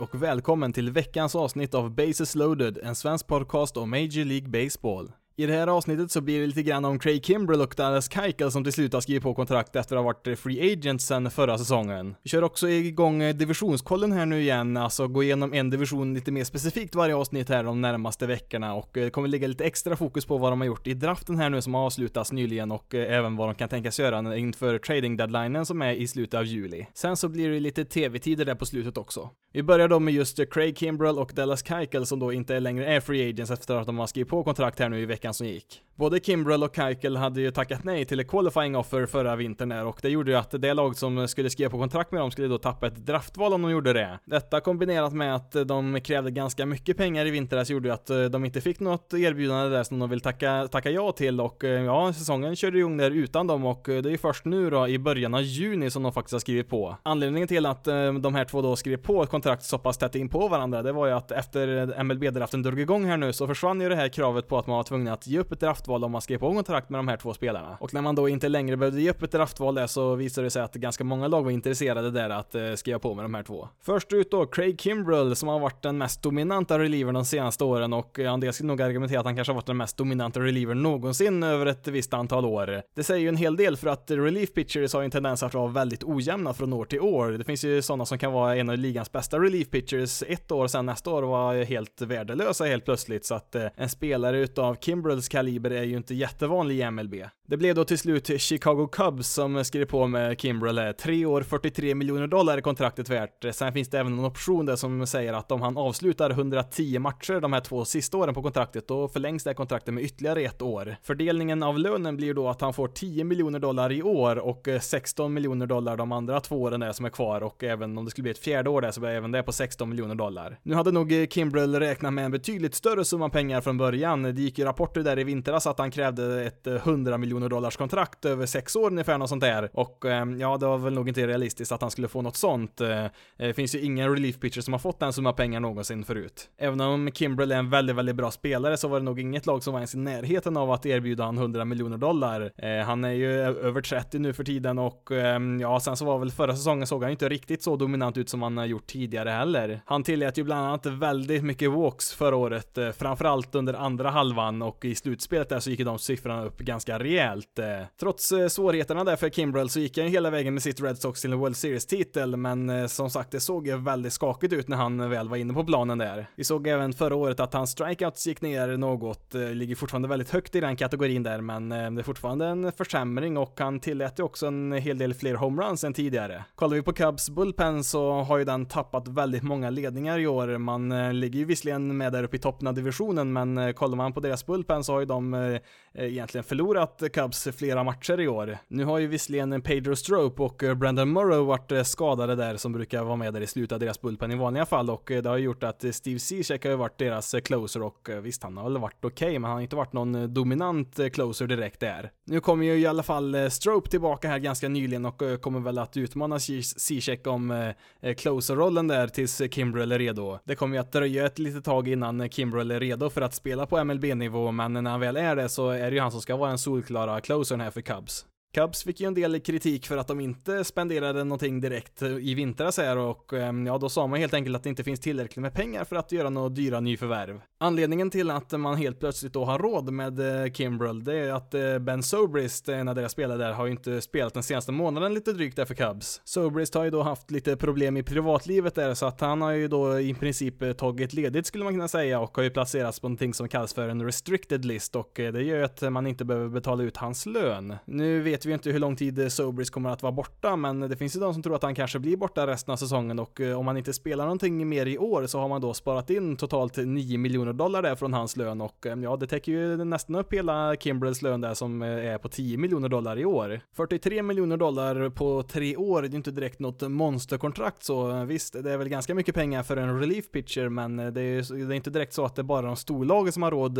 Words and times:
Och 0.00 0.22
välkommen 0.22 0.72
till 0.72 0.90
veckans 0.90 1.34
avsnitt 1.34 1.74
av 1.74 1.94
Bases 1.94 2.34
loaded, 2.34 2.78
en 2.82 2.94
svensk 2.94 3.26
podcast 3.26 3.76
om 3.76 3.90
Major 3.90 4.24
League 4.24 4.48
Baseball. 4.48 5.12
I 5.36 5.46
det 5.46 5.52
här 5.52 5.66
avsnittet 5.66 6.10
så 6.10 6.20
blir 6.20 6.40
det 6.40 6.46
lite 6.46 6.62
grann 6.62 6.84
om 6.84 6.98
Craig 6.98 7.24
Kimbrell 7.24 7.60
och 7.60 7.74
Dallas 7.76 8.12
Keuchel 8.12 8.52
som 8.52 8.64
till 8.64 8.72
slut 8.72 8.92
har 8.92 9.00
skrivit 9.00 9.22
på 9.22 9.34
kontrakt 9.34 9.76
efter 9.76 9.96
att 9.96 10.02
ha 10.02 10.12
varit 10.12 10.38
free 10.38 10.72
agent 10.72 11.02
sen 11.02 11.30
förra 11.30 11.58
säsongen. 11.58 12.14
Vi 12.22 12.30
kör 12.30 12.44
också 12.44 12.68
igång 12.68 13.22
eh, 13.22 13.34
divisionskollen 13.34 14.12
här 14.12 14.26
nu 14.26 14.40
igen, 14.40 14.76
alltså 14.76 15.08
gå 15.08 15.22
igenom 15.22 15.54
en 15.54 15.70
division 15.70 16.14
lite 16.14 16.32
mer 16.32 16.44
specifikt 16.44 16.94
varje 16.94 17.14
avsnitt 17.14 17.48
här 17.48 17.64
de 17.64 17.80
närmaste 17.80 18.26
veckorna 18.26 18.74
och 18.74 18.96
eh, 18.98 19.04
det 19.04 19.10
kommer 19.10 19.28
ligga 19.28 19.48
lite 19.48 19.64
extra 19.64 19.96
fokus 19.96 20.26
på 20.26 20.38
vad 20.38 20.52
de 20.52 20.60
har 20.60 20.66
gjort 20.66 20.86
i 20.86 20.94
draften 20.94 21.38
här 21.38 21.50
nu 21.50 21.62
som 21.62 21.74
har 21.74 21.86
avslutats 21.86 22.32
nyligen 22.32 22.72
och 22.72 22.94
eh, 22.94 23.16
även 23.16 23.36
vad 23.36 23.48
de 23.48 23.54
kan 23.54 23.68
tänkas 23.68 23.98
göra 23.98 24.36
inför 24.36 24.78
trading 24.78 25.16
deadlinen 25.16 25.66
som 25.66 25.82
är 25.82 25.92
i 25.92 26.06
slutet 26.06 26.34
av 26.34 26.44
juli. 26.44 26.86
Sen 26.94 27.16
så 27.16 27.28
blir 27.28 27.50
det 27.50 27.60
lite 27.60 27.84
tv-tider 27.84 28.44
där 28.44 28.54
på 28.54 28.66
slutet 28.66 28.98
också. 28.98 29.30
Vi 29.52 29.62
börjar 29.62 29.88
då 29.88 30.00
med 30.00 30.14
just 30.14 30.52
Craig 30.52 30.78
Kimbrell 30.78 31.18
och 31.18 31.32
Dallas 31.34 31.64
Keuchel 31.68 32.06
som 32.06 32.18
då 32.18 32.32
inte 32.32 32.60
längre 32.60 32.86
är 32.86 33.00
free 33.00 33.30
agents 33.30 33.50
efter 33.50 33.76
att 33.76 33.86
de 33.86 33.98
har 33.98 34.06
skrivit 34.06 34.28
på 34.28 34.44
kontrakt 34.44 34.78
här 34.78 34.88
nu 34.88 35.00
i 35.00 35.06
veckan 35.06 35.19
som 35.32 35.46
gick. 35.46 35.82
Både 36.00 36.20
Kimbrell 36.20 36.62
och 36.62 36.76
Keuchel 36.76 37.16
hade 37.16 37.40
ju 37.40 37.50
tackat 37.50 37.84
nej 37.84 38.04
till 38.04 38.20
ett 38.20 38.28
qualifying 38.28 38.76
offer 38.76 39.06
förra 39.06 39.36
vintern 39.36 39.68
där 39.68 39.84
och 39.84 39.98
det 40.02 40.08
gjorde 40.08 40.30
ju 40.30 40.36
att 40.36 40.50
det 40.50 40.74
lag 40.74 40.96
som 40.96 41.28
skulle 41.28 41.50
skriva 41.50 41.70
på 41.70 41.78
kontrakt 41.78 42.12
med 42.12 42.20
dem 42.20 42.30
skulle 42.30 42.48
då 42.48 42.58
tappa 42.58 42.86
ett 42.86 43.06
draftval 43.06 43.52
om 43.52 43.62
de 43.62 43.70
gjorde 43.70 43.92
det. 43.92 44.18
Detta 44.24 44.60
kombinerat 44.60 45.12
med 45.12 45.34
att 45.34 45.52
de 45.66 46.00
krävde 46.00 46.30
ganska 46.30 46.66
mycket 46.66 46.96
pengar 46.96 47.26
i 47.26 47.30
vintras 47.30 47.70
gjorde 47.70 47.88
ju 47.88 47.94
att 47.94 48.10
eh, 48.10 48.24
de 48.24 48.44
inte 48.44 48.60
fick 48.60 48.80
något 48.80 49.14
erbjudande 49.14 49.76
där 49.76 49.82
som 49.82 49.98
de 49.98 50.10
vill 50.10 50.20
tacka, 50.20 50.68
tacka 50.68 50.90
ja 50.90 51.12
till 51.12 51.40
och 51.40 51.64
eh, 51.64 51.84
ja, 51.84 52.12
säsongen 52.12 52.56
körde 52.56 52.78
igång 52.78 52.96
där 52.96 53.10
utan 53.10 53.46
dem 53.46 53.64
och 53.64 53.88
eh, 53.88 54.02
det 54.02 54.08
är 54.08 54.10
ju 54.10 54.18
först 54.18 54.44
nu 54.44 54.70
då 54.70 54.88
i 54.88 54.98
början 54.98 55.34
av 55.34 55.42
juni 55.42 55.90
som 55.90 56.02
de 56.02 56.12
faktiskt 56.12 56.32
har 56.32 56.40
skrivit 56.40 56.68
på. 56.68 56.96
Anledningen 57.02 57.48
till 57.48 57.66
att 57.66 57.84
de 58.20 58.34
här 58.34 58.44
två 58.44 58.62
då 58.62 58.76
skrev 58.76 58.96
på 58.96 59.22
ett 59.22 59.30
kontrakt 59.30 59.62
så 59.62 59.78
pass 59.78 59.98
tätt 59.98 60.14
in 60.14 60.28
på 60.28 60.48
varandra, 60.48 60.82
det 60.82 60.92
var 60.92 61.06
ju 61.06 61.12
att 61.12 61.30
efter 61.30 61.86
MLB-draften 62.02 62.62
drog 62.62 62.80
igång 62.80 63.04
här 63.04 63.16
nu 63.16 63.32
så 63.32 63.46
försvann 63.46 63.80
ju 63.80 63.88
det 63.88 63.96
här 63.96 64.08
kravet 64.08 64.48
på 64.48 64.58
att 64.58 64.66
man 64.66 64.76
var 64.76 64.84
tvungen 64.84 65.12
att 65.12 65.26
ge 65.26 65.38
upp 65.38 65.52
ett 65.52 65.60
draftval 65.60 65.89
draftval 65.90 66.04
om 66.04 66.12
man 66.12 66.20
skrev 66.20 66.38
på 66.38 66.52
kontrakt 66.52 66.90
med 66.90 66.98
de 66.98 67.08
här 67.08 67.16
två 67.16 67.34
spelarna. 67.34 67.76
Och 67.80 67.94
när 67.94 68.02
man 68.02 68.14
då 68.14 68.28
inte 68.28 68.48
längre 68.48 68.76
behövde 68.76 69.00
ge 69.00 69.10
upp 69.10 69.22
ett 69.22 69.32
draftval 69.32 69.74
där 69.74 69.86
så 69.86 70.14
visade 70.14 70.46
det 70.46 70.50
sig 70.50 70.62
att 70.62 70.74
ganska 70.74 71.04
många 71.04 71.28
lag 71.28 71.42
var 71.42 71.50
intresserade 71.50 72.10
där 72.10 72.30
att 72.30 72.54
eh, 72.54 72.74
skriva 72.74 72.98
på 72.98 73.14
med 73.14 73.24
de 73.24 73.34
här 73.34 73.42
två. 73.42 73.68
Först 73.82 74.12
ut 74.12 74.30
då 74.30 74.46
Craig 74.46 74.80
Kimbrell 74.80 75.36
som 75.36 75.48
har 75.48 75.58
varit 75.58 75.82
den 75.82 75.98
mest 75.98 76.22
dominanta 76.22 76.78
relievern 76.78 77.14
de 77.14 77.24
senaste 77.24 77.64
åren 77.64 77.92
och 77.92 78.18
en 78.18 78.40
del 78.40 78.52
skulle 78.52 78.66
nog 78.66 78.82
argumentera 78.82 79.20
att 79.20 79.26
han 79.26 79.36
kanske 79.36 79.52
har 79.52 79.54
varit 79.54 79.66
den 79.66 79.76
mest 79.76 79.96
dominanta 79.96 80.40
relievern 80.40 80.82
någonsin 80.82 81.42
över 81.42 81.66
ett 81.66 81.88
visst 81.88 82.14
antal 82.14 82.44
år. 82.44 82.82
Det 82.94 83.04
säger 83.04 83.20
ju 83.20 83.28
en 83.28 83.36
hel 83.36 83.56
del 83.56 83.76
för 83.76 83.88
att 83.88 84.10
relief 84.10 84.52
pitchers 84.54 84.92
har 84.92 85.00
ju 85.00 85.04
en 85.04 85.10
tendens 85.10 85.42
att 85.42 85.54
vara 85.54 85.68
väldigt 85.68 86.04
ojämna 86.04 86.54
från 86.54 86.72
år 86.72 86.84
till 86.84 87.00
år. 87.00 87.30
Det 87.30 87.44
finns 87.44 87.64
ju 87.64 87.82
sådana 87.82 88.06
som 88.06 88.18
kan 88.18 88.32
vara 88.32 88.56
en 88.56 88.70
av 88.70 88.78
ligans 88.78 89.12
bästa 89.12 89.38
relief 89.38 89.70
pitchers 89.70 90.22
ett 90.26 90.50
år, 90.50 90.64
och 90.64 90.70
sen 90.70 90.86
nästa 90.86 91.10
år 91.10 91.22
var 91.22 91.64
helt 91.64 92.02
värdelösa 92.02 92.64
helt 92.64 92.84
plötsligt, 92.84 93.26
så 93.26 93.34
att 93.34 93.54
eh, 93.54 93.66
en 93.76 93.88
spelare 93.88 94.38
utav 94.38 94.76
Kimbrells 94.80 95.28
kaliber 95.28 95.70
är 95.80 95.84
ju 95.84 95.96
inte 95.96 96.14
jättevanlig 96.14 96.78
i 96.80 96.90
MLB. 96.90 97.14
Det 97.50 97.56
blev 97.56 97.74
då 97.74 97.84
till 97.84 97.98
slut 97.98 98.40
Chicago 98.40 98.88
Cubs 98.92 99.28
som 99.28 99.64
skrev 99.64 99.84
på 99.84 100.06
med 100.06 100.40
Kimbrell, 100.40 100.94
tre 100.94 101.26
år 101.26 101.42
43 101.42 101.94
miljoner 101.94 102.26
dollar 102.26 102.56
är 102.56 102.60
kontraktet 102.60 103.08
värt. 103.08 103.44
Sen 103.52 103.72
finns 103.72 103.88
det 103.88 103.98
även 103.98 104.18
en 104.18 104.24
option 104.24 104.66
där 104.66 104.76
som 104.76 105.06
säger 105.06 105.32
att 105.32 105.52
om 105.52 105.62
han 105.62 105.76
avslutar 105.76 106.30
110 106.30 106.98
matcher 106.98 107.40
de 107.40 107.52
här 107.52 107.60
två 107.60 107.84
sista 107.84 108.16
åren 108.16 108.34
på 108.34 108.42
kontraktet, 108.42 108.88
då 108.88 109.08
förlängs 109.08 109.44
det 109.44 109.50
här 109.50 109.54
kontraktet 109.54 109.94
med 109.94 110.04
ytterligare 110.04 110.42
ett 110.42 110.62
år. 110.62 110.96
Fördelningen 111.02 111.62
av 111.62 111.78
lönen 111.78 112.16
blir 112.16 112.34
då 112.34 112.48
att 112.48 112.60
han 112.60 112.74
får 112.74 112.88
10 112.88 113.24
miljoner 113.24 113.58
dollar 113.58 113.92
i 113.92 114.02
år 114.02 114.36
och 114.38 114.68
eh, 114.68 114.80
16 114.80 115.34
miljoner 115.34 115.66
dollar 115.66 115.96
de 115.96 116.12
andra 116.12 116.40
två 116.40 116.62
åren 116.62 116.80
där 116.80 116.92
som 116.92 117.04
är 117.04 117.10
kvar 117.10 117.40
och 117.40 117.64
även 117.64 117.98
om 117.98 118.04
det 118.04 118.10
skulle 118.10 118.22
bli 118.22 118.32
ett 118.32 118.38
fjärde 118.38 118.70
år 118.70 118.80
där 118.80 118.90
så 118.90 119.00
blir 119.00 119.10
även 119.10 119.32
det 119.32 119.42
på 119.42 119.52
16 119.52 119.88
miljoner 119.88 120.14
dollar. 120.14 120.58
Nu 120.62 120.74
hade 120.74 120.92
nog 120.92 121.12
eh, 121.12 121.26
Kimbrell 121.26 121.74
räknat 121.74 122.12
med 122.12 122.24
en 122.24 122.30
betydligt 122.30 122.74
större 122.74 123.04
summa 123.04 123.28
pengar 123.28 123.60
från 123.60 123.78
början. 123.78 124.22
Det 124.22 124.30
gick 124.30 124.58
ju 124.58 124.64
rapporter 124.64 125.02
där 125.02 125.18
i 125.18 125.24
vintras 125.24 125.66
att 125.66 125.78
han 125.78 125.90
krävde 125.90 126.44
ett 126.44 126.66
eh, 126.66 126.74
100 126.74 127.18
miljoner 127.18 127.39
dollars 127.48 127.76
kontrakt 127.76 128.24
över 128.24 128.46
sex 128.46 128.76
år 128.76 128.90
ungefär, 128.90 129.18
något 129.18 129.28
sånt 129.28 129.40
där. 129.40 129.70
Och 129.72 130.04
eh, 130.04 130.26
ja, 130.38 130.56
det 130.56 130.66
var 130.66 130.78
väl 130.78 130.92
nog 130.92 131.08
inte 131.08 131.26
realistiskt 131.26 131.72
att 131.72 131.80
han 131.80 131.90
skulle 131.90 132.08
få 132.08 132.22
något 132.22 132.36
sånt. 132.36 132.80
Eh, 132.80 133.04
eh, 133.04 133.10
det 133.36 133.54
finns 133.54 133.74
ju 133.74 133.80
ingen 133.80 134.14
relief 134.14 134.40
pitcher 134.40 134.60
som 134.60 134.74
har 134.74 134.78
fått 134.78 135.00
den 135.00 135.12
summa 135.12 135.32
pengar 135.32 135.60
någonsin 135.60 136.04
förut. 136.04 136.50
Även 136.58 136.80
om 136.80 137.10
Kimbrell 137.14 137.52
är 137.52 137.56
en 137.56 137.70
väldigt, 137.70 137.96
väldigt 137.96 138.16
bra 138.16 138.30
spelare 138.30 138.76
så 138.76 138.88
var 138.88 138.98
det 138.98 139.04
nog 139.04 139.20
inget 139.20 139.46
lag 139.46 139.62
som 139.62 139.72
var 139.72 139.80
ens 139.80 139.94
i 139.94 139.98
närheten 139.98 140.56
av 140.56 140.70
att 140.70 140.86
erbjuda 140.86 141.24
han 141.24 141.38
100 141.38 141.64
miljoner 141.64 141.96
dollar. 141.96 142.52
Han 142.84 143.04
är 143.04 143.12
ju 143.12 143.40
över 143.40 143.80
30 143.80 144.18
nu 144.18 144.32
för 144.32 144.44
tiden 144.44 144.78
och 144.78 145.10
ehm, 145.10 145.60
ja, 145.60 145.80
sen 145.80 145.96
så 145.96 146.04
var 146.04 146.18
väl 146.18 146.30
förra 146.30 146.56
säsongen 146.56 146.86
såg 146.86 147.02
han 147.02 147.10
inte 147.10 147.28
riktigt 147.28 147.62
så 147.62 147.76
dominant 147.76 148.16
ut 148.16 148.28
som 148.28 148.42
han 148.42 148.56
har 148.56 148.66
gjort 148.66 148.86
tidigare 148.86 149.30
heller. 149.30 149.80
Han 149.84 150.02
tillät 150.02 150.38
ju 150.38 150.44
bland 150.44 150.66
annat 150.66 150.86
väldigt 150.86 151.44
mycket 151.44 151.70
walks 151.70 152.12
förra 152.12 152.36
året, 152.36 152.78
framförallt 152.96 153.54
under 153.54 153.74
andra 153.74 154.10
halvan 154.10 154.62
och 154.62 154.84
i 154.84 154.94
slutspelet 154.94 155.48
där 155.48 155.60
så 155.60 155.70
gick 155.70 155.78
ju 155.78 155.84
de 155.84 155.98
siffrorna 155.98 156.44
upp 156.44 156.58
ganska 156.58 156.98
rejält 156.98 157.29
rejält. 157.30 157.58
Eh, 157.58 157.86
trots 158.00 158.32
eh, 158.32 158.48
svårigheterna 158.48 159.04
där 159.04 159.16
för 159.16 159.30
Kimbrell 159.30 159.68
så 159.68 159.80
gick 159.80 159.98
han 159.98 160.06
ju 160.06 160.12
hela 160.12 160.30
vägen 160.30 160.54
med 160.54 160.62
sitt 160.62 160.80
Red 160.80 160.98
Sox 160.98 161.20
till 161.20 161.32
en 161.32 161.38
World 161.38 161.56
Series-titel, 161.56 162.36
men 162.36 162.70
eh, 162.70 162.86
som 162.86 163.10
sagt, 163.10 163.30
det 163.30 163.40
såg 163.40 163.66
ju 163.66 163.76
väldigt 163.76 164.12
skakigt 164.12 164.52
ut 164.52 164.68
när 164.68 164.76
han 164.76 165.10
väl 165.10 165.28
var 165.28 165.36
inne 165.36 165.54
på 165.54 165.64
planen 165.64 165.98
där. 165.98 166.26
Vi 166.36 166.44
såg 166.44 166.66
även 166.66 166.92
förra 166.92 167.14
året 167.14 167.40
att 167.40 167.54
hans 167.54 167.70
strikeouts 167.70 168.26
gick 168.26 168.40
ner 168.40 168.76
något, 168.76 169.34
ligger 169.34 169.74
fortfarande 169.74 170.08
väldigt 170.08 170.30
högt 170.30 170.54
i 170.54 170.60
den 170.60 170.76
kategorin 170.76 171.22
där, 171.22 171.40
men 171.40 171.68
det 171.68 171.76
är 171.76 172.02
fortfarande 172.02 172.46
en 172.46 172.72
försämring 172.72 173.36
och 173.36 173.60
han 173.60 173.80
tillät 173.80 174.18
ju 174.18 174.22
också 174.22 174.46
en 174.46 174.72
hel 174.72 174.98
del 174.98 175.14
fler 175.14 175.34
homeruns 175.34 175.84
än 175.84 175.92
tidigare. 175.92 176.44
Kollar 176.54 176.76
vi 176.76 176.82
på 176.82 176.92
Cubs 176.92 177.30
bullpen 177.30 177.84
så 177.84 178.12
har 178.12 178.38
ju 178.38 178.44
den 178.44 178.66
tappat 178.66 179.08
väldigt 179.08 179.42
många 179.42 179.70
ledningar 179.70 180.18
i 180.18 180.26
år. 180.26 180.58
Man 180.58 181.20
ligger 181.20 181.38
ju 181.38 181.44
visserligen 181.44 181.96
med 181.96 182.12
där 182.12 182.22
uppe 182.22 182.36
i 182.36 182.40
toppen 182.40 182.68
av 182.68 182.74
divisionen, 182.74 183.32
men 183.32 183.74
kollar 183.74 183.96
man 183.96 184.12
på 184.12 184.20
deras 184.20 184.46
bullpen 184.46 184.84
så 184.84 184.92
har 184.92 185.00
ju 185.00 185.06
de 185.06 185.58
egentligen 185.94 186.44
förlorat 186.44 187.02
Cubs 187.20 187.48
flera 187.56 187.84
matcher 187.84 188.20
i 188.20 188.28
år. 188.28 188.58
Nu 188.68 188.84
har 188.84 188.98
ju 188.98 189.06
visserligen 189.06 189.62
Pedro 189.62 189.96
Strope 189.96 190.42
och 190.42 190.64
eh, 190.64 190.74
Brandon 190.74 191.12
Murrow 191.12 191.46
varit 191.46 191.72
eh, 191.72 191.82
skadade 191.82 192.34
där 192.34 192.56
som 192.56 192.72
brukar 192.72 193.04
vara 193.04 193.16
med 193.16 193.34
där 193.34 193.40
i 193.40 193.46
slutet 193.46 193.72
av 193.72 193.80
deras 193.80 194.00
bullpen 194.00 194.30
i 194.30 194.36
vanliga 194.36 194.66
fall 194.66 194.90
och 194.90 195.10
eh, 195.10 195.22
det 195.22 195.28
har 195.28 195.36
ju 195.36 195.44
gjort 195.44 195.62
att 195.62 195.84
Steve 195.94 196.18
Zizek 196.18 196.64
har 196.64 196.70
ju 196.70 196.76
varit 196.76 196.98
deras 196.98 197.34
closer 197.44 197.82
och 197.82 198.08
visst, 198.22 198.42
han 198.42 198.56
har 198.56 198.64
väl 198.64 198.78
varit 198.78 199.04
okej, 199.04 199.26
okay, 199.26 199.38
men 199.38 199.44
han 199.44 199.56
har 199.56 199.62
inte 199.62 199.76
varit 199.76 199.92
någon 199.92 200.34
dominant 200.34 200.98
closer 201.12 201.46
direkt 201.46 201.80
där. 201.80 202.10
Nu 202.26 202.40
kommer 202.40 202.64
ju 202.64 202.78
i 202.78 202.86
alla 202.86 203.02
fall 203.02 203.50
Strope 203.50 203.90
tillbaka 203.90 204.28
här 204.28 204.38
ganska 204.38 204.68
nyligen 204.68 205.04
och 205.04 205.22
kommer 205.40 205.60
väl 205.60 205.78
att 205.78 205.96
utmana 205.96 206.38
Zizek 206.38 207.26
om 207.26 207.72
closer-rollen 208.16 208.88
där 208.88 209.08
tills 209.08 209.42
Kimbrell 209.50 209.92
är 209.92 209.98
redo. 209.98 210.38
Det 210.44 210.54
kommer 210.54 210.76
ju 210.76 210.80
att 210.80 210.92
dröja 210.92 211.26
ett 211.26 211.38
litet 211.38 211.64
tag 211.64 211.88
innan 211.88 212.28
Kimbrell 212.28 212.70
är 212.70 212.80
redo 212.80 213.10
för 213.10 213.22
att 213.22 213.34
spela 213.34 213.66
på 213.66 213.84
MLB-nivå, 213.84 214.52
men 214.52 214.72
när 214.72 214.90
han 214.90 215.00
väl 215.00 215.16
är 215.16 215.36
det 215.36 215.48
så 215.48 215.70
är 215.70 215.90
det 215.90 215.94
ju 215.94 216.00
han 216.00 216.10
som 216.10 216.20
ska 216.20 216.36
vara 216.36 216.50
en 216.50 216.58
solklar 216.58 216.99
solklara 217.00 217.20
closern 217.20 217.60
här 217.60 217.70
för 217.70 217.80
Cubs. 217.80 218.26
Cubs 218.54 218.84
fick 218.84 219.00
ju 219.00 219.06
en 219.06 219.14
del 219.14 219.40
kritik 219.40 219.86
för 219.86 219.96
att 219.96 220.08
de 220.08 220.20
inte 220.20 220.64
spenderade 220.64 221.24
någonting 221.24 221.60
direkt 221.60 222.02
eh, 222.02 222.08
i 222.08 222.34
vintras 222.34 222.78
här 222.78 222.98
och 222.98 223.32
ehm, 223.32 223.66
ja, 223.66 223.78
då 223.78 223.88
sa 223.88 224.06
man 224.06 224.20
helt 224.20 224.34
enkelt 224.34 224.56
att 224.56 224.62
det 224.62 224.68
inte 224.68 224.84
finns 224.84 225.00
tillräckligt 225.00 225.42
med 225.42 225.54
pengar 225.54 225.84
för 225.84 225.96
att 225.96 226.12
göra 226.12 226.30
några 226.30 226.48
dyra 226.48 226.80
nyförvärv. 226.80 227.40
Anledningen 227.60 228.10
till 228.10 228.30
att 228.30 228.52
man 228.52 228.76
helt 228.76 229.00
plötsligt 229.00 229.32
då 229.32 229.44
har 229.44 229.58
råd 229.58 229.92
med 229.92 230.44
eh, 230.44 230.52
Kimbrel, 230.52 231.04
det 231.04 231.18
är 231.18 231.32
att 231.32 231.54
eh, 231.54 231.78
Ben 231.78 232.02
Sobrist, 232.02 232.68
en 232.68 232.88
av 232.88 232.94
deras 232.94 233.12
spelare 233.12 233.38
där, 233.38 233.52
har 233.52 233.66
ju 233.66 233.72
inte 233.72 234.00
spelat 234.00 234.34
den 234.34 234.42
senaste 234.42 234.72
månaden 234.72 235.14
lite 235.14 235.32
drygt 235.32 235.56
där 235.56 235.64
för 235.64 235.74
Cubs. 235.74 236.20
Sobrist 236.24 236.74
har 236.74 236.84
ju 236.84 236.90
då 236.90 237.02
haft 237.02 237.30
lite 237.30 237.56
problem 237.56 237.96
i 237.96 238.02
privatlivet 238.02 238.74
där, 238.74 238.94
så 238.94 239.06
att 239.06 239.20
han 239.20 239.42
har 239.42 239.52
ju 239.52 239.68
då 239.68 240.00
i 240.00 240.14
princip 240.14 240.78
tagit 240.78 241.12
ledigt 241.12 241.46
skulle 241.46 241.64
man 241.64 241.72
kunna 241.72 241.88
säga 241.88 242.20
och 242.20 242.36
har 242.36 242.44
ju 242.44 242.50
placerats 242.50 243.00
på 243.00 243.08
någonting 243.08 243.34
som 243.34 243.48
kallas 243.48 243.74
för 243.74 243.88
en 243.88 244.04
restricted 244.04 244.64
list 244.64 244.96
och 244.96 245.10
det 245.14 245.42
gör 245.42 245.56
ju 245.56 245.64
att 245.64 245.92
man 245.92 246.06
inte 246.06 246.24
behöver 246.24 246.48
betala 246.48 246.82
ut 246.82 246.96
hans 246.96 247.26
lön. 247.26 247.76
Nu 247.84 248.20
vet 248.20 248.39
vet 248.40 248.46
vi 248.46 248.52
inte 248.52 248.70
hur 248.70 248.78
lång 248.78 248.96
tid 248.96 249.18
eh, 249.18 249.28
Sobris 249.28 249.70
kommer 249.70 249.90
att 249.90 250.02
vara 250.02 250.12
borta, 250.12 250.56
men 250.56 250.80
det 250.80 250.96
finns 250.96 251.16
ju 251.16 251.20
de 251.20 251.34
som 251.34 251.42
tror 251.42 251.56
att 251.56 251.62
han 251.62 251.74
kanske 251.74 251.98
blir 251.98 252.16
borta 252.16 252.46
resten 252.46 252.72
av 252.72 252.76
säsongen 252.76 253.18
och 253.18 253.40
eh, 253.40 253.58
om 253.58 253.66
han 253.66 253.76
inte 253.76 253.92
spelar 253.92 254.24
någonting 254.24 254.68
mer 254.68 254.86
i 254.86 254.98
år 254.98 255.26
så 255.26 255.38
har 255.38 255.48
man 255.48 255.60
då 255.60 255.74
sparat 255.74 256.10
in 256.10 256.36
totalt 256.36 256.76
9 256.76 257.18
miljoner 257.18 257.52
dollar 257.52 257.82
där 257.82 257.94
från 257.94 258.14
hans 258.14 258.36
lön 258.36 258.60
och 258.60 258.86
eh, 258.86 258.98
ja, 258.98 259.16
det 259.16 259.26
täcker 259.26 259.52
ju 259.52 259.84
nästan 259.84 260.16
upp 260.16 260.32
hela 260.32 260.76
Kimbrels 260.76 261.22
lön 261.22 261.40
där 261.40 261.54
som 261.54 261.82
är 261.82 262.18
på 262.18 262.28
10 262.28 262.58
miljoner 262.58 262.88
dollar 262.88 263.18
i 263.18 263.24
år. 263.24 263.60
43 263.76 264.22
miljoner 264.22 264.56
dollar 264.56 265.10
på 265.10 265.42
tre 265.42 265.76
år, 265.76 266.02
det 266.02 266.08
är 266.08 266.10
ju 266.10 266.16
inte 266.16 266.30
direkt 266.30 266.58
något 266.58 266.90
monsterkontrakt 266.90 267.82
så 267.82 268.24
visst, 268.24 268.62
det 268.62 268.72
är 268.72 268.78
väl 268.78 268.88
ganska 268.88 269.14
mycket 269.14 269.34
pengar 269.34 269.62
för 269.62 269.76
en 269.76 270.00
relief 270.00 270.30
pitcher, 270.30 270.68
men 270.68 270.96
det 270.96 271.20
är, 271.20 271.66
det 271.66 271.74
är 271.74 271.76
inte 271.76 271.90
direkt 271.90 272.12
så 272.12 272.24
att 272.24 272.36
det 272.36 272.42
är 272.42 272.44
bara 272.44 272.66
de 272.66 272.76
storlagen 272.76 273.32
som 273.32 273.42
har 273.42 273.50
råd 273.50 273.78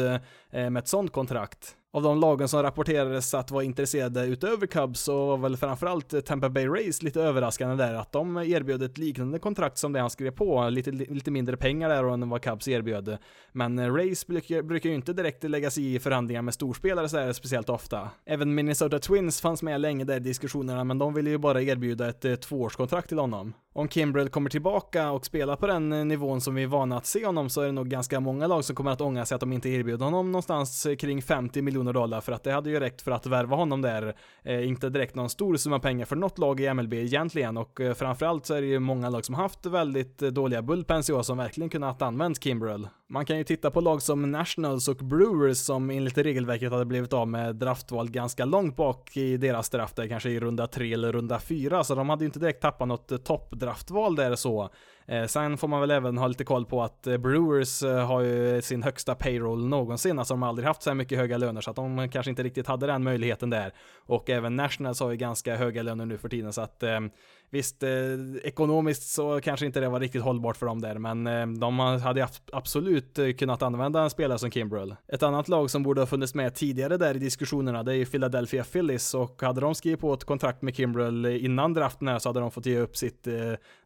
med 0.51 0.77
ett 0.77 0.89
sånt 0.89 1.12
kontrakt 1.12 1.77
av 1.93 2.03
de 2.03 2.21
lagen 2.21 2.49
som 2.49 2.63
rapporterades 2.63 3.35
att 3.35 3.51
vara 3.51 3.65
intresserade 3.65 4.27
utöver 4.27 4.67
Cubs 4.67 5.01
så 5.01 5.27
var 5.27 5.37
väl 5.37 5.57
framförallt 5.57 6.27
Tampa 6.27 6.49
Bay 6.49 6.67
Rays 6.67 7.03
lite 7.03 7.21
överraskande 7.21 7.85
där 7.85 7.95
att 7.95 8.13
de 8.13 8.37
erbjöd 8.37 8.83
ett 8.83 8.99
liknande 8.99 9.39
kontrakt 9.39 9.79
som 9.79 9.93
det 9.93 10.01
han 10.01 10.11
skrev 10.11 10.31
på, 10.31 10.69
lite, 10.69 10.91
lite 10.91 11.31
mindre 11.31 11.57
pengar 11.57 11.89
där 11.89 12.13
än 12.13 12.29
vad 12.29 12.43
Cubs 12.43 12.69
erbjöd. 12.69 13.19
Men 13.53 13.97
Rays 13.97 14.27
brukar, 14.27 14.63
brukar 14.63 14.89
ju 14.89 14.95
inte 14.95 15.13
direkt 15.13 15.45
lägga 15.45 15.71
sig 15.71 15.95
i 15.95 15.99
förhandlingar 15.99 16.43
med 16.43 16.55
storspelare 16.55 17.09
så 17.09 17.19
här 17.19 17.33
speciellt 17.33 17.69
ofta. 17.69 18.11
Även 18.25 18.55
Minnesota 18.55 18.99
Twins 18.99 19.41
fanns 19.41 19.63
med 19.63 19.81
länge 19.81 20.05
där 20.05 20.17
i 20.17 20.21
diskussionerna 20.21 20.85
men 20.85 20.99
de 20.99 21.15
ville 21.15 21.31
ju 21.31 21.39
bara 21.39 21.63
erbjuda 21.63 22.09
ett 22.09 22.25
eh, 22.25 22.35
tvåårskontrakt 22.35 23.09
till 23.09 23.19
honom. 23.19 23.53
Om 23.73 23.89
Kimbrell 23.89 24.29
kommer 24.29 24.51
tillbaka 24.51 25.11
och 25.11 25.27
spelar 25.27 25.57
på 25.57 25.67
den 25.67 25.93
eh, 25.93 26.05
nivån 26.05 26.41
som 26.41 26.55
vi 26.55 26.63
är 26.63 26.67
vana 26.67 26.97
att 26.97 27.07
se 27.07 27.27
honom 27.27 27.51
så 27.51 27.61
är 27.61 27.67
det 27.67 27.73
nog 27.73 27.89
ganska 27.89 28.21
många 28.21 28.47
lag 28.47 28.65
som 28.65 28.77
kommer 28.77 28.91
att 28.91 29.01
ångra 29.01 29.27
sig 29.27 29.35
att 29.35 29.41
de 29.41 29.53
inte 29.53 29.69
erbjuder 29.69 30.05
honom 30.05 30.33
någonstans 30.33 30.87
eh, 30.87 30.97
kring 30.97 31.23
50 31.23 31.63
miljoner 31.63 31.93
dollar 31.93 32.21
för 32.21 32.33
att 32.33 32.45
det 32.45 32.53
hade 32.53 32.71
ju 32.71 32.81
räckt 32.81 33.03
för 33.03 33.11
att 33.11 33.27
värva 33.27 33.57
honom 33.57 33.83
där. 33.83 34.17
Eh, 34.43 34.69
inte 34.69 34.89
direkt 34.89 35.15
någon 35.15 35.31
stor 35.31 35.57
summa 35.57 35.79
pengar 35.79 36.05
för 36.07 36.17
något 36.17 36.39
lag 36.39 36.61
i 36.61 36.75
MLB 36.75 36.95
egentligen 36.95 37.57
och 37.57 37.81
eh, 37.81 37.95
framförallt 37.95 38.47
så 38.47 38.55
är 38.55 38.61
det 38.61 38.67
ju 38.67 38.79
många 38.79 39.11
lag 39.11 39.25
som 39.25 39.35
haft 39.35 39.67
väldigt 39.67 40.23
eh, 40.23 40.29
dåliga 40.29 40.63
bullpens 40.63 41.11
i 41.11 41.13
år 41.13 41.23
som 41.23 41.39
verkligen 41.39 41.71
kunnat 41.71 42.03
använt 42.03 42.45
Kimbrell. 42.45 42.89
Man 43.12 43.27
kan 43.27 43.39
ju 43.39 43.45
titta 43.45 43.71
på 43.71 43.81
lag 43.81 44.03
som 44.03 44.31
Nationals 44.31 44.89
och 44.89 44.97
Brewers 44.97 45.59
som 45.59 45.91
enligt 45.91 46.19
regelverket 46.19 46.73
hade 46.73 46.85
blivit 46.85 47.12
av 47.12 47.29
med 47.29 47.57
draftval 47.57 48.11
ganska 48.11 48.45
långt 48.45 48.77
bak 48.77 49.17
i 49.17 49.37
deras 49.37 49.71
draft 49.71 49.97
där, 49.97 50.09
kanske 50.09 50.31
i 50.31 50.41
runda 50.41 50.67
3 50.67 50.93
eller 50.93 51.12
runda 51.12 51.41
4, 51.41 51.85
så 51.85 51.95
de 51.95 52.09
hade 52.09 52.25
ju 52.25 52.27
inte 52.27 52.39
direkt 52.39 52.62
tappat 52.62 52.89
något 52.89 53.12
eh, 53.12 53.19
toppdraftval 53.19 54.17
där 54.17 54.35
så. 54.35 54.71
Eh, 55.07 55.27
sen 55.27 55.59
får 55.59 55.69
man 55.69 55.81
väl 55.81 55.91
även 55.91 56.19
ha 56.19 56.27
lite 56.27 56.45
koll 56.45 56.67
på 56.67 56.83
att 56.83 57.07
eh, 57.07 57.17
Brewers 57.17 57.83
eh, 57.83 58.07
har 58.07 58.21
ju 58.21 58.62
sin 58.62 58.83
högsta 58.83 59.15
payroll 59.15 59.69
någonsin, 59.69 60.19
alltså 60.19 60.35
de 60.35 60.43
har 60.43 60.49
aldrig 60.49 60.69
haft 60.69 60.83
så 60.83 60.91
här 60.91 60.95
mycket 60.95 61.19
höga 61.19 61.39
löner 61.39 61.61
så 61.61 61.71
att 61.71 61.77
de 61.77 62.09
kanske 62.09 62.31
inte 62.31 62.43
riktigt 62.43 62.67
hade 62.67 62.87
den 62.87 63.03
möjligheten 63.03 63.51
där. 63.51 63.73
Och 64.07 64.31
även 64.31 64.57
Nationals 64.57 65.01
har 65.01 65.11
ju 65.11 65.17
ganska 65.17 65.57
höga 65.57 65.83
löner 65.83 66.07
nu 66.07 66.19
för 66.19 66.29
tiden 66.29 66.53
så 66.53 66.61
att 66.61 66.83
Visst, 67.52 67.82
eh, 67.82 67.91
ekonomiskt 68.43 69.02
så 69.02 69.41
kanske 69.41 69.67
inte 69.67 69.81
det 69.81 69.88
var 69.88 70.00
riktigt 70.00 70.23
hållbart 70.23 70.56
för 70.56 70.67
dem 70.67 70.81
där, 70.81 70.99
men 70.99 71.26
eh, 71.26 71.47
de 71.47 71.79
hade 71.79 72.29
absolut 72.52 73.19
eh, 73.19 73.31
kunnat 73.31 73.62
använda 73.62 74.02
en 74.02 74.11
spelare 74.11 74.38
som 74.38 74.50
Kimbrell. 74.50 74.97
Ett 75.08 75.23
annat 75.23 75.49
lag 75.49 75.70
som 75.70 75.82
borde 75.82 76.00
ha 76.00 76.06
funnits 76.06 76.35
med 76.35 76.55
tidigare 76.55 76.97
där 76.97 77.17
i 77.17 77.19
diskussionerna, 77.19 77.82
det 77.82 77.93
är 77.93 77.97
ju 77.97 78.06
Philadelphia 78.06 78.64
Phillies 78.64 79.14
och 79.14 79.43
hade 79.43 79.61
de 79.61 79.75
skrivit 79.75 80.00
på 80.00 80.14
ett 80.14 80.25
kontrakt 80.25 80.62
med 80.62 80.76
Kimbrell 80.76 81.25
eh, 81.25 81.44
innan 81.44 81.75
draften 81.75 82.08
här 82.08 82.19
så 82.19 82.29
hade 82.29 82.41
de 82.41 82.50
fått 82.50 82.67
ge 82.67 82.79
upp 82.79 82.97
sitt 82.97 83.26
eh, 83.26 83.35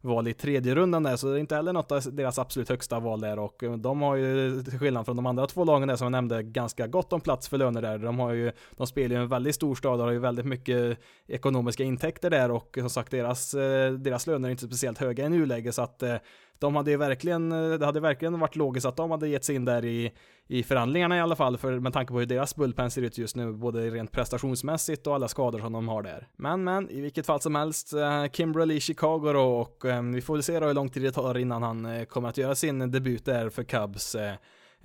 val 0.01 0.27
i 0.27 0.33
tredje 0.33 0.75
rundan 0.75 1.03
där, 1.03 1.15
så 1.15 1.27
det 1.27 1.37
är 1.37 1.39
inte 1.39 1.55
heller 1.55 1.73
något 1.73 1.91
av 1.91 2.01
deras 2.15 2.39
absolut 2.39 2.69
högsta 2.69 2.99
val 2.99 3.21
där 3.21 3.39
och 3.39 3.63
eh, 3.63 3.73
de 3.73 4.01
har 4.01 4.15
ju 4.15 4.63
till 4.63 4.79
skillnad 4.79 5.05
från 5.05 5.15
de 5.15 5.25
andra 5.25 5.47
två 5.47 5.63
lagen 5.63 5.87
där 5.87 5.95
som 5.95 6.05
jag 6.05 6.11
nämnde 6.11 6.43
ganska 6.43 6.87
gott 6.87 7.13
om 7.13 7.21
plats 7.21 7.47
för 7.47 7.57
löner 7.57 7.81
där. 7.81 7.97
De 7.97 8.19
har 8.19 8.33
ju, 8.33 8.51
de 8.77 8.87
spelar 8.87 9.15
ju 9.15 9.21
en 9.21 9.27
väldigt 9.27 9.55
stor 9.55 9.75
stad 9.75 9.99
och 9.99 10.05
har 10.05 10.11
ju 10.11 10.19
väldigt 10.19 10.45
mycket 10.45 10.97
ekonomiska 11.27 11.83
intäkter 11.83 12.29
där 12.29 12.51
och 12.51 12.77
som 12.79 12.89
sagt 12.89 13.11
deras 13.11 13.54
Eh, 13.55 13.91
deras 13.91 14.27
löner 14.27 14.49
är 14.49 14.51
inte 14.51 14.65
speciellt 14.65 14.97
höga 14.97 15.25
i 15.25 15.29
nuläget 15.29 15.75
så 15.75 15.81
att 15.81 16.03
eh, 16.03 16.15
de 16.59 16.75
hade 16.75 16.97
verkligen, 16.97 17.51
eh, 17.51 17.79
det 17.79 17.85
hade 17.85 17.99
verkligen 17.99 18.39
varit 18.39 18.55
logiskt 18.55 18.85
att 18.85 18.97
de 18.97 19.11
hade 19.11 19.27
gett 19.27 19.45
sig 19.45 19.55
in 19.55 19.65
där 19.65 19.85
i, 19.85 20.11
i 20.47 20.63
förhandlingarna 20.63 21.17
i 21.17 21.19
alla 21.19 21.35
fall, 21.35 21.57
för 21.57 21.79
med 21.79 21.93
tanke 21.93 22.13
på 22.13 22.19
hur 22.19 22.25
deras 22.25 22.55
bullpen 22.55 22.91
ser 22.91 23.01
ut 23.01 23.17
just 23.17 23.35
nu, 23.35 23.51
både 23.53 23.89
rent 23.89 24.11
prestationsmässigt 24.11 25.07
och 25.07 25.15
alla 25.15 25.27
skador 25.27 25.59
som 25.59 25.73
de 25.73 25.87
har 25.87 26.03
där. 26.03 26.27
Men, 26.35 26.63
men, 26.63 26.89
i 26.89 27.01
vilket 27.01 27.25
fall 27.25 27.41
som 27.41 27.55
helst, 27.55 27.93
Kimbrel 28.31 28.71
i 28.71 28.79
Chicago 28.79 29.33
då, 29.33 29.41
och 29.41 29.83
vi 30.13 30.21
får 30.21 30.33
väl 30.33 30.43
se 30.43 30.59
då 30.59 30.67
hur 30.67 30.73
lång 30.73 30.89
tid 30.89 31.03
det 31.03 31.11
tar 31.11 31.37
innan 31.37 31.63
han 31.63 32.05
kommer 32.05 32.29
att 32.29 32.37
göra 32.37 32.55
sin 32.55 32.91
debut 32.91 33.25
där 33.25 33.49
för 33.49 33.63
Cubs. 33.63 34.15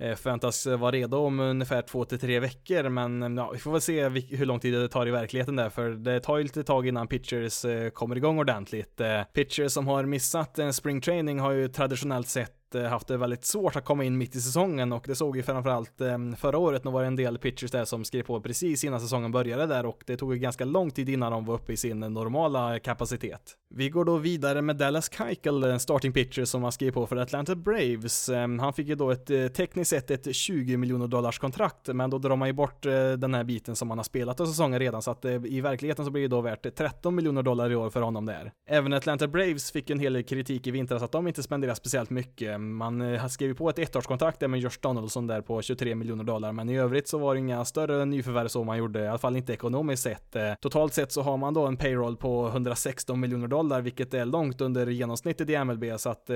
Eh, 0.01 0.15
förväntas 0.15 0.65
vara 0.65 0.91
redo 0.91 1.17
om 1.17 1.39
ungefär 1.39 1.81
två 1.81 2.05
till 2.05 2.19
tre 2.19 2.39
veckor, 2.39 2.89
men 2.89 3.23
eh, 3.23 3.29
ja, 3.43 3.51
vi 3.51 3.59
får 3.59 3.71
väl 3.71 3.81
se 3.81 4.09
hur 4.09 4.45
lång 4.45 4.59
tid 4.59 4.73
det 4.73 4.87
tar 4.87 5.07
i 5.07 5.11
verkligheten 5.11 5.55
där, 5.55 5.69
för 5.69 5.89
det 5.89 6.19
tar 6.19 6.37
ju 6.37 6.43
lite 6.43 6.63
tag 6.63 6.87
innan 6.87 7.07
pitchers 7.07 7.65
eh, 7.65 7.89
kommer 7.89 8.15
igång 8.15 8.39
ordentligt. 8.39 9.01
Pitchers 9.33 9.71
som 9.71 9.87
har 9.87 10.03
missat 10.05 10.59
en 10.59 10.73
spring 10.73 11.01
training 11.01 11.39
har 11.39 11.51
ju 11.51 11.67
traditionellt 11.67 12.27
sett 12.27 12.60
Eh, 12.75 12.83
haft 12.83 13.07
det 13.07 13.17
väldigt 13.17 13.45
svårt 13.45 13.75
att 13.75 13.85
komma 13.85 14.03
in 14.03 14.17
mitt 14.17 14.35
i 14.35 14.41
säsongen 14.41 14.93
och 14.93 15.03
det 15.07 15.15
såg 15.15 15.37
ju 15.37 15.43
framförallt 15.43 16.01
ehm, 16.01 16.35
förra 16.35 16.57
året, 16.57 16.83
när 16.83 16.91
var 16.91 17.01
det 17.01 17.07
en 17.07 17.15
del 17.15 17.37
pitchers 17.37 17.71
där 17.71 17.85
som 17.85 18.03
skrev 18.03 18.23
på 18.23 18.41
precis 18.41 18.83
innan 18.83 19.01
säsongen 19.01 19.31
började 19.31 19.65
där 19.65 19.85
och 19.85 20.03
det 20.07 20.17
tog 20.17 20.33
ju 20.33 20.39
ganska 20.39 20.65
lång 20.65 20.91
tid 20.91 21.09
innan 21.09 21.31
de 21.31 21.45
var 21.45 21.55
uppe 21.55 21.73
i 21.73 21.77
sin 21.77 21.99
normala 21.99 22.79
kapacitet. 22.79 23.41
Vi 23.73 23.89
går 23.89 24.05
då 24.05 24.17
vidare 24.17 24.61
med 24.61 24.75
Dallas 24.75 25.09
Keuchel, 25.09 25.63
en 25.63 25.79
starting 25.79 26.13
pitcher 26.13 26.45
som 26.45 26.63
har 26.63 26.71
skrivit 26.71 26.93
på 26.93 27.07
för 27.07 27.15
Atlanta 27.15 27.55
Braves. 27.55 28.29
Ehm, 28.29 28.59
han 28.59 28.73
fick 28.73 28.87
ju 28.87 28.95
då 28.95 29.11
ett 29.11 29.29
eh, 29.29 29.47
tekniskt 29.47 29.89
sett 29.89 30.11
ett 30.11 30.35
20 30.35 30.77
miljoner 30.77 31.07
dollars 31.07 31.39
kontrakt, 31.39 31.87
men 31.87 32.09
då 32.09 32.17
drar 32.17 32.35
man 32.35 32.47
ju 32.47 32.53
bort 32.53 32.85
eh, 32.85 33.11
den 33.11 33.33
här 33.33 33.43
biten 33.43 33.75
som 33.75 33.89
han 33.89 33.99
har 33.99 34.03
spelat 34.03 34.39
av 34.39 34.45
säsongen 34.45 34.79
redan, 34.79 35.01
så 35.01 35.11
att 35.11 35.25
i 35.25 35.61
verkligheten 35.61 36.05
så 36.05 36.11
blir 36.11 36.21
det 36.21 36.27
då 36.27 36.41
värt 36.41 36.75
13 36.75 37.15
miljoner 37.15 37.43
dollar 37.43 37.71
i 37.71 37.75
år 37.75 37.89
för 37.89 38.01
honom 38.01 38.25
där. 38.25 38.51
Även 38.69 38.93
Atlanta 38.93 39.27
Braves 39.27 39.71
fick 39.71 39.89
en 39.89 39.99
hel 39.99 40.13
del 40.13 40.23
kritik 40.23 40.67
i 40.67 40.71
vintras 40.71 41.03
att 41.03 41.11
de 41.11 41.27
inte 41.27 41.43
spenderar 41.43 41.73
speciellt 41.73 42.09
mycket 42.09 42.60
Eh, 42.61 42.65
man 42.65 43.01
eh, 43.01 43.21
har 43.21 43.29
skrivit 43.29 43.57
på 43.57 43.69
ett 43.69 43.79
ettårskontrakt 43.79 44.39
där 44.39 44.47
med 44.47 44.59
Josh 44.59 44.79
Donaldson 44.81 45.27
där 45.27 45.41
på 45.41 45.61
23 45.61 45.95
miljoner 45.95 46.23
dollar, 46.23 46.51
men 46.51 46.69
i 46.69 46.77
övrigt 46.77 47.07
så 47.07 47.17
var 47.17 47.33
det 47.33 47.39
inga 47.39 47.65
större 47.65 48.05
nyförvärv 48.05 48.47
som 48.47 48.65
man 48.65 48.77
gjorde, 48.77 48.99
i 48.99 49.07
alla 49.07 49.17
fall 49.17 49.35
inte 49.35 49.53
ekonomiskt 49.53 50.03
sett. 50.03 50.35
Eh, 50.35 50.53
totalt 50.61 50.93
sett 50.93 51.11
så 51.11 51.21
har 51.21 51.37
man 51.37 51.53
då 51.53 51.67
en 51.67 51.77
payroll 51.77 52.17
på 52.17 52.47
116 52.47 53.19
miljoner 53.19 53.47
dollar, 53.47 53.81
vilket 53.81 54.13
är 54.13 54.25
långt 54.25 54.61
under 54.61 54.87
genomsnittet 54.87 55.49
i 55.49 55.63
MLB, 55.63 55.83
så 55.97 56.09
att 56.09 56.29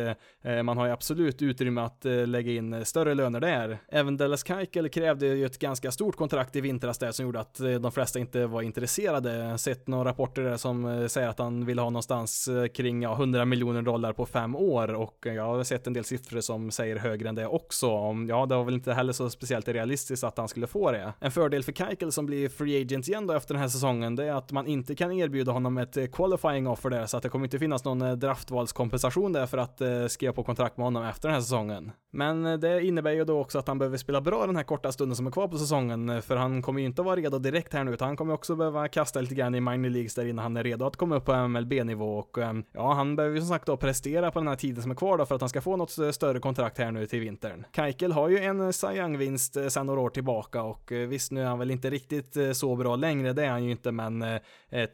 man 0.63 0.77
har 0.77 0.85
ju 0.85 0.91
absolut 0.91 1.41
utrymme 1.41 1.81
att 1.81 2.05
lägga 2.25 2.51
in 2.51 2.85
större 2.85 3.13
löner 3.13 3.39
där. 3.39 3.77
Även 3.89 4.17
Dallas 4.17 4.47
Keuchel 4.47 4.89
krävde 4.89 5.25
ju 5.25 5.45
ett 5.45 5.59
ganska 5.59 5.91
stort 5.91 6.15
kontrakt 6.15 6.55
i 6.55 6.61
vintras 6.61 6.97
där 6.97 7.11
som 7.11 7.25
gjorde 7.25 7.39
att 7.39 7.59
de 7.81 7.91
flesta 7.91 8.19
inte 8.19 8.47
var 8.47 8.61
intresserade. 8.61 9.57
Sett 9.57 9.87
några 9.87 10.09
rapporter 10.09 10.41
där 10.41 10.57
som 10.57 11.09
säger 11.09 11.27
att 11.27 11.39
han 11.39 11.65
vill 11.65 11.79
ha 11.79 11.89
någonstans 11.89 12.49
kring 12.73 13.01
ja, 13.01 13.13
100 13.13 13.45
miljoner 13.45 13.81
dollar 13.81 14.13
på 14.13 14.25
fem 14.25 14.55
år 14.55 14.93
och 14.93 15.17
jag 15.21 15.43
har 15.43 15.63
sett 15.63 15.87
en 15.87 15.93
del 15.93 16.05
siffror 16.17 16.41
som 16.41 16.71
säger 16.71 16.95
högre 16.95 17.29
än 17.29 17.35
det 17.35 17.47
också. 17.47 17.89
Om, 17.89 18.27
ja, 18.27 18.45
det 18.45 18.55
var 18.55 18.63
väl 18.63 18.73
inte 18.73 18.93
heller 18.93 19.13
så 19.13 19.29
speciellt 19.29 19.67
realistiskt 19.67 20.23
att 20.23 20.37
han 20.37 20.47
skulle 20.47 20.67
få 20.67 20.91
det. 20.91 21.13
En 21.19 21.31
fördel 21.31 21.63
för 21.63 21.71
Keikel 21.71 22.11
som 22.11 22.25
blir 22.25 22.49
free 22.49 22.81
agent 22.81 23.07
igen 23.07 23.27
då 23.27 23.33
efter 23.33 23.53
den 23.53 23.61
här 23.61 23.69
säsongen, 23.69 24.15
det 24.15 24.25
är 24.25 24.33
att 24.33 24.51
man 24.51 24.67
inte 24.67 24.95
kan 24.95 25.11
erbjuda 25.11 25.51
honom 25.51 25.77
ett 25.77 25.97
eh, 25.97 26.05
qualifying 26.05 26.67
offer 26.67 26.89
där, 26.89 27.05
så 27.05 27.17
att 27.17 27.23
det 27.23 27.29
kommer 27.29 27.45
inte 27.45 27.59
finnas 27.59 27.85
någon 27.85 28.01
eh, 28.01 28.11
draftvalskompensation 28.11 29.33
där 29.33 29.45
för 29.45 29.57
att 29.57 29.81
eh, 29.81 30.05
skriva 30.07 30.33
på 30.33 30.43
kontrakt 30.43 30.77
med 30.77 30.85
honom 30.85 31.03
efter 31.03 31.27
den 31.27 31.33
här 31.33 31.41
säsongen. 31.41 31.91
Men 32.11 32.45
eh, 32.45 32.57
det 32.57 32.85
innebär 32.85 33.11
ju 33.11 33.25
då 33.25 33.39
också 33.39 33.59
att 33.59 33.67
han 33.67 33.79
behöver 33.79 33.97
spela 33.97 34.21
bra 34.21 34.45
den 34.45 34.55
här 34.55 34.63
korta 34.63 34.91
stunden 34.91 35.15
som 35.15 35.27
är 35.27 35.31
kvar 35.31 35.47
på 35.47 35.57
säsongen, 35.57 36.21
för 36.21 36.35
han 36.35 36.61
kommer 36.61 36.79
ju 36.79 36.85
inte 36.85 37.01
vara 37.01 37.15
redo 37.15 37.39
direkt 37.39 37.73
här 37.73 37.83
nu, 37.83 37.93
utan 37.93 38.07
han 38.07 38.17
kommer 38.17 38.33
också 38.33 38.55
behöva 38.55 38.87
kasta 38.87 39.21
lite 39.21 39.35
grann 39.35 39.55
i 39.55 39.61
minor 39.61 39.89
leagues 39.89 40.15
där 40.15 40.25
innan 40.25 40.43
han 40.43 40.57
är 40.57 40.63
redo 40.63 40.85
att 40.85 40.95
komma 40.95 41.15
upp 41.15 41.25
på 41.25 41.47
MLB-nivå 41.47 42.17
och 42.17 42.37
ja, 42.73 42.93
han 42.93 43.15
behöver 43.15 43.35
ju 43.35 43.41
som 43.41 43.49
sagt 43.49 43.65
då 43.65 43.77
prestera 43.77 44.31
på 44.31 44.39
den 44.39 44.47
här 44.47 44.55
tiden 44.55 44.81
som 44.81 44.91
är 44.91 44.95
kvar 44.95 45.17
då 45.17 45.25
för 45.25 45.35
att 45.35 45.41
han 45.41 45.49
ska 45.49 45.61
få 45.61 45.77
något 45.77 45.91
Eh, 46.05 46.11
större 46.11 46.39
kontrakt 46.39 46.77
här 46.77 46.91
nu 46.91 47.07
till 47.07 47.19
vintern. 47.19 47.65
Keikel 47.75 48.11
har 48.11 48.29
ju 48.29 48.39
en 48.39 48.61
eh, 48.61 48.71
Cy 48.71 48.87
Young-vinst 48.87 49.57
eh, 49.57 49.67
sedan 49.67 49.85
några 49.85 50.01
år 50.01 50.09
tillbaka 50.09 50.63
och 50.63 50.91
visst, 50.91 51.31
nu 51.31 51.41
är 51.41 51.45
han 51.45 51.59
väl 51.59 51.71
inte 51.71 51.89
riktigt 51.89 52.37
så 52.53 52.75
bra 52.75 52.95
längre, 52.95 53.33
det 53.33 53.45
är 53.45 53.49
han 53.49 53.63
ju 53.63 53.71
inte, 53.71 53.91
men 53.91 54.25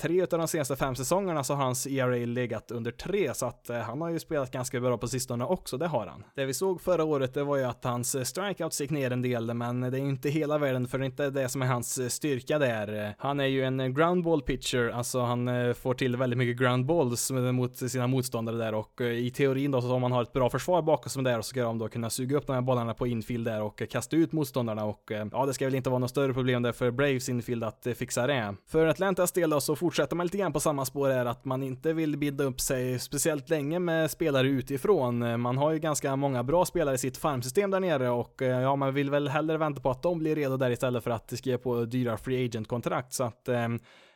tre 0.01 0.21
av 0.21 0.27
de 0.27 0.47
senaste 0.47 0.75
fem 0.75 0.95
säsongerna 0.95 1.43
så 1.43 1.53
har 1.53 1.63
hans 1.63 1.87
ERA 1.87 2.25
legat 2.25 2.71
under 2.71 2.91
tre, 2.91 3.33
så 3.33 3.45
att 3.45 3.69
han 3.85 4.01
har 4.01 4.09
ju 4.09 4.19
spelat 4.19 4.51
ganska 4.51 4.79
bra 4.79 4.97
på 4.97 5.07
sistone 5.07 5.45
också, 5.45 5.77
det 5.77 5.87
har 5.87 6.07
han. 6.07 6.23
Det 6.35 6.45
vi 6.45 6.53
såg 6.53 6.81
förra 6.81 7.03
året, 7.03 7.33
det 7.33 7.43
var 7.43 7.57
ju 7.57 7.63
att 7.63 7.83
hans 7.83 8.27
strikeouts 8.27 8.81
gick 8.81 8.89
ner 8.89 9.11
en 9.11 9.21
del, 9.21 9.53
men 9.53 9.81
det 9.81 9.87
är 9.87 10.01
ju 10.01 10.09
inte 10.09 10.29
hela 10.29 10.57
världen, 10.57 10.87
för 10.87 10.97
det 10.97 11.03
är 11.03 11.05
inte 11.05 11.29
det 11.29 11.49
som 11.49 11.61
är 11.61 11.65
hans 11.65 12.13
styrka 12.13 12.59
där. 12.59 13.15
Han 13.17 13.39
är 13.39 13.45
ju 13.45 13.63
en 13.63 13.93
groundball 13.93 14.41
pitcher, 14.41 14.89
alltså 14.89 15.21
han 15.21 15.49
får 15.75 15.93
till 15.93 16.15
väldigt 16.15 16.37
mycket 16.39 16.57
groundballs 16.57 17.31
mot 17.31 17.77
sina 17.77 18.07
motståndare 18.07 18.57
där 18.57 18.73
och 18.73 19.01
i 19.01 19.31
teorin 19.31 19.71
då, 19.71 19.81
så 19.81 19.93
om 19.93 20.01
man 20.01 20.11
har 20.11 20.21
ett 20.21 20.33
bra 20.33 20.49
försvar 20.49 20.81
bakom 20.81 21.00
sig 21.09 21.23
där 21.23 21.37
så 21.37 21.43
ska 21.43 21.63
de 21.63 21.77
då 21.77 21.87
kunna 21.87 22.09
suga 22.09 22.37
upp 22.37 22.47
de 22.47 22.53
här 22.53 22.61
bollarna 22.61 22.93
på 22.93 23.07
infield 23.07 23.45
där 23.45 23.61
och 23.61 23.81
kasta 23.89 24.15
ut 24.15 24.31
motståndarna 24.31 24.85
och 24.85 25.11
eh, 25.11 25.27
ja, 25.31 25.45
det 25.45 25.53
ska 25.53 25.65
väl 25.65 25.75
inte 25.75 25.89
vara 25.89 25.99
något 25.99 26.09
större 26.09 26.33
problem 26.33 26.63
där 26.63 26.71
för 26.71 26.91
Braves 26.91 27.29
infield 27.29 27.63
att 27.63 27.87
eh, 27.87 27.93
fixa 27.93 28.27
det. 28.27 28.55
För 28.67 28.87
Atlantas 28.87 29.31
del 29.31 29.49
då 29.49 29.61
så 29.61 29.75
fortsätter 29.75 30.15
man 30.15 30.25
lite 30.25 30.37
grann 30.37 30.53
på 30.53 30.59
samma 30.59 30.85
spår 30.85 31.09
är 31.09 31.25
att 31.25 31.45
man 31.45 31.63
inte 31.63 31.93
vill 31.93 32.17
binda 32.17 32.43
upp 32.43 32.61
sig 32.61 32.99
speciellt 32.99 33.49
länge 33.49 33.79
med 33.79 34.11
spelare 34.11 34.47
utifrån. 34.47 35.41
Man 35.41 35.57
har 35.57 35.71
ju 35.71 35.79
ganska 35.79 36.15
många 36.15 36.43
bra 36.43 36.65
spelare 36.65 36.95
i 36.95 36.97
sitt 36.97 37.17
farmsystem 37.17 37.71
där 37.71 37.79
nere 37.79 38.09
och 38.09 38.41
eh, 38.41 38.61
ja, 38.61 38.75
man 38.75 38.93
vill 38.93 39.09
väl 39.09 39.27
hellre 39.27 39.57
vänta 39.57 39.81
på 39.81 39.89
att 39.91 40.01
de 40.01 40.19
blir 40.19 40.35
redo 40.35 40.57
där 40.57 40.71
istället 40.71 41.03
för 41.03 41.11
att 41.11 41.37
skriva 41.37 41.57
på 41.57 41.85
dyra 41.85 42.17
free 42.17 42.45
agent 42.45 42.67
kontrakt 42.67 43.13
så 43.13 43.23
att 43.23 43.49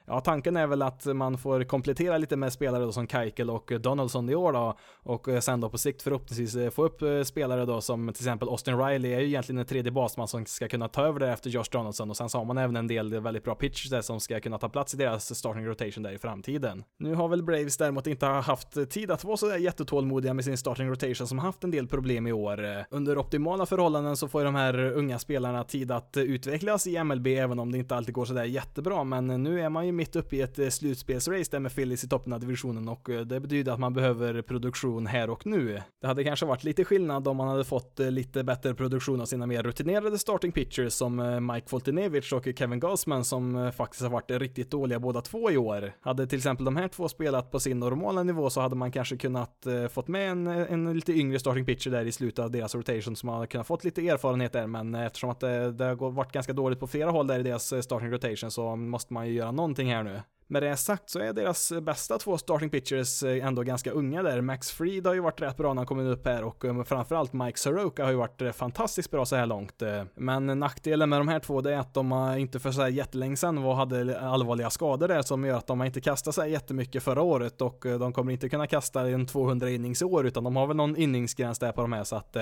ja, 0.08 0.20
tanken 0.20 0.58
är 0.58 0.68
väl 0.68 0.82
att 0.82 1.06
man 1.06 1.38
får 1.38 1.64
komplettera 1.64 2.18
lite 2.18 2.36
med 2.36 2.54
spelare 2.54 2.84
då 2.84 2.92
som 2.92 3.08
Keikel 3.08 3.50
och 3.50 3.72
Donaldson 3.80 4.30
i 4.30 4.36
år 4.36 4.54
då 4.54 4.78
och 5.04 5.28
eh, 5.28 5.40
sen 5.40 5.62
då 5.62 5.70
på 5.70 5.78
sikt 5.78 6.02
förhoppningsvis 6.02 6.56
eh, 6.56 6.70
få 6.70 6.84
upp 6.84 7.02
eh, 7.02 7.22
spelare 7.22 7.66
då 7.66 7.82
som 7.82 8.14
till 8.14 8.24
exempel 8.24 8.50
Austin 8.50 8.78
Riley 8.78 9.14
är 9.14 9.20
ju 9.20 9.28
egentligen 9.28 9.60
en 9.60 9.66
tredje 9.66 9.92
basman 9.92 10.28
som 10.28 10.46
ska 10.46 10.68
kunna 10.68 10.88
ta 10.88 11.06
över 11.06 11.20
det 11.20 11.30
efter 11.30 11.50
Josh 11.50 11.66
Donaldson 11.72 12.10
och 12.10 12.18
sen 12.18 12.30
så 12.30 12.38
har 12.38 12.46
man 12.46 12.58
även 12.58 12.76
en 12.76 12.88
del 12.88 13.20
väldigt 13.20 13.44
bra 13.44 13.56
pitchers 13.56 13.90
där 13.90 14.02
som 14.02 14.20
ska 14.20 14.40
kunna 14.40 14.58
ta 14.58 14.70
plats 14.70 14.94
i 14.94 14.98
deras 14.98 15.36
starting 15.38 15.66
rotation 15.66 16.04
där 16.04 16.12
i 16.12 16.18
framtiden. 16.18 16.84
Nu 17.00 17.16
har 17.16 17.28
väl 17.28 17.44
Braves 17.44 17.78
däremot 17.78 18.08
inte 18.08 18.26
haft 18.26 18.90
tid 18.90 19.12
att 19.12 19.24
vara 19.24 19.38
sådär 19.38 19.58
jättetålmodiga 19.58 20.34
med 20.34 20.46
sin 20.46 20.58
starting 20.58 20.90
rotation 20.90 21.28
som 21.28 21.40
haft 21.40 21.64
en 21.64 21.72
del 21.72 21.88
problem 21.88 22.28
i 22.28 22.32
år. 22.32 22.86
Under 22.90 23.18
optimala 23.18 23.66
förhållanden 23.66 24.18
så 24.18 24.28
får 24.28 24.42
ju 24.42 24.46
de 24.46 24.56
här 24.56 24.92
unga 24.92 25.20
spelarna 25.20 25.64
tid 25.64 25.92
att 25.92 26.18
utvecklas 26.18 26.88
i 26.88 27.04
MLB 27.04 27.28
även 27.28 27.60
om 27.60 27.72
det 27.72 27.78
inte 27.78 27.96
alltid 27.96 28.14
går 28.14 28.26
sådär 28.26 28.44
jättebra 28.44 29.04
men 29.04 29.44
nu 29.44 29.62
är 29.62 29.70
man 29.70 29.86
ju 29.86 29.92
mitt 29.96 30.16
uppe 30.16 30.36
i 30.36 30.42
ett 30.42 30.60
eh, 30.60 30.70
slutspelsrace 30.70 31.52
där 31.52 31.60
med 31.60 31.75
Phillies 31.75 32.04
i 32.04 32.08
toppen 32.08 32.34
av 32.34 32.40
divisionen 32.40 32.88
och 32.88 33.10
eh, 33.10 33.22
det 33.22 33.40
betyder 33.40 33.72
att 33.72 33.80
man 33.80 33.94
behöver 33.94 34.42
produktion 34.42 35.08
här 35.08 35.30
och 35.30 35.46
nu. 35.46 35.82
Det 36.02 36.08
hade 36.08 36.24
kanske 36.24 36.46
varit 36.46 36.64
lite 36.64 36.86
skillnad 36.86 37.28
om 37.28 37.38
man 37.38 37.48
hade 37.48 37.64
fått 37.64 38.00
eh, 38.00 38.12
lite 38.12 38.44
bättre 38.44 38.74
produktion 38.74 39.22
av 39.22 39.25
sina 39.25 39.46
mer 39.46 39.64
rutinerade 39.64 40.18
starting 40.18 40.52
pitchers 40.52 40.94
som 40.94 41.48
Mike 41.54 41.70
Foltynewicz 41.70 42.32
och 42.32 42.48
Kevin 42.58 42.80
Gausman 42.80 43.25
som 43.25 43.72
faktiskt 43.78 44.04
har 44.04 44.10
varit 44.10 44.32
riktigt 44.32 44.72
dåliga 44.72 45.00
båda 45.00 45.22
två 45.22 45.52
i 45.52 45.58
år. 45.58 45.92
Hade 46.02 46.28
till 46.28 46.38
exempel 46.38 46.66
de 46.66 46.75
här 46.75 46.88
två 46.88 47.10
spelat 47.10 47.52
på 47.52 47.60
sin 47.60 47.80
normala 47.80 48.24
nivå 48.24 48.50
så 48.50 48.62
hade 48.62 48.75
man 48.75 48.92
kanske 48.92 49.18
kunnat 49.18 49.68
fått 49.92 50.08
med 50.08 50.32
en, 50.32 50.48
en 50.48 50.94
lite 50.94 51.14
yngre 51.14 51.40
starting 51.40 51.66
pitcher 51.66 51.90
där 51.90 52.06
i 52.06 52.12
slutet 52.12 52.40
av 52.40 52.52
deras 52.52 52.75
rotation 52.75 53.16
som 53.16 53.30
hade 53.30 53.48
kunnat 53.48 53.68
fått 53.68 53.84
lite 53.84 54.08
erfarenhet 54.08 54.54
där 54.54 54.68
men 54.68 54.96
eftersom 54.96 55.30
att 55.30 55.40
det, 55.40 55.72
det 55.72 55.86
har 55.86 56.12
varit 56.12 56.32
ganska 56.32 56.54
dåligt 56.54 56.80
på 56.80 56.88
flera 56.88 57.12
håll 57.12 57.28
där 57.28 57.40
i 57.40 57.44
deras 57.44 57.84
starting 57.84 58.12
rotation 58.12 58.52
så 58.52 58.75
måste 58.75 59.14
man 59.14 59.28
ju 59.28 59.34
göra 59.34 59.52
någonting 59.52 59.85
här 59.89 60.04
nu. 60.04 60.22
Med 60.48 60.64
det 60.64 60.78
sagt 60.78 61.10
så 61.10 61.20
är 61.20 61.34
deras 61.34 61.74
bästa 61.82 62.18
två 62.18 62.38
starting 62.38 62.70
pitchers 62.70 63.24
eh, 63.24 63.46
ändå 63.46 63.64
ganska 63.64 63.92
unga 63.92 64.24
där. 64.24 64.42
Max 64.42 64.72
Fried 64.72 65.08
har 65.08 65.14
ju 65.14 65.20
varit 65.20 65.42
rätt 65.42 65.58
bra 65.58 65.74
när 65.74 65.80
han 65.80 65.86
kommit 65.86 66.08
upp 66.18 66.28
här 66.28 66.44
och 66.44 66.66
eh, 66.66 66.84
framförallt 66.84 67.34
Mike 67.34 67.60
Soroka 67.60 68.04
har 68.04 68.12
ju 68.12 68.18
varit 68.18 68.42
eh, 68.42 68.52
fantastiskt 68.52 69.12
bra 69.12 69.25
så 69.25 69.36
här 69.36 69.46
långt. 69.46 69.84
Men 70.16 70.60
nackdelen 70.60 71.10
med 71.10 71.20
de 71.20 71.28
här 71.28 71.40
två 71.40 71.62
det 71.62 71.74
är 71.74 71.78
att 71.78 71.94
de 71.94 72.36
inte 72.38 72.60
för 72.60 72.72
så 72.72 72.82
här 72.82 72.90
jättelänge 72.90 73.38
sedan 73.38 73.62
var, 73.62 73.75
hade 73.75 74.20
allvarliga 74.20 74.70
skador 74.70 75.08
där 75.08 75.22
som 75.22 75.46
gör 75.46 75.58
att 75.58 75.68
de 75.68 75.80
har 75.80 75.88
inte 75.88 76.02
kastat 76.02 76.36
sig 76.36 76.52
jättemycket 76.52 77.04
förra 77.04 77.22
året 77.22 77.62
och 77.62 77.86
de 78.00 78.14
kommer 78.14 78.32
inte 78.32 78.50
kunna 78.50 78.68
kasta 78.68 79.10
en 79.10 79.25
200 79.25 79.70
innings 79.70 80.02
i 80.02 80.06
år 80.06 80.28
utan 80.28 80.44
de 80.44 80.56
har 80.56 80.68
väl 80.68 80.78
någon 80.78 80.98
inningsgräns 80.98 81.60
där 81.60 81.72
på 81.72 81.82
de 81.82 81.94
här 81.94 82.04
så 82.04 82.16
att 82.16 82.38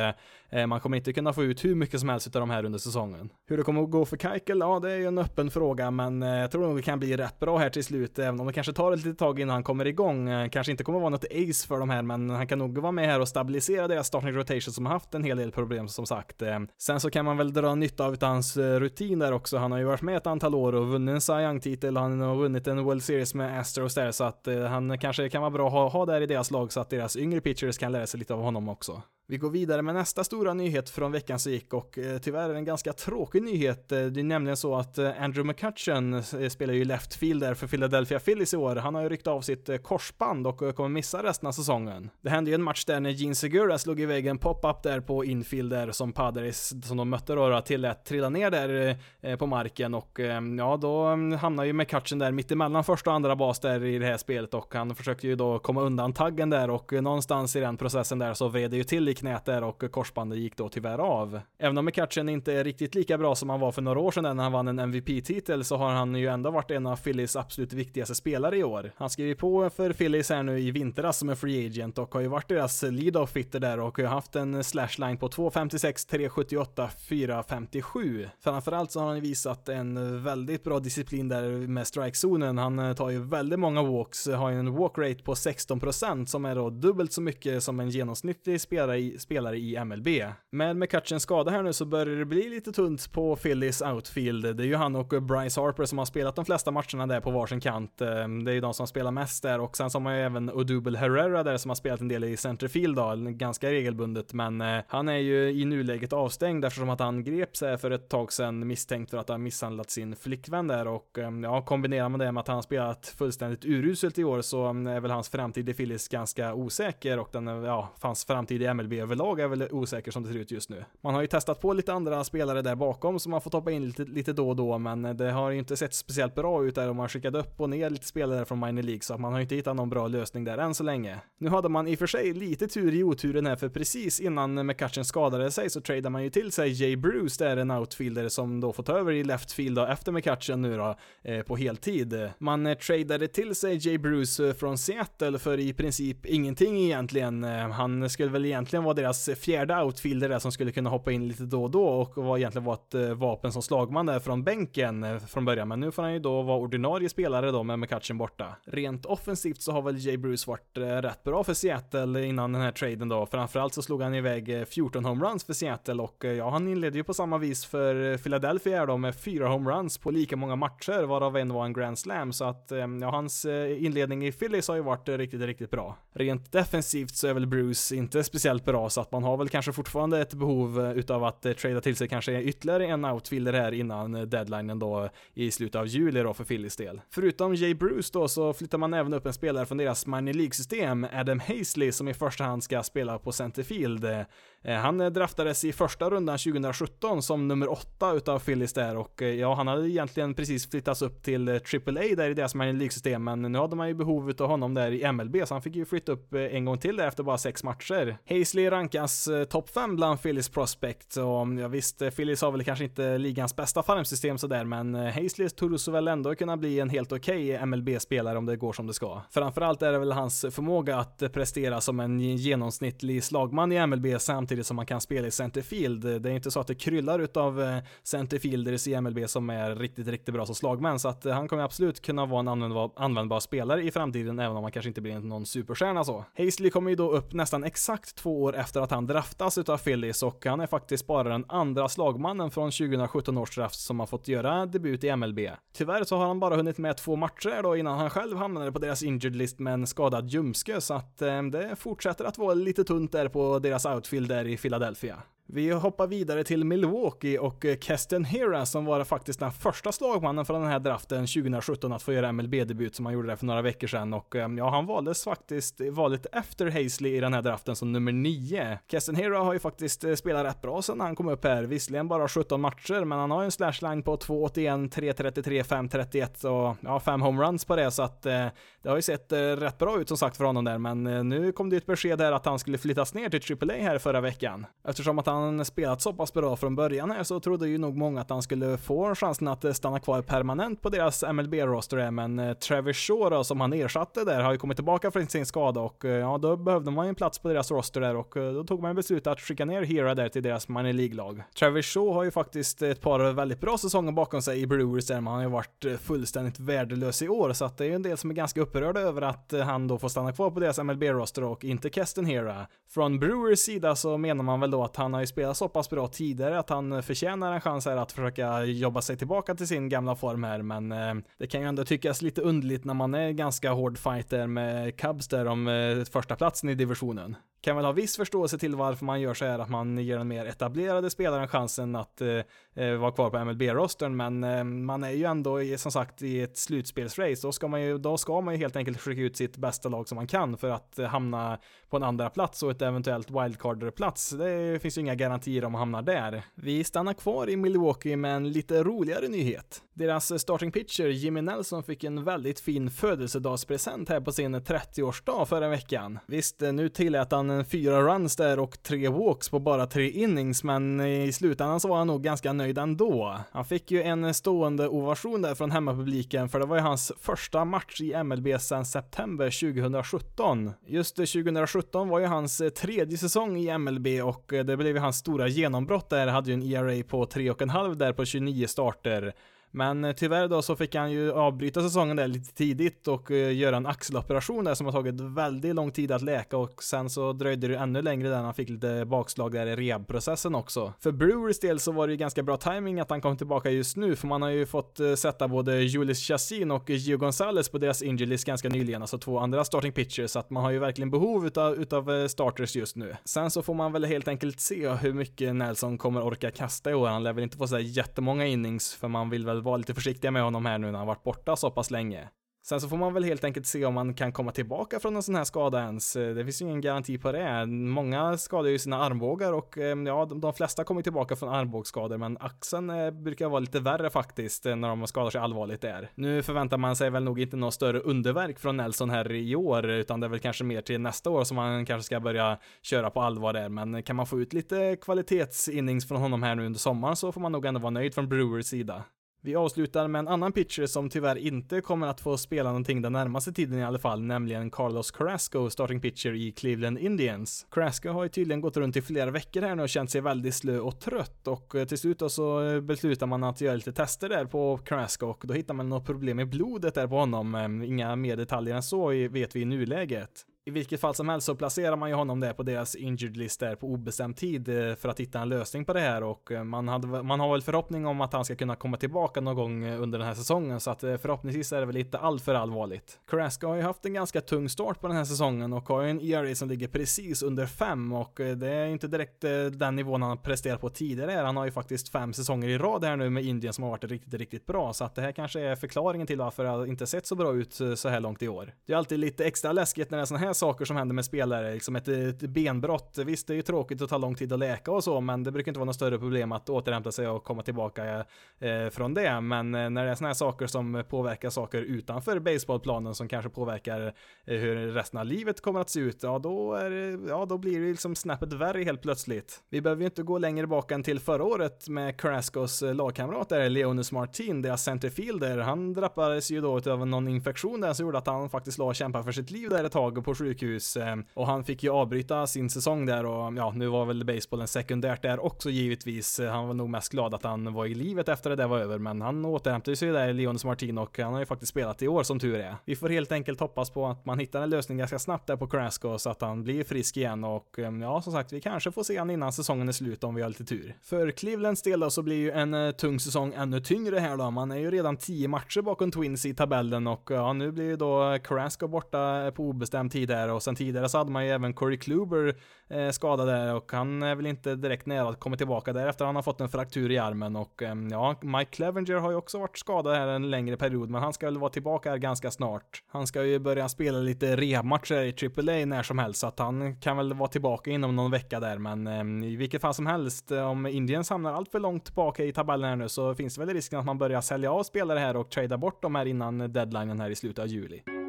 man 0.68 0.80
kommer 0.80 0.98
inte 0.98 1.14
kunna 1.14 1.34
få 1.34 1.44
ut 1.44 1.66
hur 1.66 1.76
mycket 1.76 2.00
som 2.00 2.10
helst 2.10 2.36
av 2.36 2.40
de 2.40 2.50
här 2.50 2.66
under 2.66 2.80
säsongen. 2.80 3.30
Hur 3.48 3.58
det 3.58 3.64
kommer 3.64 3.84
att 3.84 3.92
gå 3.92 4.06
för 4.06 4.18
Keikel, 4.18 4.60
ja 4.60 4.80
det 4.80 4.92
är 4.92 4.98
ju 4.98 5.06
en 5.06 5.18
öppen 5.18 5.52
fråga 5.52 5.92
men 5.92 6.22
jag 6.22 6.52
tror 6.52 6.68
nog 6.68 6.76
det 6.76 6.82
kan 6.82 7.00
bli 7.00 7.18
rätt 7.18 7.40
bra 7.40 7.58
här 7.58 7.70
till 7.70 7.84
slut, 7.84 7.93
även 8.20 8.40
om 8.40 8.48
det 8.48 8.54
kanske 8.54 8.74
tar 8.74 8.92
ett 8.92 9.06
litet 9.06 9.20
tag 9.20 9.40
innan 9.40 9.54
han 9.54 9.64
kommer 9.64 9.88
igång. 9.88 10.30
Eh, 10.30 10.50
kanske 10.50 10.72
inte 10.72 10.84
kommer 10.84 11.00
vara 11.00 11.10
något 11.10 11.26
ace 11.26 11.68
för 11.68 11.80
de 11.80 11.90
här, 11.90 12.02
men 12.02 12.30
han 12.30 12.48
kan 12.48 12.60
nog 12.60 12.78
vara 12.78 12.92
med 12.92 13.08
här 13.08 13.20
och 13.20 13.28
stabilisera 13.28 13.88
deras 13.88 14.08
starting 14.08 14.32
rotation 14.32 14.74
som 14.74 14.86
har 14.86 14.94
haft 14.94 15.14
en 15.14 15.24
hel 15.24 15.38
del 15.38 15.52
problem 15.52 15.88
som 15.88 16.06
sagt. 16.06 16.42
Eh, 16.42 16.60
sen 16.78 17.00
så 17.00 17.10
kan 17.10 17.26
man 17.26 17.38
väl 17.38 17.54
dra 17.54 17.76
nytta 17.76 18.06
av 18.06 18.18
hans 18.22 18.58
eh, 18.58 18.80
rutin 18.80 19.20
där 19.20 19.32
också. 19.32 19.58
Han 19.58 19.72
har 19.72 19.80
ju 19.80 19.86
varit 19.86 20.02
med 20.02 20.18
ett 20.18 20.28
antal 20.28 20.56
år 20.56 20.76
och 20.76 20.88
vunnit 20.88 21.14
en 21.14 21.22
Cy 21.22 21.34
Young-titel, 21.34 21.98
han 21.98 22.22
har 22.22 22.36
vunnit 22.36 22.68
en 22.68 22.84
World 22.84 23.04
Series 23.04 23.34
med 23.34 23.60
Astros 23.60 23.96
där, 23.96 24.12
så 24.12 24.24
att 24.24 24.48
han 24.70 25.00
kanske 25.00 25.30
kan 25.30 25.42
vara 25.42 25.52
bra 25.52 25.68
att 25.68 25.74
ha, 25.74 25.90
ha 25.90 26.06
där 26.06 26.22
i 26.22 26.26
deras 26.26 26.52
lag 26.52 26.72
så 26.72 26.80
att 26.80 26.90
deras 26.90 27.18
yngre 27.18 27.42
pitchers 27.42 27.78
kan 27.78 27.92
lära 27.92 28.08
sig 28.08 28.20
lite 28.20 28.34
av 28.34 28.42
honom 28.42 28.70
också. 28.70 29.02
Vi 29.28 29.38
går 29.38 29.50
vidare 29.50 29.82
med 29.82 29.96
nästa 29.96 30.24
stora 30.24 30.54
nyhet 30.54 30.90
från 30.90 31.12
veckan 31.12 31.40
som 31.40 31.52
gick 31.52 31.74
och 31.74 31.98
eh, 31.98 32.18
tyvärr 32.18 32.50
en 32.50 32.66
ganska 32.66 32.94
tråkig 32.94 33.44
nyhet. 33.44 33.92
Eh, 33.92 34.06
det 34.06 34.20
är 34.20 34.24
nämligen 34.24 34.58
så 34.58 34.76
att 34.76 34.98
eh, 34.98 35.24
Andrew 35.24 35.44
McCutcheon 35.44 36.14
eh, 36.14 36.50
spelar 36.50 36.74
ju 36.74 36.86
left 36.86 37.14
field 37.16 37.42
där 37.42 37.54
för 37.54 37.68
Philadelphia 37.68 38.20
Phillies 38.20 38.54
i 38.54 38.58
år. 38.58 38.76
Han 38.76 38.96
har 38.96 39.02
ju 39.02 39.10
ryckt 39.10 39.28
av 39.28 39.42
sitt 39.42 39.84
korsband 39.84 40.48
och 40.48 40.58
kommer 40.76 40.90
missa 40.90 41.24
resten 41.24 41.48
av 41.48 41.52
säsongen. 41.52 42.10
Det 42.22 42.30
hände 42.30 42.52
ju 42.52 42.56
en 42.56 42.64
match 42.64 42.86
där 42.86 43.00
när 43.00 43.10
Gene 43.10 43.36
Segura 43.36 43.78
slog 43.78 44.00
iväg 44.00 44.28
en 44.28 44.38
pop-up 44.38 44.84
där 44.84 45.00
på 45.00 45.26
infield 45.26 45.70
där 45.70 45.92
som 45.92 46.14
Padres, 46.14 46.88
som 46.88 46.98
de 46.98 47.10
mötte 47.10 47.36
då, 47.36 47.62
tillät 47.62 48.06
trilla 48.06 48.30
ner 48.30 48.52
där 48.52 48.98
på 49.38 49.48
marken 49.48 49.94
och 49.94 50.20
ja, 50.58 50.78
då 50.78 51.06
mm, 51.06 51.40
hamnar 51.40 51.64
ju 51.64 51.74
McCutcheon 51.74 52.20
där 52.20 52.32
mittemellan 52.32 52.84
första 52.84 53.10
och 53.10 53.16
andra 53.16 53.36
bas 53.36 53.60
där 53.60 53.84
i 53.84 54.00
det 54.00 54.06
här 54.06 54.18
spelet 54.18 54.54
och 54.54 54.74
han 54.74 54.96
försökte 54.96 55.28
ju 55.28 55.36
då 55.36 55.60
komma 55.60 55.82
undan 55.82 56.14
taggen 56.14 56.50
där 56.50 56.70
och 56.70 56.94
någonstans 56.94 57.56
i 57.56 57.60
den 57.60 57.78
processen 57.78 58.20
där 58.20 58.34
så 58.34 58.48
vred 58.48 58.72
det 58.72 58.78
ju 58.78 58.84
till 58.84 59.10
i 59.10 59.14
knät 59.24 59.46
där 59.46 59.64
och 59.64 59.92
korsbandet 59.92 60.40
gick 60.40 60.58
då 60.58 60.70
tyvärr 60.70 61.00
av. 61.00 61.40
Även 61.58 61.78
om 61.78 61.86
McCutchen 61.86 62.30
inte 62.30 62.54
är 62.54 62.64
riktigt 62.64 62.96
lika 62.96 63.18
bra 63.18 63.36
som 63.36 63.50
han 63.50 63.60
var 63.60 63.72
för 63.72 63.82
några 63.82 64.00
år 64.00 64.12
sedan 64.12 64.38
när 64.38 64.44
han 64.44 64.52
vann 64.52 64.68
en 64.68 64.80
MVP-titel 64.80 65.64
så 65.64 65.78
har 65.78 65.90
han 65.90 66.16
ju 66.16 66.28
ändå 66.28 66.52
varit 66.52 66.72
en 66.72 66.88
av 66.88 66.96
Phillies 66.96 67.36
absolut 67.36 67.74
viktigaste 67.74 68.16
spelare 68.16 68.58
i 68.58 68.64
år. 68.64 68.92
Han 68.96 69.10
skrev 69.10 69.28
ju 69.28 69.36
på 69.36 69.70
för 69.70 69.94
Phillies 69.94 70.30
här 70.30 70.44
nu 70.44 70.60
i 70.60 70.72
vintras 70.72 71.18
som 71.18 71.30
en 71.30 71.36
free 71.36 71.68
agent 71.68 71.98
och 71.98 72.14
har 72.14 72.22
ju 72.22 72.28
varit 72.28 72.48
deras 72.48 72.84
lead-off 72.84 73.36
hitter 73.36 73.60
där 73.60 73.80
och 73.80 73.98
har 73.98 74.06
haft 74.06 74.36
en 74.36 74.64
slashline 74.64 75.18
på 75.18 75.28
2.56, 75.28 76.30
3.78, 76.30 76.90
4.57. 77.10 78.30
Framförallt 78.40 78.92
så 78.92 79.00
har 79.00 79.08
han 79.08 79.22
visat 79.22 79.70
en 79.70 80.24
väldigt 80.24 80.64
bra 80.64 80.80
disciplin 80.80 81.30
där 81.30 81.68
med 81.68 81.88
strikezonen. 81.88 82.58
Han 82.58 82.80
eh, 82.80 82.94
tar 82.94 83.10
ju 83.10 83.24
väldigt 83.24 83.60
många 83.60 83.84
walks, 83.84 84.28
har 84.28 84.50
ju 84.50 84.60
en 84.60 84.74
walk 84.74 84.98
rate 84.98 85.24
på 85.24 85.34
16% 85.34 86.26
som 86.26 86.46
är 86.46 86.56
då 86.56 86.70
dubbelt 86.70 87.14
så 87.14 87.22
mycket 87.22 87.64
som 87.64 87.80
en 87.80 87.90
genomsnittlig 87.90 88.62
spelare 88.62 89.00
i, 89.04 89.20
spelare 89.20 89.58
i 89.58 89.86
MLB. 89.86 90.08
Med 90.52 90.90
kutchens 90.90 91.24
skada 91.24 91.52
här 91.52 91.64
nu 91.64 91.74
så 91.74 91.86
börjar 91.86 92.16
det 92.16 92.26
bli 92.26 92.50
lite 92.50 92.72
tunt 92.72 93.12
på 93.12 93.36
Phillies 93.36 93.82
outfield. 93.82 94.58
Det 94.58 94.64
är 94.64 94.68
ju 94.68 94.76
han 94.76 94.96
och 94.96 95.08
Bryce 95.08 95.62
Harper 95.62 95.86
som 95.86 95.98
har 95.98 96.06
spelat 96.06 96.36
de 96.36 96.46
flesta 96.46 96.72
matcherna 96.72 97.08
där 97.08 97.20
på 97.20 97.32
varsin 97.32 97.62
kant. 97.62 98.02
Ehm, 98.02 98.44
det 98.44 98.52
är 98.52 98.54
ju 98.54 98.62
de 98.62 98.74
som 98.74 98.88
spelar 98.88 99.12
mest 99.12 99.44
där 99.44 99.60
och 99.60 99.78
sen 99.78 99.90
så 99.90 99.96
har 99.96 100.04
man 100.04 100.16
ju 100.16 100.22
även 100.22 100.52
Odubel 100.52 100.96
Herrera 100.96 101.44
där 101.44 101.58
som 101.58 101.70
har 101.70 101.76
spelat 101.76 102.02
en 102.02 102.08
del 102.08 102.24
i 102.24 102.38
centerfield 102.38 102.96
då, 102.96 103.16
ganska 103.16 103.72
regelbundet, 103.72 104.34
men 104.34 104.62
eh, 104.62 104.80
han 104.88 105.10
är 105.10 105.18
ju 105.18 105.50
i 105.50 105.66
nuläget 105.66 106.14
avstängd 106.14 106.66
eftersom 106.66 106.90
att 106.90 107.00
han 107.00 107.24
greps 107.24 107.60
för 107.60 107.92
ett 107.92 108.10
tag 108.10 108.34
sedan 108.34 108.68
misstänkt 108.68 109.10
för 109.10 109.18
att 109.18 109.30
ha 109.30 109.38
misshandlat 109.38 109.90
sin 109.90 110.16
flickvän 110.16 110.68
där 110.68 110.88
och 110.88 111.18
ehm, 111.18 111.44
ja, 111.44 111.62
kombinerar 111.62 112.10
man 112.10 112.20
det 112.20 112.32
med 112.32 112.42
att 112.42 112.48
han 112.48 112.56
har 112.56 112.62
spelat 112.62 113.16
fullständigt 113.18 113.66
uruselt 113.66 114.18
i 114.18 114.24
år 114.24 114.42
så 114.42 114.66
ehm, 114.66 114.88
är 114.88 115.00
väl 115.00 115.12
hans 115.12 115.30
framtid 115.30 115.70
i 115.70 115.74
Phillies 115.74 116.08
ganska 116.08 116.54
osäker 116.54 117.20
och 117.20 117.30
den, 117.32 117.48
eh, 117.48 117.54
ja, 117.54 117.90
hans 118.02 118.26
framtid 118.26 118.62
i 118.62 118.74
MLB 118.74 118.93
överlag 119.00 119.40
är 119.40 119.48
väl 119.48 119.68
osäker 119.72 120.12
som 120.12 120.24
det 120.24 120.30
ser 120.30 120.40
ut 120.40 120.52
just 120.52 120.70
nu. 120.70 120.86
Man 121.02 121.14
har 121.14 121.22
ju 121.22 121.28
testat 121.28 121.62
på 121.62 121.74
lite 121.74 121.94
andra 121.94 122.24
spelare 122.24 122.62
där 122.62 122.76
bakom 122.76 123.20
som 123.20 123.32
man 123.32 123.42
får 123.42 123.50
toppa 123.50 123.72
in 123.72 123.86
lite, 123.86 124.04
lite 124.04 124.34
då 124.34 124.50
och 124.50 124.56
då, 124.56 124.78
men 124.78 125.18
det 125.18 125.32
har 125.32 125.52
ju 125.52 125.60
inte 125.60 125.78
sett 125.78 125.94
speciellt 125.94 126.36
bra 126.36 126.66
ut 126.66 126.76
där 126.76 126.90
och 126.90 126.96
man 126.96 127.10
skickade 127.10 127.40
upp 127.40 127.62
och 127.62 127.70
ner 127.70 127.90
lite 127.90 128.06
spelare 128.06 128.46
från 128.46 128.60
minor 128.60 128.84
League 128.84 129.02
så 129.02 129.14
att 129.14 129.20
man 129.20 129.34
har 129.34 129.40
inte 129.40 129.56
hittat 129.56 129.76
någon 129.76 129.90
bra 129.90 130.08
lösning 130.08 130.44
där 130.44 130.58
än 130.58 130.76
så 130.76 130.84
länge. 130.84 131.20
Nu 131.38 131.50
hade 131.50 131.70
man 131.70 131.88
i 131.88 131.96
och 131.96 132.00
för 132.00 132.08
sig 132.08 132.34
lite 132.34 132.68
tur 132.68 132.94
i 132.94 133.04
oturen 133.04 133.46
här 133.46 133.56
för 133.56 133.70
precis 133.70 134.20
innan 134.20 134.66
McCutchen 134.66 135.06
skadade 135.06 135.52
sig 135.52 135.70
så 135.70 135.82
tradade 135.82 136.10
man 136.10 136.24
ju 136.24 136.30
till 136.30 136.52
sig 136.52 136.82
Jay 136.82 136.96
Bruce 136.96 137.44
där 137.44 137.58
en 137.58 137.72
outfielder 137.72 138.30
som 138.30 138.60
då 138.60 138.74
får 138.74 138.84
ta 138.84 138.98
över 138.98 139.12
i 139.12 139.24
left 139.24 139.52
field 139.52 139.78
då, 139.78 139.86
efter 139.86 140.12
McCutchen 140.12 140.62
nu 140.62 140.78
då 140.78 140.96
eh, 141.22 141.42
på 141.42 141.56
heltid. 141.56 142.30
Man 142.38 142.68
eh, 142.68 142.78
tradade 142.78 143.28
till 143.28 143.56
sig 143.56 143.88
Jay 143.88 143.98
Bruce 143.98 144.48
eh, 144.48 144.54
från 144.54 144.78
Seattle 144.78 145.40
för 145.40 145.60
i 145.60 145.74
princip 145.74 146.26
ingenting 146.26 146.78
egentligen. 146.78 147.44
Eh, 147.44 147.70
han 147.70 148.10
skulle 148.10 148.32
väl 148.32 148.46
egentligen 148.46 148.83
var 148.84 148.94
deras 148.94 149.30
fjärde 149.40 149.84
outfielder 149.84 150.30
där 150.30 150.40
som 150.40 150.52
skulle 150.52 150.72
kunna 150.72 150.90
hoppa 150.90 151.12
in 151.12 151.28
lite 151.28 151.44
då 151.44 151.64
och 151.64 151.72
då 151.72 151.86
och 151.86 152.24
var 152.24 152.38
egentligen 152.38 152.66
var 152.66 152.74
ett 152.74 152.94
eh, 152.94 153.14
vapen 153.14 153.52
som 153.52 153.62
slagman 153.62 154.06
där 154.06 154.20
från 154.20 154.44
bänken 154.44 155.04
eh, 155.04 155.18
från 155.18 155.46
början. 155.46 155.68
Men 155.68 155.80
nu 155.80 155.92
får 155.92 156.04
han 156.04 156.14
ju 156.14 156.20
då 156.20 156.42
vara 156.42 156.58
ordinarie 156.58 157.10
spelare 157.10 157.52
då 157.52 157.64
med 157.64 157.80
McCutchen 157.80 158.18
borta. 158.18 158.56
Rent 158.66 159.06
offensivt 159.06 159.62
så 159.62 159.72
har 159.72 159.82
väl 159.82 160.06
Jay 160.06 160.18
Bruce 160.18 160.50
varit 160.50 160.78
eh, 160.78 160.82
rätt 160.82 161.24
bra 161.24 161.44
för 161.44 161.54
Seattle 161.54 162.26
innan 162.26 162.52
den 162.52 162.62
här 162.62 162.72
traden 162.72 163.10
då. 163.10 163.26
Framförallt 163.26 163.74
så 163.74 163.82
slog 163.82 164.02
han 164.02 164.16
iväg 164.16 164.68
14 164.68 165.06
homeruns 165.06 165.44
för 165.44 165.54
Seattle 165.54 166.04
och 166.04 166.24
ja, 166.24 166.50
han 166.50 166.68
inledde 166.68 166.98
ju 166.98 167.04
på 167.04 167.14
samma 167.14 167.38
vis 167.38 167.66
för 167.66 168.18
Philadelphia 168.18 168.86
då 168.86 168.98
med 168.98 169.16
fyra 169.16 169.48
homeruns 169.48 169.98
på 169.98 170.12
lika 170.12 170.36
många 170.36 170.56
matcher 170.56 171.04
varav 171.04 171.38
en 171.38 171.54
var 171.54 171.66
en 171.66 171.74
grand 171.74 172.00
slam 172.00 172.34
så 172.34 172.46
att 172.46 172.72
ja, 173.02 173.10
hans 173.10 173.46
inledning 173.78 174.26
i 174.26 174.32
Phillies 174.32 174.68
har 174.68 174.76
ju 174.76 174.82
varit 174.82 175.10
riktigt, 175.10 175.42
riktigt 175.42 175.72
bra. 175.72 175.98
Rent 176.14 176.52
defensivt 176.52 177.16
så 177.16 177.28
är 177.28 177.34
väl 177.34 177.48
Bruce 177.48 177.96
inte 177.96 178.24
speciellt 178.24 178.66
bra 178.66 178.73
så 178.90 179.02
att 179.02 179.12
man 179.12 179.24
har 179.24 179.38
väl 179.38 179.50
kanske 179.50 179.74
fortfarande 179.74 180.22
ett 180.22 180.34
behov 180.34 180.86
eh, 180.86 180.92
utav 180.92 181.24
att 181.24 181.46
eh, 181.46 181.54
trada 181.54 181.82
till 181.82 181.96
sig 181.96 182.08
kanske 182.08 182.42
ytterligare 182.42 182.86
en 182.86 183.06
outfielder 183.06 183.54
här 183.54 183.72
innan 183.72 184.16
eh, 184.16 184.22
deadlinen 184.22 184.80
då 184.80 185.10
i 185.34 185.52
slutet 185.52 185.76
av 185.76 185.88
juli 185.88 186.24
då 186.24 186.34
för 186.34 186.44
Phillies 186.44 186.76
del. 186.76 187.02
Förutom 187.10 187.56
Jay 187.56 187.74
Bruce 187.74 188.10
då 188.14 188.28
så 188.28 188.54
flyttar 188.54 188.78
man 188.78 188.94
även 188.94 189.14
upp 189.14 189.26
en 189.26 189.34
spelare 189.34 189.66
från 189.66 189.78
deras 189.78 190.08
minor 190.08 190.34
League-system, 190.34 191.08
Adam 191.14 191.40
Hazley, 191.40 191.92
som 191.92 192.08
i 192.08 192.14
första 192.14 192.44
hand 192.44 192.64
ska 192.64 192.84
spela 192.84 193.20
på 193.20 193.32
centerfield. 193.32 194.06
Eh, 194.06 194.22
Eh, 194.64 194.76
han 194.76 195.02
eh, 195.02 195.10
draftades 195.10 195.64
i 195.64 195.74
första 195.74 196.10
rundan 196.10 196.38
2017 196.38 197.22
som 197.22 197.48
nummer 197.48 197.72
åtta 197.72 198.14
utav 198.14 198.40
Phillies 198.40 198.74
där 198.74 198.98
och 198.98 199.22
eh, 199.22 199.28
ja, 199.28 199.54
han 199.54 199.68
hade 199.68 199.90
egentligen 199.90 200.34
precis 200.34 200.70
flyttats 200.70 201.02
upp 201.02 201.24
till 201.24 201.50
AAA 201.50 202.16
där 202.16 202.30
i 202.30 202.34
deras 202.34 202.56
minor 202.56 202.74
League-system, 202.74 203.24
men 203.24 203.42
nu 203.42 203.60
hade 203.60 203.76
man 203.76 203.88
ju 203.88 203.94
behov 203.94 204.30
utav 204.30 204.48
honom 204.48 204.74
där 204.74 204.92
i 204.92 205.12
MLB, 205.12 205.36
så 205.46 205.54
han 205.54 205.62
fick 205.62 205.76
ju 205.76 205.86
flytta 205.86 206.12
upp 206.12 206.34
en 206.34 206.66
gång 206.66 206.78
till 206.78 206.96
där 206.96 207.08
efter 207.08 207.24
bara 207.24 207.38
sex 207.38 207.64
matcher. 207.64 208.18
Hazley 208.30 208.70
rankas 208.70 209.30
topp 209.50 209.70
5 209.70 209.96
bland 209.96 210.22
Phillies 210.22 210.50
prospect 210.50 211.18
och 211.18 211.42
mm, 211.42 211.58
ja, 211.58 211.68
visst, 211.68 212.00
Phillies 212.16 212.42
har 212.42 212.52
väl 212.52 212.64
kanske 212.64 212.86
inte 212.86 213.18
ligans 213.18 213.56
bästa 213.56 213.84
farmsystem 213.84 214.38
sådär, 214.38 214.66
men 214.66 214.96
Hazley 214.96 215.50
torde 215.50 215.80
så 215.80 215.92
väl 215.92 216.08
ändå 216.08 216.36
kunna 216.36 216.58
bli 216.58 216.80
en 216.80 216.90
helt 216.90 217.12
okej 217.12 217.56
okay 217.56 217.66
MLB-spelare 217.66 218.38
om 218.38 218.46
det 218.46 218.56
går 218.56 218.74
som 218.74 218.88
det 218.88 218.94
ska. 218.94 219.22
Framförallt 219.32 219.82
är 219.82 219.92
det 219.92 220.00
väl 220.00 220.12
hans 220.12 220.46
förmåga 220.52 220.98
att 220.98 221.34
prestera 221.34 221.82
som 221.82 222.00
en 222.00 222.20
genomsnittlig 222.20 223.24
slagman 223.24 223.72
i 223.72 223.88
MLB 223.88 224.06
samtidigt 224.20 224.53
som 224.62 224.76
man 224.76 224.86
kan 224.86 225.02
spela 225.02 225.28
i 225.28 225.32
centerfield. 225.32 226.22
Det 226.22 226.30
är 226.30 226.34
inte 226.34 226.52
så 226.52 226.60
att 226.60 226.68
det 226.68 226.76
kryllar 226.76 227.20
utav 227.20 227.62
eh, 227.62 227.78
centerfielders 228.04 228.88
i 228.88 229.02
MLB 229.02 229.30
som 229.30 229.50
är 229.50 229.76
riktigt, 229.76 230.08
riktigt 230.08 230.34
bra 230.34 230.46
som 230.46 230.56
slagmän, 230.56 231.00
så 231.00 231.08
att 231.08 231.26
eh, 231.26 231.34
han 231.34 231.48
kommer 231.48 231.64
absolut 231.64 232.02
kunna 232.02 232.26
vara 232.26 232.40
en 232.40 232.48
användbar, 232.48 232.92
användbar 232.96 233.40
spelare 233.40 233.84
i 233.84 233.92
framtiden, 233.92 234.40
även 234.40 234.58
om 234.58 234.64
han 234.64 234.72
kanske 234.72 234.88
inte 234.88 235.02
blir 235.02 235.20
någon 235.20 235.46
superstjärna 235.46 236.04
så. 236.04 236.26
Hazley 236.38 236.70
kommer 236.70 236.90
ju 236.90 236.96
då 236.96 237.12
upp 237.12 237.34
nästan 237.34 237.64
exakt 237.64 238.16
två 238.16 238.44
år 238.44 238.56
efter 238.56 238.82
att 238.82 238.92
han 238.92 239.08
draftas 239.08 239.58
utav 239.58 239.78
Phillies 239.78 240.24
och 240.24 240.46
han 240.46 240.60
är 240.60 240.68
faktiskt 240.68 241.08
bara 241.08 241.30
den 241.30 241.46
andra 241.48 241.90
slagmannen 241.90 242.52
från 242.52 242.72
2017 242.72 243.38
års 243.38 243.56
draft 243.56 243.80
som 243.80 244.00
har 244.00 244.08
fått 244.08 244.28
göra 244.28 244.66
debut 244.66 245.04
i 245.04 245.16
MLB. 245.16 245.40
Tyvärr 245.74 246.04
så 246.04 246.18
har 246.18 246.26
han 246.26 246.40
bara 246.40 246.56
hunnit 246.56 246.78
med 246.78 246.98
två 246.98 247.16
matcher 247.16 247.64
då 247.64 247.78
innan 247.78 248.00
han 248.00 248.10
själv 248.10 248.38
hamnade 248.38 248.72
på 248.72 248.80
deras 248.80 249.04
injured 249.04 249.36
list 249.36 249.60
med 249.60 249.74
en 249.74 249.88
skadad 249.88 250.30
ljumske 250.30 250.82
så 250.82 250.94
att 250.94 251.22
eh, 251.22 251.44
det 251.44 251.76
fortsätter 251.76 252.26
att 252.26 252.38
vara 252.38 252.54
lite 252.54 252.84
tunt 252.84 253.12
där 253.12 253.28
på 253.28 253.60
deras 253.60 253.86
outfield 253.86 254.30
där 254.30 254.43
i 254.48 254.58
Philadelphia. 254.58 255.33
Vi 255.56 255.72
hoppar 255.72 256.08
vidare 256.08 256.44
till 256.44 256.66
Milwaukee 256.66 257.38
och 257.38 257.66
eh, 257.66 257.78
Kesten 257.78 258.26
Hira 258.26 258.66
som 258.66 258.86
var 258.86 259.04
faktiskt 259.04 259.40
den 259.40 259.52
första 259.52 259.92
slagmannen 259.92 260.46
från 260.46 260.62
den 260.62 260.72
här 260.72 260.80
draften 260.80 261.28
2017 261.28 261.94
att 261.94 262.02
få 262.04 262.14
göra 262.14 262.32
MLB-debut 262.32 262.96
som 262.96 263.06
han 263.06 263.14
gjorde 263.14 263.28
där 263.28 263.36
för 263.36 263.46
några 263.46 263.62
veckor 263.62 263.88
sedan. 263.88 264.14
Och 264.14 264.36
eh, 264.36 264.50
ja, 264.58 264.70
han 264.70 264.86
valdes 264.86 265.24
faktiskt 265.24 265.82
valet 265.92 266.26
efter 266.32 266.66
Hazley 266.66 267.18
i 267.18 267.20
den 267.20 267.34
här 267.34 267.42
draften 267.42 267.76
som 267.76 267.92
nummer 267.92 268.12
9. 268.12 268.80
Kesten 268.88 269.16
Hira 269.16 269.40
har 269.40 269.54
ju 269.54 269.60
faktiskt 269.60 270.04
eh, 270.04 270.16
spelat 270.16 270.46
rätt 270.46 270.62
bra 270.62 270.82
sedan 270.82 271.00
han 271.00 271.16
kom 271.16 271.28
upp 271.28 271.44
här, 271.44 271.64
visserligen 271.64 272.08
bara 272.08 272.28
17 272.28 272.62
matcher, 272.62 273.06
men 273.06 273.20
han 273.20 273.32
har 273.32 273.42
ju 273.42 273.46
en 273.46 273.52
slashline 273.52 274.04
på 274.04 274.16
2,81, 274.16 274.90
3,33, 274.90 275.64
5,31 275.64 276.46
och 276.46 276.78
ja, 276.82 277.00
5 277.00 277.22
homeruns 277.22 277.66
på 277.66 277.76
det. 277.76 277.92
Så 277.92 278.04
att 278.04 278.26
eh, 278.26 278.48
det 278.82 278.90
har 278.90 278.96
ju 278.96 279.02
sett 279.02 279.32
rätt 279.32 279.78
bra 279.78 280.02
ut 280.02 280.08
som 280.08 280.18
sagt 280.18 280.38
för 280.38 280.46
honom 280.46 280.66
där, 280.66 280.78
men 280.78 281.30
nu 281.30 281.52
kom 281.52 281.70
det 281.70 281.78
ett 281.78 281.86
besked 281.86 282.22
här 282.22 282.32
att 282.32 282.46
han 282.46 282.60
skulle 282.60 282.78
flyttas 282.78 283.14
ner 283.14 283.30
till 283.30 283.72
AAA 283.72 283.78
här 283.78 283.98
förra 283.98 284.22
veckan. 284.22 284.66
Eftersom 284.88 285.20
att 285.20 285.26
han 285.26 285.43
han 285.44 285.66
spelat 285.66 286.02
så 286.02 286.14
pass 286.14 286.34
bra 286.34 286.56
från 286.56 286.76
början 286.76 287.12
här 287.12 287.24
så 287.24 287.40
trodde 287.40 287.68
ju 287.68 287.78
nog 287.78 287.98
många 287.98 288.22
att 288.22 288.30
han 288.30 288.42
skulle 288.42 288.78
få 288.78 289.16
chansen 289.16 289.48
att 289.48 289.66
eh, 289.66 289.72
stanna 289.72 290.00
kvar 290.00 290.22
permanent 290.22 290.82
på 290.82 290.90
deras 290.90 291.24
MLB-roster 291.24 292.12
men 292.12 292.40
eh, 292.40 292.54
Travis 292.54 292.98
Shaw 292.98 293.30
då, 293.30 293.44
som 293.44 293.62
han 293.62 293.74
ersatte 293.74 294.24
där 294.24 294.42
har 294.42 294.52
ju 294.52 294.58
kommit 294.58 294.78
tillbaka 294.78 295.12
från 295.12 295.28
sin 295.28 295.46
skada 295.46 295.82
och 295.82 296.06
eh, 296.06 296.12
ja, 296.12 296.38
då 296.38 296.56
behövde 296.56 296.92
man 296.92 297.06
ju 297.06 297.10
en 297.10 297.16
plats 297.16 297.40
på 297.40 297.48
deras 297.48 297.72
roster 297.72 298.02
där 298.02 298.16
och 298.16 298.38
eh, 298.38 298.54
då 298.54 298.64
tog 298.64 298.82
man 298.82 298.96
beslut 298.96 299.28
att 299.28 299.40
skicka 299.40 299.66
ner 299.66 299.82
Hera 299.82 300.16
där 300.16 300.30
till 300.30 300.44
deras 300.44 300.68
minor 300.68 300.94
League-lag. 300.94 301.44
Travis 301.60 301.86
Shaw 301.86 302.14
har 302.14 302.24
ju 302.24 302.32
faktiskt 302.32 302.82
ett 302.82 303.02
par 303.02 303.32
väldigt 303.32 303.62
bra 303.62 303.78
säsonger 303.78 304.12
bakom 304.12 304.42
sig 304.42 304.62
i 304.62 304.68
Brewers 304.68 305.08
där, 305.08 305.16
men 305.16 305.28
han 305.28 305.36
har 305.36 305.44
ju 305.44 305.50
varit 305.50 305.86
fullständigt 306.02 306.60
värdelös 306.60 307.22
i 307.22 307.30
år 307.30 307.54
så 307.54 307.66
att 307.66 307.78
det 307.78 307.86
är 307.86 307.88
ju 307.88 307.96
en 307.96 308.04
del 308.04 308.18
som 308.18 308.30
är 308.30 308.34
ganska 308.34 308.62
upprörda 308.62 309.00
över 309.00 309.22
att 309.22 309.54
han 309.66 309.88
då 309.88 309.98
får 309.98 310.10
stanna 310.10 310.32
kvar 310.32 310.52
på 310.52 310.60
deras 310.60 310.80
MLB-roster 310.80 311.44
och 311.44 311.64
inte 311.64 311.90
Kesten 311.90 312.26
Hera. 312.26 312.68
Från 312.90 313.20
Brewers 313.20 313.60
sida 313.60 313.96
så 313.96 314.18
menar 314.18 314.44
man 314.44 314.60
väl 314.60 314.72
då 314.72 314.84
att 314.84 314.96
han 314.96 315.14
har 315.14 315.22
ju 315.24 315.28
spelat 315.28 315.58
så 315.58 315.70
pass 315.70 315.90
bra 315.90 316.08
tidigare 316.08 316.60
att 316.60 316.70
han 316.70 317.04
förtjänar 317.04 317.54
en 317.54 317.62
chans 317.62 317.86
här 317.86 317.98
att 317.98 318.12
försöka 318.12 318.64
jobba 318.64 319.02
sig 319.02 319.18
tillbaka 319.18 319.56
till 319.56 319.68
sin 319.68 319.90
gamla 319.90 320.16
form 320.16 320.44
här, 320.44 320.62
men 320.62 320.92
eh, 320.92 321.14
det 321.38 321.48
kan 321.48 321.62
ju 321.62 321.68
ändå 321.68 321.86
tyckas 321.86 322.22
lite 322.22 322.42
underligt 322.42 322.86
när 322.86 322.94
man 322.94 323.14
är 323.14 323.32
ganska 323.32 323.72
hård 323.72 323.98
fighter 323.98 324.48
med 324.48 324.98
Cubs 325.00 325.28
där 325.28 325.46
om 325.46 325.68
eh, 325.68 326.04
första 326.04 326.36
platsen 326.36 326.70
i 326.70 326.76
divisionen 326.76 327.36
kan 327.64 327.76
väl 327.76 327.86
ha 327.86 327.92
viss 327.92 328.18
förståelse 328.18 328.58
till 328.58 328.76
varför 328.76 329.06
man 329.06 329.22
gör 329.22 329.34
så 329.34 329.46
här 329.46 329.60
att 329.60 329.70
man 329.70 329.98
ger 329.98 330.18
den 330.18 330.28
mer 330.28 330.46
etablerade 330.46 331.10
spelaren 331.10 331.48
chansen 331.48 331.96
att 331.96 332.22
eh, 332.22 332.28
eh 332.76 332.96
vara 332.96 333.12
kvar 333.12 333.30
på 333.30 333.46
MLB-rostern, 333.46 334.16
men 334.16 334.44
eh, 334.44 334.64
man 334.64 335.04
är 335.04 335.12
ju 335.12 335.24
ändå 335.24 335.62
i, 335.62 335.78
som 335.78 335.92
sagt 335.92 336.22
i 336.22 336.42
ett 336.42 336.58
slutspelsrace, 336.58 337.48
då 337.48 337.52
ska 337.52 337.68
man 337.68 337.82
ju, 337.82 337.98
då 337.98 338.18
ska 338.18 338.42
man 338.42 338.54
ju 338.54 338.60
helt 338.60 338.76
enkelt 338.76 339.00
skicka 339.00 339.22
ut 339.22 339.38
sitt 339.38 339.58
bästa 339.58 339.90
lag 339.90 340.08
som 340.08 340.16
man 340.16 340.28
kan 340.28 340.58
för 340.58 340.70
att 340.70 341.00
eh, 341.00 341.06
hamna 341.06 341.60
på 341.90 341.98
en 341.98 342.04
andra 342.04 342.30
plats 342.30 342.64
och 342.64 342.72
ett 342.72 342.82
eventuellt 342.82 343.32
wildcard-plats. 343.32 344.30
Det 344.30 344.82
finns 344.82 344.98
ju 344.98 345.02
inga 345.02 345.16
garantier 345.16 345.66
om 345.66 345.76
att 345.76 345.80
hamna 345.80 346.02
där. 346.02 346.44
Vi 346.56 346.84
stannar 346.84 347.14
kvar 347.14 347.50
i 347.50 347.56
Milwaukee 347.56 348.16
med 348.16 348.36
en 348.36 348.52
lite 348.52 348.84
roligare 348.84 349.28
nyhet. 349.28 349.82
Deras 349.94 350.32
eh, 350.32 350.38
starting 350.38 350.72
pitcher 350.72 351.08
Jimmy 351.08 351.42
Nelson 351.42 351.84
fick 351.84 352.04
en 352.04 352.24
väldigt 352.24 352.60
fin 352.60 352.90
födelsedagspresent 352.90 354.10
här 354.10 354.22
på 354.22 354.32
sin 354.32 354.56
30-årsdag 354.56 355.46
förra 355.46 355.70
veckan. 355.70 356.20
Visst, 356.26 356.62
eh, 356.62 356.74
nu 356.74 356.90
tillät 356.90 357.32
han 357.32 357.53
fyra 357.72 358.02
runs 358.02 358.36
där 358.36 358.60
och 358.60 358.84
tre 358.84 359.08
walks 359.10 359.50
på 359.50 359.60
bara 359.60 359.86
tre 359.86 360.10
innings, 360.10 360.64
men 360.64 361.02
i 361.02 361.32
slutändan 361.32 361.80
så 361.80 361.88
var 361.88 361.98
han 361.98 362.08
nog 362.08 362.24
ganska 362.24 362.54
nöjd 362.54 362.78
ändå. 362.78 363.38
Han 363.52 363.66
fick 363.66 363.92
ju 363.92 364.04
en 364.04 364.34
stående 364.34 364.88
ovation 364.88 365.42
där 365.42 365.56
från 365.56 365.72
hemmapubliken, 365.72 366.50
för 366.50 366.60
det 366.60 366.66
var 366.66 366.76
ju 366.76 366.82
hans 366.82 367.12
första 367.20 367.66
match 367.66 368.02
i 368.02 368.24
MLB 368.24 368.62
sedan 368.62 368.86
september 368.86 369.74
2017. 369.74 370.72
Just 370.88 371.16
2017 371.16 372.10
var 372.10 372.20
ju 372.20 372.26
hans 372.26 372.62
tredje 372.76 373.18
säsong 373.18 373.58
i 373.58 373.78
MLB 373.78 374.08
och 374.24 374.44
det 374.48 374.78
blev 374.78 374.96
ju 374.96 375.00
hans 375.00 375.18
stora 375.18 375.48
genombrott 375.48 376.10
där, 376.10 376.28
hade 376.28 376.52
ju 376.52 376.54
en 376.54 376.64
ERA 376.64 377.04
på 377.04 377.26
3,5 377.26 377.96
där 377.96 378.14
på 378.14 378.26
29 378.26 378.68
starter. 378.68 379.34
Men 379.76 380.06
eh, 380.06 380.14
tyvärr 380.14 380.48
då 380.48 380.62
så 380.62 380.76
fick 380.76 380.96
han 380.96 381.12
ju 381.12 381.32
avbryta 381.32 381.82
säsongen 381.82 382.16
där 382.18 382.28
lite 382.28 382.54
tidigt 382.54 383.08
och 383.08 383.32
eh, 383.32 383.58
göra 383.58 383.78
en 383.78 383.86
axeloperation 383.86 384.66
där 384.66 384.74
som 384.74 384.86
har 384.86 384.94
tagit 384.94 385.22
väldigt 385.22 385.76
lång 385.76 385.92
tid 385.92 386.12
att 386.12 386.22
läka 386.22 386.58
och 386.58 386.84
sen 386.84 387.10
så 387.10 387.34
dröjde 387.34 387.68
det 387.68 387.78
ännu 387.78 388.02
längre 388.02 388.30
där 388.30 388.38
han 388.38 388.54
fick 388.54 388.70
lite 388.70 389.06
bakslag 389.06 389.52
där 389.52 389.68
i 389.68 389.76
rehabprocessen 389.76 390.56
också. 390.56 390.94
För 391.00 391.12
Brewers 391.12 391.60
del 391.60 391.80
så 391.80 391.92
var 391.92 392.08
det 392.08 392.14
ju 392.14 392.18
ganska 392.18 392.44
bra 392.44 392.58
timing 392.58 393.00
att 393.00 393.10
han 393.10 393.22
kom 393.22 393.38
tillbaka 393.38 393.70
just 393.70 393.98
nu 393.98 394.16
för 394.16 394.28
man 394.28 394.42
har 394.42 394.50
ju 394.50 394.66
fått 394.66 395.00
eh, 395.00 395.14
sätta 395.14 395.48
både 395.48 395.84
Julius 395.84 396.28
Chassin 396.28 396.72
och 396.72 396.90
Gio 396.90 397.18
Gonzalez 397.18 397.70
på 397.70 397.78
deras 397.78 398.02
injuries 398.02 398.44
ganska 398.44 398.70
nyligen, 398.70 399.02
alltså 399.02 399.18
två 399.18 399.40
andra 399.40 399.66
starting 399.66 399.92
pitchers, 399.92 400.32
så 400.32 400.40
att 400.40 400.50
man 400.50 400.64
har 400.64 400.72
ju 400.72 400.80
verkligen 400.80 401.12
behov 401.12 401.48
utav, 401.48 401.74
utav 401.74 402.28
starters 402.28 402.76
just 402.76 402.96
nu. 402.96 403.16
Sen 403.26 403.52
så 403.52 403.62
får 403.62 403.74
man 403.74 403.92
väl 403.92 404.06
helt 404.06 404.28
enkelt 404.28 404.60
se 404.60 404.90
hur 404.90 405.14
mycket 405.14 405.56
Nelson 405.56 405.98
kommer 405.98 406.24
orka 406.24 406.52
kasta 406.52 406.92
i 406.92 406.94
år. 406.94 407.08
Han 407.08 407.24
lär 407.24 407.34
väl 407.34 407.44
inte 407.44 407.58
få 407.58 407.68
sådär 407.68 407.82
jättemånga 407.82 408.46
innings 408.46 408.94
för 408.94 409.08
man 409.08 409.30
vill 409.30 409.46
väl 409.46 409.63
vara 409.64 409.78
lite 409.78 409.94
försiktiga 409.94 410.32
med 410.32 410.44
honom 410.44 410.66
här 410.66 410.78
nu 410.78 410.92
när 410.92 410.98
han 410.98 411.08
varit 411.08 411.24
borta 411.24 411.56
så 411.56 411.72
pass 411.72 411.92
länge. 411.92 412.30
Sen 412.66 412.82
så 412.82 412.90
får 412.90 412.98
man 412.98 413.14
väl 413.14 413.24
helt 413.24 413.44
enkelt 413.44 413.66
se 413.66 413.86
om 413.86 413.94
man 413.94 414.14
kan 414.14 414.32
komma 414.32 414.52
tillbaka 414.52 415.00
från 415.00 415.16
en 415.16 415.24
sån 415.24 415.36
här 415.36 415.44
skada 415.44 415.80
ens. 415.80 416.16
Eh, 416.16 416.36
det 416.36 416.44
finns 416.44 416.62
ju 416.62 416.66
ingen 416.66 416.82
garanti 416.82 417.18
på 417.18 417.32
det. 417.32 417.66
Många 417.66 418.38
skadar 418.38 418.70
ju 418.70 418.80
sina 418.80 419.04
armbågar 419.04 419.54
och 419.54 419.78
eh, 419.78 419.98
ja, 419.98 420.26
de 420.26 420.54
flesta 420.54 420.84
kommer 420.84 421.02
tillbaka 421.02 421.36
från 421.36 421.50
armbågsskador, 421.50 422.18
men 422.18 422.38
axeln 422.38 422.90
eh, 422.90 423.12
brukar 423.12 423.50
vara 423.50 423.60
lite 423.60 423.80
värre 423.80 424.10
faktiskt 424.10 424.66
när 424.66 424.88
de 424.88 425.08
skadar 425.08 425.30
sig 425.30 425.42
allvarligt 425.42 425.82
där. 425.82 426.10
Nu 426.16 426.44
förväntar 426.44 426.78
man 426.78 426.96
sig 426.96 427.10
väl 427.10 427.24
nog 427.24 427.40
inte 427.40 427.58
något 427.58 427.74
större 427.74 428.00
underverk 428.00 428.60
från 428.60 428.78
Nelson 428.78 429.10
här 429.10 429.32
i 429.32 429.56
år, 429.56 429.86
utan 429.86 430.20
det 430.20 430.28
är 430.28 430.30
väl 430.30 430.40
kanske 430.40 430.64
mer 430.64 430.82
till 430.82 431.02
nästa 431.02 431.30
år 431.30 431.44
som 431.44 431.56
man 431.56 431.86
kanske 431.86 432.06
ska 432.06 432.20
börja 432.20 432.58
köra 432.82 433.10
på 433.10 433.22
allvar 433.22 433.54
där, 433.54 433.70
men 433.70 434.04
kan 434.04 434.16
man 434.16 434.28
få 434.28 434.42
ut 434.42 434.54
lite 434.54 434.96
kvalitetsinnings 435.02 436.08
från 436.08 436.22
honom 436.22 436.44
här 436.44 436.56
nu 436.56 436.66
under 436.66 436.80
sommaren 436.80 437.16
så 437.16 437.32
får 437.32 437.42
man 437.42 437.52
nog 437.52 437.66
ändå 437.66 437.80
vara 437.80 437.90
nöjd 437.90 438.14
från 438.14 438.30
Brewers 438.30 438.66
sida. 438.66 439.04
Vi 439.46 439.56
avslutar 439.56 440.08
med 440.08 440.20
en 440.20 440.28
annan 440.28 440.52
pitcher 440.52 440.86
som 440.86 441.10
tyvärr 441.10 441.36
inte 441.36 441.82
kommer 441.82 442.08
att 442.08 442.22
få 442.22 442.38
spela 442.38 442.70
någonting 442.70 443.02
den 443.02 443.14
närmaste 443.14 443.54
tiden 443.54 443.80
i 443.80 443.84
alla 443.84 444.00
fall, 444.00 444.22
nämligen 444.22 444.72
Carlos 444.72 445.12
Carrasco, 445.12 445.70
starting 445.70 446.02
pitcher 446.02 446.34
i 446.34 446.52
Cleveland 446.52 446.98
Indians. 446.98 447.68
Carrasco 447.72 448.10
har 448.10 448.24
ju 448.24 448.30
tydligen 448.30 448.62
gått 448.62 448.78
runt 448.78 448.96
i 448.96 449.02
flera 449.02 449.32
veckor 449.32 449.62
här 449.62 449.76
nu 449.76 449.84
och 449.84 449.90
känt 449.90 450.12
sig 450.12 450.22
väldigt 450.22 450.56
slö 450.56 450.80
och 450.80 451.00
trött 451.00 451.48
och 451.48 451.76
eh, 451.76 451.86
till 451.86 451.98
slut 451.98 452.20
då 452.20 452.30
så 452.30 452.64
eh, 452.64 452.82
beslutar 452.82 453.28
man 453.28 453.44
att 453.44 453.62
göra 453.62 453.76
lite 453.76 453.94
tester 453.94 454.30
där 454.30 454.46
på 454.46 454.78
Carrasco 454.78 455.26
och 455.26 455.44
då 455.48 455.54
hittar 455.54 455.74
man 455.74 455.90
något 455.90 456.06
problem 456.06 456.38
med 456.38 456.50
blodet 456.50 456.96
där 456.96 457.08
på 457.08 457.16
honom. 457.16 457.56
Ehm, 457.56 457.84
inga 457.84 458.16
mer 458.16 458.38
detaljer 458.38 458.76
än 458.76 458.84
så 458.84 459.08
vet 459.08 459.56
vi 459.56 459.62
i 459.62 459.66
nuläget. 459.66 460.46
I 460.66 460.72
vilket 460.72 461.00
fall 461.00 461.16
som 461.16 461.30
helst 461.30 461.46
så 461.46 461.56
placerar 461.56 461.96
man 461.96 462.10
ju 462.10 462.16
honom 462.16 462.40
där 462.40 462.54
på 462.54 462.64
deras 462.64 462.96
injured 462.96 463.38
list 463.38 463.60
där 463.60 463.76
på 463.76 463.88
obestämd 463.88 464.38
tid 464.38 464.70
eh, 464.70 464.96
för 464.96 465.10
att 465.10 465.20
hitta 465.20 465.40
en 465.40 465.50
lösning 465.50 465.86
på 465.86 465.94
det 465.94 466.00
här 466.00 466.24
och 466.24 466.52
eh, 466.52 466.64
man, 466.64 466.88
hade, 466.88 467.24
man 467.24 467.40
har 467.40 467.52
väl 467.52 467.62
förhoppning 467.62 468.06
om 468.06 468.22
att 468.22 468.34
han 468.34 468.46
ska 468.46 468.56
kunna 468.56 468.76
komma 468.76 468.98
tillbaka 468.98 469.42
någon 469.42 469.56
gång 469.56 469.84
eh, 469.84 470.02
under 470.02 470.20
den 470.20 470.28
här 470.28 470.36
säsongen 470.36 470.80
så 470.80 470.92
att 470.92 471.00
förhoppningsvis 471.00 471.74
är 471.74 471.80
det 471.80 471.86
väl 471.86 471.98
inte 471.98 472.18
alltför 472.18 472.56
allvarligt. 472.56 473.20
Carrasco 473.28 473.68
har 473.68 473.76
ju 473.76 473.82
haft 473.82 474.06
en 474.06 474.14
ganska 474.14 474.42
tung 474.42 474.70
start 474.70 475.02
på 475.02 475.08
den 475.08 475.18
här 475.18 475.26
säsongen 475.26 475.74
och 475.74 475.90
har 475.90 476.02
ju 476.02 476.10
en 476.10 476.22
ERA 476.22 476.56
som 476.56 476.70
ligger 476.70 476.88
precis 476.88 477.44
under 477.44 477.66
5 477.66 478.14
och 478.14 478.34
det 478.36 478.70
är 478.70 478.86
inte 478.86 479.08
direkt 479.08 479.42
den 479.72 479.96
nivån 479.96 480.22
han 480.22 480.38
presterat 480.38 480.82
på 480.82 480.90
tidigare. 480.90 481.32
Han 481.32 481.58
har 481.58 481.66
ju 481.66 481.72
faktiskt 481.72 482.10
fem 482.10 482.34
säsonger 482.34 482.70
i 482.70 482.78
rad 482.78 483.04
här 483.04 483.16
nu 483.16 483.30
med 483.30 483.44
Indien 483.44 483.74
som 483.74 483.84
har 483.84 483.92
varit 483.92 484.04
riktigt, 484.04 484.34
riktigt 484.34 484.66
bra 484.66 484.94
så 484.94 485.04
att 485.04 485.16
det 485.16 485.22
här 485.22 485.32
kanske 485.32 485.62
är 485.62 485.76
förklaringen 485.76 486.28
till 486.28 486.38
varför 486.38 486.82
det 486.82 486.90
inte 486.90 487.08
sett 487.08 487.28
så 487.28 487.36
bra 487.36 487.54
ut 487.54 487.74
så 487.96 488.10
här 488.10 488.20
långt 488.20 488.42
i 488.42 488.48
år. 488.48 488.74
Det 488.86 488.94
är 488.94 488.98
alltid 488.98 489.20
lite 489.20 489.46
extra 489.46 489.72
läskigt 489.72 490.12
när 490.12 490.18
det 490.18 490.22
är 490.22 490.26
sån 490.26 490.38
här 490.38 490.53
saker 490.54 490.86
som 490.86 490.98
händer 490.98 491.16
med 491.16 491.26
spelare, 491.26 491.74
liksom 491.74 491.96
ett, 491.96 492.08
ett 492.08 492.40
benbrott. 492.40 493.18
Visst, 493.26 493.48
det 493.48 493.54
är 493.54 493.56
ju 493.56 493.62
tråkigt 493.62 494.02
att 494.02 494.10
ta 494.10 494.18
lång 494.18 494.36
tid 494.36 494.54
att 494.54 494.60
läka 494.60 494.92
och 494.92 495.04
så, 495.04 495.22
men 495.22 495.44
det 495.44 495.52
brukar 495.52 495.70
inte 495.70 495.80
vara 495.80 495.86
något 495.86 495.96
större 495.96 496.20
problem 496.20 496.52
att 496.52 496.70
återhämta 496.70 497.12
sig 497.12 497.28
och 497.28 497.44
komma 497.44 497.62
tillbaka 497.62 498.26
eh, 498.60 498.90
från 498.92 499.14
det. 499.14 499.42
Men 499.42 499.76
eh, 499.76 499.90
när 499.90 500.06
det 500.06 500.12
är 500.12 500.16
sådana 500.16 500.30
här 500.30 500.34
saker 500.34 500.68
som 500.68 501.04
påverkar 501.10 501.50
saker 501.50 501.82
utanför 501.82 502.40
baseballplanen 502.40 503.16
som 503.16 503.28
kanske 503.28 503.50
påverkar 503.50 504.14
eh, 504.46 504.58
hur 504.58 504.76
resten 504.92 505.20
av 505.20 505.26
livet 505.26 505.62
kommer 505.62 505.80
att 505.80 505.90
se 505.90 506.00
ut, 506.00 506.24
ja 506.24 506.40
då, 506.40 506.74
är 506.74 506.90
det, 506.90 507.30
ja, 507.30 507.46
då 507.46 507.58
blir 507.58 507.80
det 507.80 507.90
liksom 507.90 508.16
snäppet 508.16 508.54
värre 508.54 508.84
helt 508.84 509.02
plötsligt. 509.02 509.64
Vi 509.70 509.82
behöver 509.82 510.02
ju 510.02 510.06
inte 510.06 510.24
gå 510.24 510.38
längre 510.38 510.68
bak 510.68 510.92
än 510.92 511.04
till 511.04 511.20
förra 511.20 511.44
året 511.44 511.90
med 511.90 512.20
Carrascos 512.20 512.82
lagkamrater, 512.82 513.24
lagkamrat 513.24 513.50
där, 513.50 513.70
Leonis 513.70 514.12
Martin, 514.12 514.62
deras 514.62 514.84
centerfielder. 514.84 515.58
Han 515.58 515.94
drabbades 515.94 516.52
ju 516.52 516.62
då 516.62 516.92
av 516.92 517.08
någon 517.08 517.28
infektion 517.28 517.82
där 517.82 517.94
som 517.94 518.06
gjorde 518.06 518.18
att 518.18 518.28
han 518.28 518.50
faktiskt 518.50 518.78
la 518.78 518.86
och 518.86 518.96
kämpade 518.96 519.24
för 519.24 519.32
sitt 519.32 519.52
liv 519.52 519.70
där 519.70 519.84
ett 519.84 519.92
tag 519.92 520.26
på 520.26 520.36
sjukhus. 520.44 520.98
Eh, 520.98 521.16
och 521.34 521.48
han 521.48 521.64
fick 521.64 521.84
ju 521.84 521.90
avbryta 521.90 522.48
sin 522.48 522.70
säsong 522.70 523.06
där 523.06 523.26
och 523.26 523.54
ja, 523.58 523.74
nu 523.76 523.88
var 523.88 524.06
väl 524.06 524.26
basebollen 524.26 524.68
sekundärt 524.68 525.22
där 525.22 525.46
också 525.46 525.70
givetvis. 525.70 526.40
Han 526.40 526.68
var 526.68 526.74
nog 526.74 526.90
mest 526.90 527.12
glad 527.12 527.34
att 527.34 527.44
han 527.44 527.74
var 527.74 527.86
i 527.86 527.96
livet 527.96 528.30
efter 528.30 528.50
det 528.50 528.56
där 528.56 528.68
var 528.68 528.80
över, 528.80 528.98
men 528.98 529.22
han 529.22 529.46
återhämtade 529.46 529.98
sig 529.98 530.12
där, 530.12 530.34
Leonis 530.34 530.66
Martin, 530.66 530.98
och 530.98 531.20
han 531.20 531.34
har 531.34 531.40
ju 531.40 531.46
faktiskt 531.46 531.70
spelat 531.70 532.02
i 532.02 532.08
år 532.08 532.24
som 532.24 532.40
tur 532.40 532.60
är. 532.60 532.76
Vi 532.86 532.96
får 532.96 533.10
helt 533.10 533.32
enkelt 533.32 533.60
hoppas 533.60 533.90
på 533.90 534.08
att 534.08 534.26
man 534.26 534.40
hittar 534.40 534.62
en 534.62 534.70
lösning 534.70 534.98
ganska 534.98 535.20
snabbt 535.20 535.48
där 535.48 535.56
på 535.56 535.68
Carrasco 535.68 536.18
så 536.20 536.30
att 536.30 536.42
han 536.42 536.64
blir 536.64 536.84
frisk 536.84 537.18
igen 537.18 537.44
och 537.44 537.80
eh, 537.80 537.94
ja, 538.02 538.22
som 538.22 538.34
sagt, 538.34 538.54
vi 538.54 538.62
kanske 538.62 538.92
får 538.92 539.04
se 539.04 539.18
han 539.18 539.30
innan 539.30 539.54
säsongen 539.54 539.88
är 539.88 539.94
slut 539.94 540.24
om 540.24 540.36
vi 540.36 540.42
har 540.42 540.50
lite 540.50 540.66
tur. 540.66 540.96
För 541.04 541.32
Clevelands 541.32 541.82
del 541.82 542.00
då 542.00 542.10
så 542.10 542.22
blir 542.22 542.36
ju 542.36 542.52
en 542.52 542.74
eh, 542.74 542.92
tung 542.92 543.20
säsong 543.20 543.54
ännu 543.58 543.80
tyngre 543.80 544.20
här 544.20 544.38
då. 544.38 544.52
Man 544.52 544.72
är 544.72 544.78
ju 544.78 544.92
redan 544.92 545.18
10 545.18 545.48
matcher 545.48 545.82
bakom 545.82 546.12
Twins 546.12 546.46
i 546.46 546.54
tabellen 546.54 547.08
och 547.08 547.32
ja, 547.32 547.54
nu 547.54 547.72
blir 547.72 547.86
ju 547.86 547.96
då 547.96 548.38
Carrasco 548.44 548.88
borta 548.88 549.52
på 549.52 549.64
obestämd 549.64 550.12
tid 550.12 550.32
där 550.34 550.52
och 550.52 550.64
sen 550.64 550.76
tidigare 550.76 551.10
så 551.10 551.18
hade 551.18 551.32
man 551.32 551.46
ju 551.46 551.52
även 551.52 551.74
Corey 551.74 551.98
Kluber 551.98 552.56
eh, 552.90 553.10
skadad 553.10 553.48
där 553.48 553.76
och 553.76 553.92
han 553.92 554.24
är 554.24 554.36
väl 554.36 554.46
inte 554.46 554.76
direkt 554.76 555.06
nära 555.06 555.30
att 555.30 555.40
komma 555.40 555.58
tillbaka 555.58 555.94
där 555.94 556.08
efter 556.08 556.26
han 556.26 556.36
har 556.36 556.44
fått 556.44 556.62
en 556.62 556.70
fraktur 556.70 557.12
i 557.12 557.18
armen 557.18 557.56
och 557.56 557.84
eh, 557.84 557.96
ja, 558.12 558.36
Mike 558.42 558.72
Clevenger 558.72 559.16
har 559.16 559.32
ju 559.32 559.38
också 559.38 559.60
varit 559.60 559.78
skadad 559.78 560.16
här 560.16 560.28
en 560.28 560.50
längre 560.50 560.78
period 560.78 561.10
men 561.10 561.22
han 561.22 561.34
ska 561.34 561.46
väl 561.46 561.58
vara 561.58 561.70
tillbaka 561.70 562.10
här 562.10 562.18
ganska 562.18 562.52
snart. 562.52 563.04
Han 563.08 563.28
ska 563.28 563.44
ju 563.44 563.60
börja 563.60 563.90
spela 563.90 564.18
lite 564.18 564.56
rehabmatcher 564.56 565.16
i 565.16 565.50
AAA 565.58 565.86
när 565.86 566.04
som 566.04 566.20
helst 566.20 566.40
så 566.40 566.48
att 566.48 566.60
han 566.60 566.96
kan 566.96 567.18
väl 567.18 567.34
vara 567.34 567.50
tillbaka 567.50 567.92
inom 567.92 568.16
någon 568.16 568.32
vecka 568.32 568.60
där 568.60 568.78
men 568.78 569.08
eh, 569.08 569.50
i 569.50 569.56
vilket 569.56 569.82
fall 569.82 569.94
som 569.94 570.08
helst 570.08 570.52
eh, 570.52 570.70
om 570.70 570.88
Indiens 570.88 571.30
hamnar 571.30 571.54
allt 571.54 571.72
för 571.72 571.80
långt 571.80 572.06
tillbaka 572.06 572.44
i 572.44 572.52
tabellen 572.54 572.90
här 572.90 572.96
nu 572.96 573.10
så 573.10 573.36
finns 573.36 573.56
det 573.56 573.66
väl 573.66 573.74
risken 573.76 574.00
att 574.00 574.06
man 574.06 574.18
börjar 574.18 574.42
sälja 574.42 574.72
av 574.72 574.84
spelare 574.84 575.20
här 575.20 575.36
och 575.36 575.50
trada 575.50 575.78
bort 575.78 576.02
dem 576.02 576.16
här 576.16 576.26
innan 576.26 576.74
deadlinen 576.74 577.20
här 577.20 577.30
i 577.30 577.36
slutet 577.36 577.60
av 577.60 577.68
juli. 577.68 578.23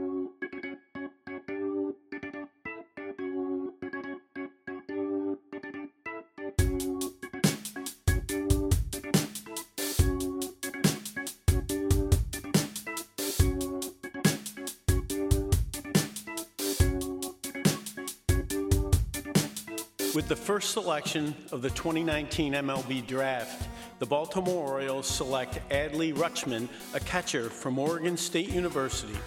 With 20.24 20.38
the 20.38 20.42
first 20.42 20.70
selection 20.70 21.34
of 21.52 21.60
the 21.60 21.68
2019 21.68 22.54
MLB 22.54 23.06
Draft, 23.06 23.68
the 23.98 24.06
Baltimore 24.06 24.70
Orioles 24.70 25.06
select 25.06 25.58
Adley 25.68 26.14
Rutschman, 26.14 26.66
a 26.94 27.00
catcher 27.00 27.50
from 27.50 27.78
Oregon 27.78 28.16
State 28.16 28.48
University. 28.48 29.18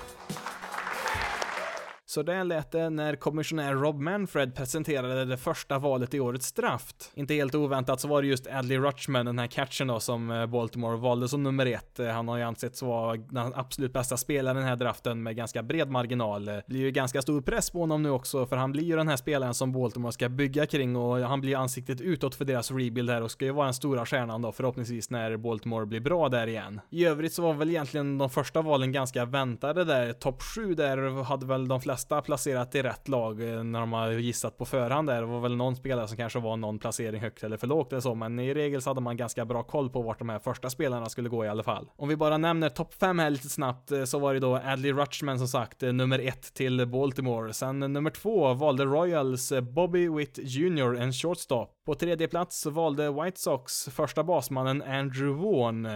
Så 2.17 2.23
där 2.23 2.43
lät 2.43 2.71
det 2.71 2.89
när 2.89 3.15
kommissionär 3.15 3.73
Rob 3.73 3.99
Manfred 3.99 4.55
presenterade 4.55 5.25
det 5.25 5.37
första 5.37 5.79
valet 5.79 6.13
i 6.13 6.19
årets 6.19 6.51
draft. 6.51 7.11
Inte 7.15 7.33
helt 7.33 7.55
oväntat 7.55 8.01
så 8.01 8.07
var 8.07 8.21
det 8.21 8.27
just 8.27 8.47
Adley 8.47 8.77
Rutschman, 8.77 9.25
den 9.25 9.39
här 9.39 9.47
catchen 9.47 9.87
då, 9.87 9.99
som 9.99 10.31
eh, 10.31 10.45
Baltimore 10.45 10.97
valde 10.97 11.27
som 11.27 11.43
nummer 11.43 11.65
ett. 11.65 11.99
Eh, 11.99 12.07
han 12.07 12.27
har 12.27 12.37
ju 12.37 12.43
ansetts 12.43 12.81
vara 12.81 13.17
den 13.17 13.53
absolut 13.55 13.93
bästa 13.93 14.17
spelaren 14.17 14.57
i 14.57 14.59
den 14.59 14.69
här 14.69 14.75
draften 14.75 15.23
med 15.23 15.35
ganska 15.35 15.63
bred 15.63 15.91
marginal. 15.91 16.45
Det 16.45 16.63
blir 16.67 16.79
ju 16.79 16.91
ganska 16.91 17.21
stor 17.21 17.41
press 17.41 17.69
på 17.69 17.79
honom 17.79 18.03
nu 18.03 18.09
också, 18.09 18.45
för 18.45 18.55
han 18.55 18.71
blir 18.71 18.83
ju 18.83 18.95
den 18.95 19.07
här 19.07 19.17
spelaren 19.17 19.53
som 19.53 19.71
Baltimore 19.71 20.11
ska 20.11 20.29
bygga 20.29 20.65
kring 20.65 20.95
och 20.95 21.17
han 21.17 21.41
blir 21.41 21.55
ansiktet 21.57 22.01
utåt 22.01 22.35
för 22.35 22.45
deras 22.45 22.71
rebuild 22.71 23.09
här 23.09 23.21
och 23.21 23.31
ska 23.31 23.45
ju 23.45 23.51
vara 23.51 23.65
den 23.65 23.73
stora 23.73 24.05
stjärnan 24.05 24.41
då 24.41 24.51
förhoppningsvis 24.51 25.09
när 25.09 25.37
Baltimore 25.37 25.85
blir 25.85 25.99
bra 25.99 26.29
där 26.29 26.47
igen. 26.47 26.81
I 26.89 27.05
övrigt 27.05 27.33
så 27.33 27.41
var 27.41 27.53
väl 27.53 27.69
egentligen 27.69 28.17
de 28.17 28.29
första 28.29 28.61
valen 28.61 28.91
ganska 28.91 29.25
väntade 29.25 29.83
där. 29.83 30.13
Topp 30.13 30.41
7 30.55 30.73
där 30.73 31.23
hade 31.23 31.45
väl 31.45 31.67
de 31.67 31.81
flesta 31.81 32.06
flesta 32.07 32.21
placerat 32.21 32.75
i 32.75 32.81
rätt 32.81 33.07
lag 33.07 33.41
eh, 33.41 33.63
när 33.63 33.79
de 33.79 33.93
har 33.93 34.11
gissat 34.11 34.57
på 34.57 34.65
förhand 34.65 35.07
där. 35.07 35.21
Det 35.21 35.27
var 35.27 35.39
väl 35.39 35.55
någon 35.55 35.75
spelare 35.75 36.07
som 36.07 36.17
kanske 36.17 36.39
var 36.39 36.57
någon 36.57 36.79
placering 36.79 37.21
högt 37.21 37.43
eller 37.43 37.57
för 37.57 37.67
lågt 37.67 37.91
eller 37.91 38.01
så, 38.01 38.15
men 38.15 38.39
i 38.39 38.53
regel 38.53 38.81
så 38.81 38.89
hade 38.89 39.01
man 39.01 39.17
ganska 39.17 39.45
bra 39.45 39.63
koll 39.63 39.89
på 39.89 40.01
vart 40.01 40.19
de 40.19 40.29
här 40.29 40.39
första 40.39 40.69
spelarna 40.69 41.09
skulle 41.09 41.29
gå 41.29 41.45
i 41.45 41.47
alla 41.47 41.63
fall. 41.63 41.89
Om 41.97 42.09
vi 42.09 42.15
bara 42.15 42.37
nämner 42.37 42.69
topp 42.69 42.93
5 42.93 43.19
här 43.19 43.29
lite 43.29 43.49
snabbt 43.49 43.91
eh, 43.91 44.03
så 44.03 44.19
var 44.19 44.33
det 44.33 44.39
då 44.39 44.55
Adley 44.55 44.93
Rutschman 44.93 45.37
som 45.37 45.47
sagt, 45.47 45.83
eh, 45.83 45.93
nummer 45.93 46.19
1 46.19 46.53
till 46.53 46.87
Baltimore. 46.87 47.53
Sen 47.53 47.79
nummer 47.79 48.09
2 48.09 48.53
valde 48.53 48.85
Royals 48.85 49.53
Bobby 49.61 50.09
Witt 50.09 50.39
Jr, 50.41 50.95
en 50.95 51.13
shortstop. 51.13 51.73
På 51.85 51.95
tredje 51.95 52.27
plats 52.27 52.65
valde 52.65 53.11
White 53.11 53.39
Sox 53.39 53.89
första 53.91 54.23
basmannen 54.23 54.81
Andrew 54.81 55.43
Vaughn. 55.43 55.87